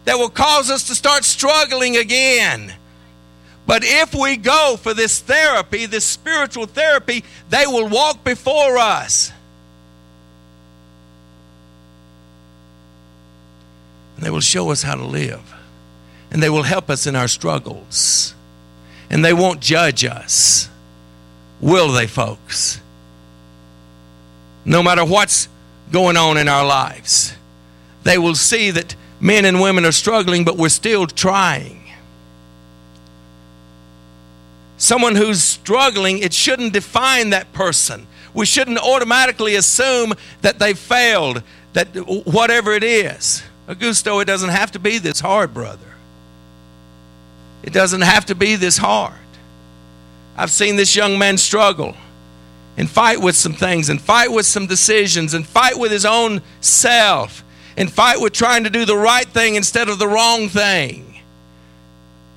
that 0.05 0.19
will 0.19 0.31
cause 0.31 0.71
us 0.71 0.89
to 0.89 0.95
start 0.95 1.25
struggling 1.25 1.97
again. 1.97 2.75
But 3.67 3.83
if 3.85 4.15
we 4.15 4.39
go 4.39 4.79
for 4.81 4.95
this 4.95 5.21
therapy, 5.21 5.85
this 5.85 6.05
spiritual 6.05 6.65
therapy, 6.65 7.23
they 7.51 7.67
will 7.67 7.87
walk 7.87 8.25
before 8.25 8.79
us. 8.79 9.31
And 14.17 14.25
they 14.25 14.31
will 14.31 14.41
show 14.41 14.71
us 14.71 14.83
how 14.83 14.95
to 14.95 15.05
live. 15.05 15.55
And 16.31 16.43
they 16.43 16.49
will 16.49 16.63
help 16.63 16.89
us 16.89 17.07
in 17.07 17.15
our 17.15 17.29
struggles. 17.29 18.35
And 19.11 19.23
they 19.23 19.35
won't 19.35 19.61
judge 19.61 20.03
us. 20.03 20.69
Will 21.61 21.93
they, 21.93 22.07
folks? 22.07 22.81
No 24.65 24.83
matter 24.83 25.05
what's 25.05 25.49
going 25.93 26.17
on 26.17 26.37
in 26.39 26.49
our 26.49 26.65
lives, 26.65 27.35
they 28.09 28.17
will 28.17 28.35
see 28.35 28.71
that 28.71 28.97
men 29.21 29.45
and 29.45 29.61
women 29.61 29.85
are 29.85 29.93
struggling, 29.93 30.43
but 30.43 30.57
we're 30.57 30.71
still 30.71 31.07
trying. 31.07 31.85
Someone 34.79 35.15
who's 35.15 35.43
struggling, 35.43 36.19
it 36.21 36.33
shouldn't 36.33 36.73
define 36.73 37.31
that 37.31 37.53
person. 37.53 38.07
We 38.33 38.47
shouldn't 38.47 38.79
automatically 38.79 39.57
assume 39.57 40.15
that 40.41 40.59
they 40.59 40.73
failed, 40.73 41.43
that 41.75 41.89
whatever 42.25 42.73
it 42.73 42.83
is. 42.83 43.43
Augusto, 43.69 44.23
it 44.23 44.25
doesn't 44.25 44.49
have 44.49 44.73
to 44.73 44.79
be 44.79 44.97
this 44.97 45.21
hard, 45.21 45.53
brother. 45.53 45.93
It 47.63 47.75
doesn't 47.75 48.01
have 48.01 48.25
to 48.27 48.35
be 48.35 48.57
this 48.57 48.79
hard. 48.79 49.13
I've 50.35 50.51
seen 50.51 50.77
this 50.77 50.97
young 50.97 51.19
man 51.19 51.37
struggle 51.37 51.95
and 52.79 52.89
fight 52.89 53.21
with 53.21 53.37
some 53.37 53.53
things 53.53 53.91
and 53.91 54.01
fight 54.01 54.33
with 54.33 54.47
some 54.47 54.67
decisions 54.67 55.35
and 55.35 55.47
fight 55.47 55.77
with 55.77 55.93
his 55.93 56.07
own 56.07 56.41
self 56.63 57.45
and 57.79 57.91
fight 57.91 58.21
with 58.21 58.33
trying 58.33 58.65
to 58.65 58.71
do 58.71 58.85
the 58.85 58.97
right 58.97 59.29
thing 59.29 59.55
instead 59.55 59.89
of 59.89 60.01
the 60.01 60.09
wrong 60.09 60.49
thing. 60.49 61.15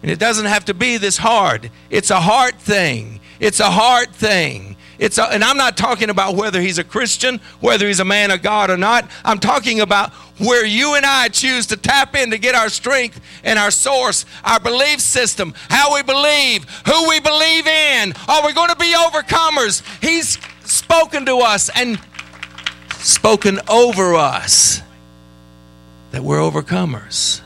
And 0.04 0.12
it 0.12 0.20
doesn't 0.20 0.46
have 0.46 0.66
to 0.66 0.76
be 0.76 0.98
this 0.98 1.18
hard. 1.18 1.72
It's 1.90 2.12
a 2.12 2.20
heart 2.20 2.56
thing. 2.56 3.20
It's 3.40 3.60
a 3.60 3.72
heart 3.72 4.14
thing. 4.14 4.76
It's 5.00 5.18
a, 5.18 5.24
and 5.24 5.44
I'm 5.44 5.58
not 5.58 5.78
talking 5.78 6.12
about 6.12 6.36
whether 6.36 6.62
he's 6.62 6.78
a 6.78 6.84
Christian, 6.84 7.42
whether 7.60 7.88
he's 7.88 8.00
a 8.00 8.06
man 8.06 8.30
of 8.30 8.44
God 8.44 8.70
or 8.70 8.78
not. 8.78 9.10
I'm 9.26 9.40
talking 9.40 9.80
about 9.80 10.12
where 10.38 10.64
you 10.64 10.94
and 10.94 11.08
I 11.08 11.30
choose 11.30 11.66
to 11.68 11.78
tap 11.78 12.16
in 12.16 12.30
to 12.30 12.38
get 12.38 12.54
our 12.54 12.70
strength 12.70 13.20
and 13.44 13.58
our 13.58 13.72
source, 13.72 14.28
our 14.44 14.60
belief 14.60 15.00
system, 15.00 15.56
how 15.70 15.96
we 15.96 16.04
believe, 16.04 16.66
who 16.86 17.10
we 17.10 17.20
believe 17.20 17.66
in. 17.66 18.14
Are 18.28 18.46
we 18.46 18.54
going 18.54 18.70
to 18.70 18.76
be 18.76 18.94
overcomers? 18.94 19.82
He's 20.04 20.38
spoken 20.66 21.26
to 21.26 21.40
us 21.40 21.72
and 21.76 22.00
spoken 23.00 23.60
over 23.68 24.14
us 24.14 24.84
that 26.12 26.24
we're 26.24 26.40
overcomers. 26.40 27.42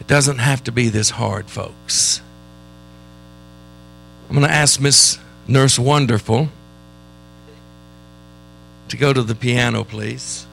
It 0.00 0.06
doesn't 0.06 0.38
have 0.38 0.62
to 0.64 0.72
be 0.72 0.88
this 0.88 1.10
hard, 1.10 1.48
folks. 1.48 2.20
I'm 4.28 4.36
going 4.36 4.46
to 4.46 4.52
ask 4.52 4.80
Miss 4.80 5.18
Nurse 5.46 5.78
Wonderful 5.78 6.48
to 8.88 8.96
go 8.96 9.12
to 9.12 9.22
the 9.22 9.34
piano, 9.34 9.84
please. 9.84 10.46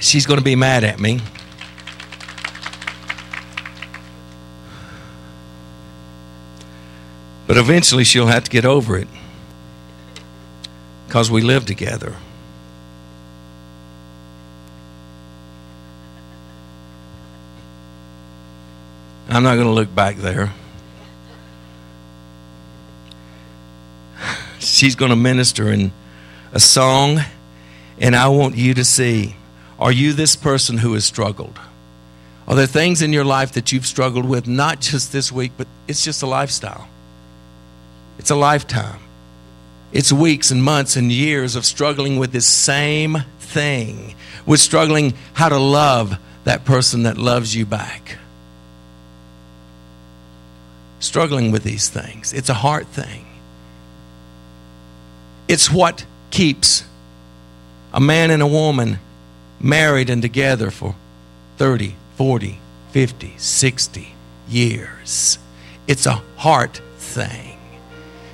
She's 0.00 0.26
going 0.26 0.38
to 0.38 0.44
be 0.44 0.56
mad 0.56 0.82
at 0.84 0.98
me. 0.98 1.20
But 7.46 7.58
eventually 7.58 8.04
she'll 8.04 8.26
have 8.26 8.44
to 8.44 8.50
get 8.50 8.64
over 8.64 8.96
it 8.96 9.08
because 11.14 11.30
we 11.30 11.42
live 11.42 11.64
together. 11.64 12.12
I'm 19.28 19.44
not 19.44 19.54
going 19.54 19.68
to 19.68 19.72
look 19.72 19.94
back 19.94 20.16
there. 20.16 20.52
She's 24.58 24.96
going 24.96 25.10
to 25.10 25.16
minister 25.16 25.70
in 25.70 25.92
a 26.52 26.58
song, 26.58 27.20
and 28.00 28.16
I 28.16 28.26
want 28.26 28.56
you 28.56 28.74
to 28.74 28.84
see 28.84 29.36
are 29.78 29.92
you 29.92 30.14
this 30.14 30.34
person 30.34 30.78
who 30.78 30.94
has 30.94 31.04
struggled? 31.04 31.60
Are 32.48 32.56
there 32.56 32.66
things 32.66 33.02
in 33.02 33.12
your 33.12 33.24
life 33.24 33.52
that 33.52 33.70
you've 33.70 33.86
struggled 33.86 34.24
with, 34.24 34.48
not 34.48 34.80
just 34.80 35.12
this 35.12 35.30
week, 35.30 35.52
but 35.56 35.68
it's 35.86 36.02
just 36.02 36.24
a 36.24 36.26
lifestyle? 36.26 36.88
It's 38.18 38.30
a 38.30 38.34
lifetime. 38.34 39.03
It's 39.94 40.12
weeks 40.12 40.50
and 40.50 40.62
months 40.62 40.96
and 40.96 41.10
years 41.10 41.54
of 41.54 41.64
struggling 41.64 42.18
with 42.18 42.32
this 42.32 42.46
same 42.46 43.22
thing, 43.38 44.16
with 44.44 44.58
struggling 44.58 45.14
how 45.34 45.48
to 45.48 45.58
love 45.58 46.18
that 46.42 46.64
person 46.64 47.04
that 47.04 47.16
loves 47.16 47.54
you 47.54 47.64
back. 47.64 48.18
Struggling 50.98 51.52
with 51.52 51.62
these 51.62 51.88
things. 51.88 52.32
It's 52.32 52.48
a 52.48 52.54
hard 52.54 52.88
thing. 52.88 53.24
It's 55.46 55.70
what 55.70 56.04
keeps 56.32 56.84
a 57.92 58.00
man 58.00 58.32
and 58.32 58.42
a 58.42 58.48
woman 58.48 58.98
married 59.60 60.10
and 60.10 60.20
together 60.20 60.72
for 60.72 60.96
30, 61.58 61.94
40, 62.16 62.58
50, 62.90 63.34
60 63.36 64.08
years. 64.48 65.38
It's 65.86 66.06
a 66.06 66.20
heart 66.36 66.80
thing. 66.96 67.58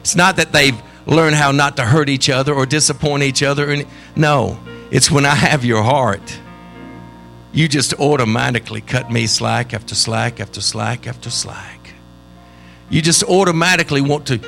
It's 0.01 0.17
not 0.17 0.37
that 0.37 0.53
they've 0.53 0.81
learned 1.11 1.35
how 1.35 1.51
not 1.51 1.77
to 1.77 1.85
hurt 1.85 2.09
each 2.09 2.31
other 2.31 2.55
or 2.55 2.65
disappoint 2.65 3.25
each 3.25 3.43
other. 3.43 3.85
No, 4.17 4.59
it's 4.91 5.11
when 5.11 5.27
I 5.27 5.35
have 5.35 5.65
your 5.65 5.83
heart. 5.83 6.39
You 7.53 7.69
just 7.69 7.93
automatically 7.95 8.81
cut 8.81 9.11
me 9.11 9.27
slack 9.27 9.75
after 9.75 9.95
slack 9.95 10.41
after 10.41 10.61
slack 10.61 11.07
after 11.09 11.29
slack. 11.29 11.95
You 12.89 13.03
just 13.03 13.25
automatically 13.25 14.01
want 14.01 14.29
to 14.29 14.41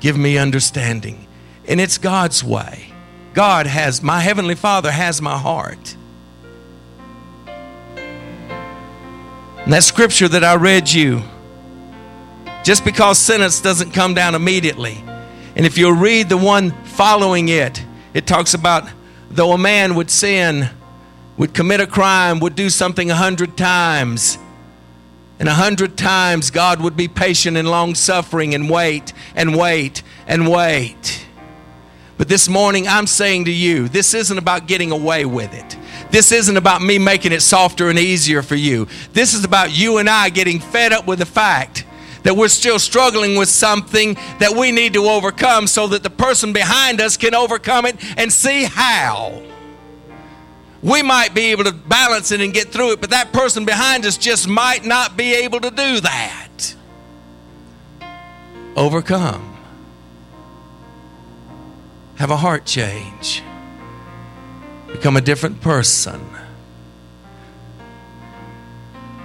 give 0.00 0.18
me 0.18 0.36
understanding. 0.36 1.26
And 1.66 1.80
it's 1.80 1.98
God's 1.98 2.44
way. 2.44 2.92
God 3.32 3.66
has, 3.66 4.02
my 4.02 4.20
Heavenly 4.20 4.54
Father 4.54 4.90
has 4.90 5.20
my 5.20 5.36
heart. 5.36 5.96
And 9.64 9.72
that 9.72 9.82
scripture 9.82 10.28
that 10.28 10.44
I 10.44 10.54
read 10.54 10.92
you, 10.92 11.22
just 12.66 12.84
because 12.84 13.16
sentence 13.16 13.60
doesn't 13.60 13.92
come 13.92 14.12
down 14.12 14.34
immediately. 14.34 15.00
And 15.54 15.64
if 15.64 15.78
you'll 15.78 15.92
read 15.92 16.28
the 16.28 16.36
one 16.36 16.72
following 16.82 17.48
it, 17.48 17.80
it 18.12 18.26
talks 18.26 18.54
about 18.54 18.90
though 19.30 19.52
a 19.52 19.58
man 19.58 19.94
would 19.94 20.10
sin, 20.10 20.68
would 21.36 21.54
commit 21.54 21.78
a 21.78 21.86
crime, 21.86 22.40
would 22.40 22.56
do 22.56 22.68
something 22.68 23.08
a 23.08 23.14
hundred 23.14 23.56
times, 23.56 24.36
and 25.38 25.48
a 25.48 25.54
hundred 25.54 25.96
times 25.96 26.50
God 26.50 26.80
would 26.80 26.96
be 26.96 27.06
patient 27.06 27.56
and 27.56 27.70
long 27.70 27.94
suffering 27.94 28.52
and 28.52 28.68
wait 28.68 29.12
and 29.36 29.56
wait 29.56 30.02
and 30.26 30.50
wait. 30.50 31.24
But 32.18 32.28
this 32.28 32.48
morning, 32.48 32.88
I'm 32.88 33.06
saying 33.06 33.44
to 33.44 33.52
you, 33.52 33.86
this 33.86 34.12
isn't 34.12 34.38
about 34.38 34.66
getting 34.66 34.90
away 34.90 35.24
with 35.24 35.54
it. 35.54 35.76
This 36.10 36.32
isn't 36.32 36.56
about 36.56 36.82
me 36.82 36.98
making 36.98 37.30
it 37.30 37.42
softer 37.42 37.90
and 37.90 37.98
easier 37.98 38.42
for 38.42 38.56
you. 38.56 38.88
This 39.12 39.34
is 39.34 39.44
about 39.44 39.70
you 39.70 39.98
and 39.98 40.10
I 40.10 40.30
getting 40.30 40.58
fed 40.58 40.92
up 40.92 41.06
with 41.06 41.20
the 41.20 41.26
fact 41.26 41.85
that 42.26 42.34
we're 42.34 42.48
still 42.48 42.80
struggling 42.80 43.36
with 43.36 43.48
something 43.48 44.14
that 44.40 44.56
we 44.56 44.72
need 44.72 44.94
to 44.94 45.04
overcome 45.06 45.68
so 45.68 45.86
that 45.86 46.02
the 46.02 46.10
person 46.10 46.52
behind 46.52 47.00
us 47.00 47.16
can 47.16 47.34
overcome 47.36 47.86
it 47.86 47.96
and 48.18 48.32
see 48.32 48.64
how. 48.64 49.42
We 50.82 51.02
might 51.02 51.34
be 51.34 51.52
able 51.52 51.64
to 51.64 51.72
balance 51.72 52.32
it 52.32 52.40
and 52.40 52.52
get 52.52 52.68
through 52.68 52.92
it, 52.92 53.00
but 53.00 53.10
that 53.10 53.32
person 53.32 53.64
behind 53.64 54.04
us 54.04 54.16
just 54.18 54.48
might 54.48 54.84
not 54.84 55.16
be 55.16 55.34
able 55.34 55.60
to 55.60 55.70
do 55.70 56.00
that. 56.00 56.74
Overcome. 58.74 59.56
Have 62.16 62.30
a 62.30 62.36
heart 62.36 62.64
change. 62.64 63.42
Become 64.88 65.16
a 65.16 65.20
different 65.20 65.60
person. 65.60 66.35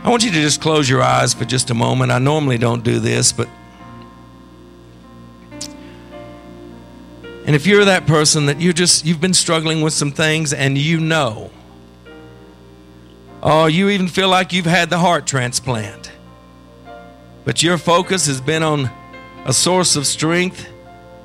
I 0.03 0.09
want 0.09 0.23
you 0.23 0.31
to 0.31 0.41
just 0.41 0.61
close 0.61 0.89
your 0.89 1.03
eyes 1.03 1.33
for 1.33 1.45
just 1.45 1.69
a 1.69 1.75
moment. 1.75 2.11
I 2.11 2.17
normally 2.17 2.57
don't 2.57 2.83
do 2.83 2.99
this, 2.99 3.31
but. 3.31 3.47
And 7.45 7.55
if 7.55 7.67
you're 7.67 7.85
that 7.85 8.07
person 8.07 8.47
that 8.47 8.59
you 8.59 8.73
just, 8.73 9.05
you've 9.05 9.21
been 9.21 9.33
struggling 9.33 9.81
with 9.81 9.93
some 9.93 10.11
things 10.11 10.53
and 10.53 10.77
you 10.77 10.99
know, 10.99 11.51
oh, 13.43 13.67
you 13.67 13.89
even 13.89 14.07
feel 14.07 14.29
like 14.29 14.53
you've 14.53 14.65
had 14.65 14.89
the 14.89 14.99
heart 14.99 15.27
transplant, 15.27 16.11
but 17.45 17.61
your 17.61 17.77
focus 17.77 18.25
has 18.27 18.41
been 18.41 18.63
on 18.63 18.89
a 19.45 19.53
source 19.53 19.95
of 19.95 20.05
strength 20.07 20.67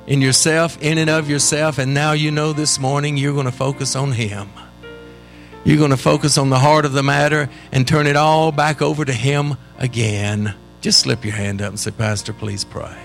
in 0.07 0.21
yourself, 0.21 0.81
in 0.81 0.97
and 0.97 1.09
of 1.09 1.29
yourself, 1.29 1.77
and 1.77 1.93
now 1.93 2.13
you 2.13 2.31
know 2.31 2.53
this 2.53 2.79
morning 2.79 3.17
you're 3.17 3.33
going 3.33 3.45
to 3.45 3.51
focus 3.51 3.95
on 3.95 4.11
Him. 4.11 4.49
You're 5.67 5.75
going 5.75 5.91
to 5.91 5.97
focus 5.97 6.37
on 6.37 6.49
the 6.49 6.59
heart 6.59 6.85
of 6.85 6.93
the 6.93 7.03
matter 7.03 7.49
and 7.73 7.85
turn 7.85 8.07
it 8.07 8.15
all 8.15 8.53
back 8.53 8.81
over 8.81 9.03
to 9.03 9.11
Him 9.11 9.57
again. 9.77 10.55
Just 10.79 11.01
slip 11.01 11.25
your 11.25 11.33
hand 11.33 11.61
up 11.61 11.67
and 11.67 11.77
say, 11.77 11.91
Pastor, 11.91 12.31
please 12.31 12.63
pray. 12.63 12.97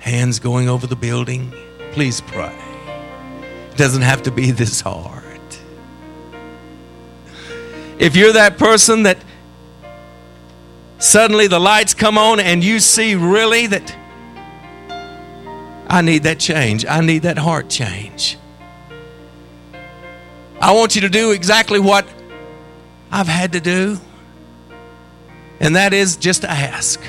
Hands 0.00 0.36
going 0.40 0.68
over 0.68 0.88
the 0.88 0.96
building, 0.96 1.54
please 1.92 2.20
pray. 2.20 2.58
It 3.70 3.76
doesn't 3.76 4.02
have 4.02 4.24
to 4.24 4.32
be 4.32 4.50
this 4.50 4.80
hard. 4.80 5.40
If 8.00 8.16
you're 8.16 8.32
that 8.32 8.58
person 8.58 9.04
that 9.04 9.18
suddenly 10.98 11.46
the 11.46 11.60
lights 11.60 11.94
come 11.94 12.18
on 12.18 12.40
and 12.40 12.64
you 12.64 12.80
see 12.80 13.14
really 13.14 13.68
that 13.68 13.96
I 15.86 16.02
need 16.02 16.24
that 16.24 16.40
change, 16.40 16.84
I 16.84 17.00
need 17.00 17.22
that 17.22 17.38
heart 17.38 17.68
change. 17.68 18.38
I 20.66 20.72
want 20.72 20.96
you 20.96 21.02
to 21.02 21.08
do 21.08 21.30
exactly 21.30 21.78
what 21.78 22.08
I've 23.12 23.28
had 23.28 23.52
to 23.52 23.60
do, 23.60 24.00
and 25.60 25.76
that 25.76 25.92
is 25.92 26.16
just 26.16 26.44
ask. 26.44 27.00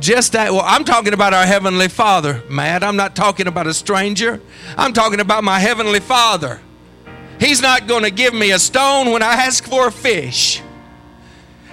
Just 0.00 0.32
that, 0.32 0.50
well, 0.50 0.64
I'm 0.64 0.82
talking 0.82 1.12
about 1.12 1.34
our 1.34 1.46
Heavenly 1.46 1.86
Father, 1.86 2.42
Matt. 2.50 2.82
I'm 2.82 2.96
not 2.96 3.14
talking 3.14 3.46
about 3.46 3.68
a 3.68 3.72
stranger. 3.72 4.40
I'm 4.76 4.92
talking 4.92 5.20
about 5.20 5.44
my 5.44 5.60
Heavenly 5.60 6.00
Father. 6.00 6.60
He's 7.38 7.62
not 7.62 7.86
going 7.86 8.02
to 8.02 8.10
give 8.10 8.34
me 8.34 8.50
a 8.50 8.58
stone 8.58 9.12
when 9.12 9.22
I 9.22 9.34
ask 9.34 9.64
for 9.64 9.86
a 9.86 9.92
fish. 9.92 10.60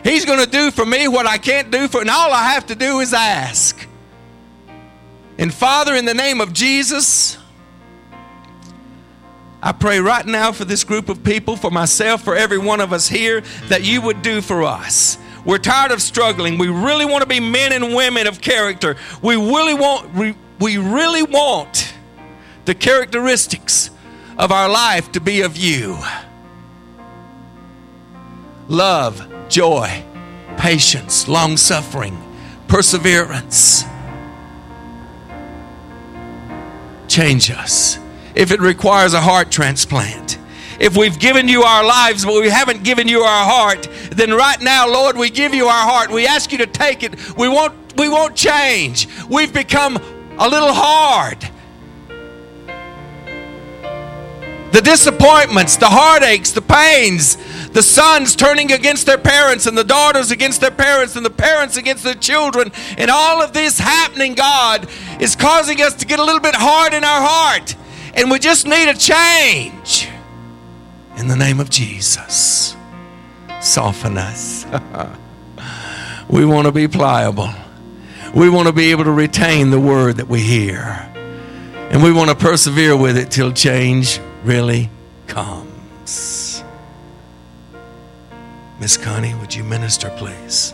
He's 0.03 0.23
going 0.23 0.45
to 0.45 0.51
do 0.51 0.69
for 0.69 0.85
me 0.85 1.07
what 1.07 1.25
I 1.25 1.39
can't 1.39 1.71
do 1.71 1.87
for, 1.87 2.01
and 2.01 2.11
all 2.11 2.31
I 2.31 2.51
have 2.51 2.67
to 2.67 2.75
do 2.75 2.99
is 2.99 3.11
ask. 3.11 3.87
And 5.39 5.51
Father, 5.51 5.95
in 5.95 6.05
the 6.05 6.13
name 6.13 6.39
of 6.39 6.53
Jesus, 6.53 7.38
I 9.61 9.73
pray 9.73 9.99
right 9.99 10.25
now 10.25 10.51
for 10.51 10.63
this 10.63 10.83
group 10.83 11.09
of 11.09 11.23
people, 11.23 11.57
for 11.57 11.69
myself, 11.69 12.23
for 12.23 12.35
every 12.35 12.57
one 12.57 12.79
of 12.79 12.93
us 12.93 13.09
here, 13.09 13.41
that 13.67 13.83
you 13.83 14.01
would 14.01 14.21
do 14.21 14.41
for 14.41 14.63
us. 14.63 15.17
We're 15.43 15.57
tired 15.57 15.91
of 15.91 16.01
struggling. 16.01 16.57
We 16.57 16.69
really 16.69 17.05
want 17.05 17.23
to 17.23 17.27
be 17.27 17.39
men 17.39 17.73
and 17.73 17.93
women 17.93 18.27
of 18.27 18.39
character. 18.39 18.95
We 19.21 19.35
really 19.35 19.73
want, 19.73 20.13
we, 20.13 20.35
we 20.59 20.77
really 20.77 21.23
want 21.23 21.93
the 22.65 22.75
characteristics 22.75 23.89
of 24.37 24.51
our 24.51 24.69
life 24.69 25.11
to 25.13 25.19
be 25.19 25.41
of 25.41 25.57
you 25.57 25.97
love, 28.69 29.27
joy, 29.49 30.03
patience, 30.57 31.27
long 31.27 31.57
suffering, 31.57 32.17
perseverance. 32.67 33.83
Change 37.07 37.49
us 37.49 37.97
if 38.39 38.53
it 38.53 38.61
requires 38.61 39.13
a 39.13 39.19
heart 39.19 39.51
transplant. 39.51 40.37
If 40.79 40.95
we've 40.95 41.19
given 41.19 41.49
you 41.49 41.63
our 41.63 41.83
lives, 41.85 42.23
but 42.23 42.39
we 42.39 42.49
haven't 42.49 42.85
given 42.85 43.05
you 43.09 43.19
our 43.19 43.45
heart, 43.45 43.89
then 44.11 44.31
right 44.31 44.61
now, 44.61 44.89
Lord, 44.89 45.17
we 45.17 45.29
give 45.29 45.53
you 45.53 45.65
our 45.65 45.85
heart. 45.85 46.09
We 46.09 46.25
ask 46.25 46.53
you 46.53 46.57
to 46.59 46.65
take 46.65 47.03
it. 47.03 47.37
We 47.37 47.49
won't, 47.49 47.75
we 47.97 48.07
won't 48.07 48.37
change. 48.37 49.09
We've 49.27 49.53
become 49.53 49.97
a 50.37 50.47
little 50.47 50.71
hard. 50.71 51.49
The 54.71 54.81
disappointments, 54.81 55.75
the 55.75 55.87
heartaches, 55.87 56.53
the 56.53 56.61
pains, 56.61 57.35
the 57.71 57.83
sons 57.83 58.37
turning 58.37 58.71
against 58.71 59.05
their 59.05 59.17
parents, 59.17 59.65
and 59.65 59.77
the 59.77 59.83
daughters 59.83 60.31
against 60.31 60.61
their 60.61 60.71
parents, 60.71 61.17
and 61.17 61.25
the 61.25 61.29
parents 61.29 61.75
against 61.75 62.05
their 62.05 62.15
children. 62.15 62.71
And 62.97 63.11
all 63.11 63.41
of 63.41 63.51
this 63.51 63.79
happening, 63.79 64.33
God, 64.33 64.87
is 65.19 65.35
causing 65.35 65.81
us 65.81 65.93
to 65.95 66.05
get 66.05 66.19
a 66.19 66.23
little 66.23 66.39
bit 66.39 66.55
hard 66.55 66.93
in 66.93 67.03
our 67.03 67.21
heart. 67.21 67.75
And 68.13 68.31
we 68.31 68.39
just 68.39 68.65
need 68.65 68.89
a 68.89 68.95
change. 68.95 70.09
In 71.17 71.27
the 71.27 71.35
name 71.35 71.59
of 71.59 71.69
Jesus, 71.69 72.75
soften 73.61 74.17
us. 74.17 74.65
we 76.29 76.45
want 76.45 76.65
to 76.65 76.71
be 76.71 76.87
pliable. 76.87 77.49
We 78.33 78.49
want 78.49 78.67
to 78.67 78.73
be 78.73 78.91
able 78.91 79.03
to 79.05 79.11
retain 79.11 79.71
the 79.71 79.79
word 79.79 80.17
that 80.17 80.27
we 80.27 80.39
hear. 80.39 81.05
And 81.91 82.03
we 82.03 82.13
want 82.13 82.29
to 82.29 82.35
persevere 82.35 82.95
with 82.95 83.17
it 83.17 83.31
till 83.31 83.51
change 83.51 84.19
really 84.43 84.89
comes. 85.27 86.63
Miss 88.79 88.95
Connie, 88.95 89.33
would 89.35 89.53
you 89.53 89.63
minister, 89.63 90.09
please? 90.11 90.73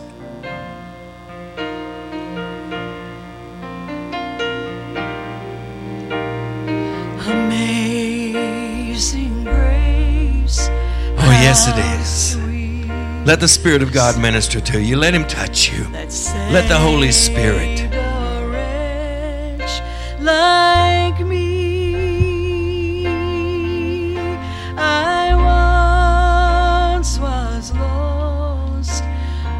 Yes, 11.56 11.68
it 11.68 11.78
is. 12.00 13.26
Let 13.26 13.40
the 13.40 13.48
Spirit 13.48 13.82
of 13.82 13.92
God 13.92 14.20
minister 14.20 14.60
to 14.60 14.80
you. 14.80 14.96
Let 14.96 15.14
Him 15.14 15.26
touch 15.26 15.72
you. 15.72 15.84
Let 15.90 16.68
the 16.68 16.78
Holy 16.78 17.12
Spirit. 17.12 17.82
Like 20.20 21.20
me, 21.20 23.06
I 24.76 25.34
once 26.96 27.18
was 27.20 27.72
lost, 27.74 29.04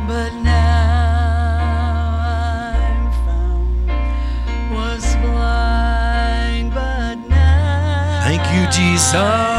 but 0.08 0.32
now 0.42 2.18
I'm 2.26 3.12
found. 3.24 3.90
Was 4.74 5.14
blind, 5.16 6.74
but 6.74 7.16
now 7.28 8.24
Thank 8.24 8.42
you, 8.54 8.66
Jesus. 8.72 9.55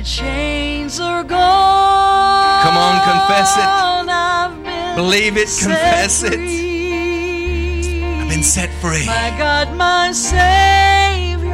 My 0.00 0.04
chains 0.04 0.98
are 0.98 1.22
gone. 1.22 2.62
Come 2.62 2.74
on, 2.74 3.02
confess 3.04 3.54
it. 3.58 4.96
Believe 4.96 5.36
it, 5.36 5.48
confess 5.62 6.22
it. 6.22 6.40
I've 8.22 8.28
been 8.30 8.42
set 8.42 8.70
free. 8.80 9.04
My 9.04 9.34
God, 9.36 9.76
my 9.76 10.12
Savior. 10.12 11.50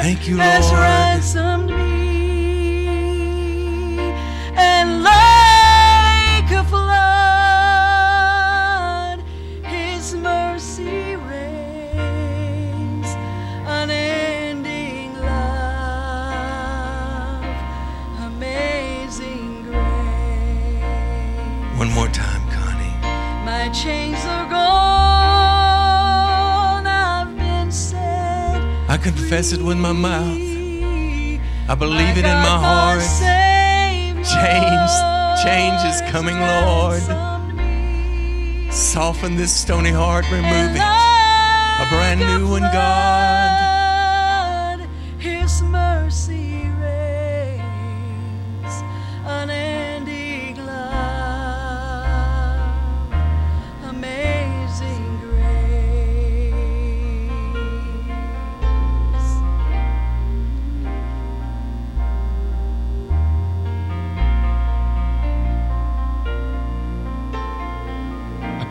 Thank 0.00 0.26
you, 0.26 0.38
has 0.38 0.72
ransomed 0.72 1.68
me. 1.68 1.79
Confess 29.00 29.52
it 29.52 29.62
with 29.62 29.78
my 29.78 29.92
mouth. 29.92 30.38
I 31.68 31.74
believe 31.74 32.16
it 32.18 32.24
in 32.24 32.38
my 32.48 32.58
heart. 32.66 33.02
Change- 34.36 35.44
change 35.44 35.80
is 35.92 36.00
coming, 36.10 36.38
Lord. 36.38 37.02
Soften 38.72 39.36
this 39.36 39.52
stony 39.52 39.90
heart, 39.90 40.24
remove 40.30 40.76
it. 40.76 40.82
A 40.82 41.86
brand 41.88 42.20
new 42.20 42.48
one, 42.48 42.62
God. 42.62 43.69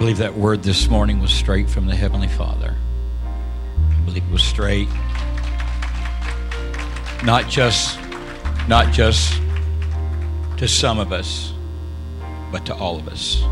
Believe 0.09 0.17
that 0.17 0.35
word 0.35 0.63
this 0.63 0.89
morning 0.89 1.19
was 1.19 1.31
straight 1.31 1.69
from 1.69 1.85
the 1.85 1.95
Heavenly 1.95 2.27
Father. 2.29 2.75
I 3.23 3.99
believe 4.05 4.23
it 4.23 4.31
was 4.31 4.41
straight. 4.41 4.87
Not 7.23 7.47
just 7.47 7.99
not 8.67 8.91
just 8.91 9.39
to 10.57 10.67
some 10.67 10.97
of 10.97 11.11
us, 11.11 11.53
but 12.51 12.65
to 12.65 12.73
all 12.73 12.97
of 12.97 13.07
us. 13.07 13.43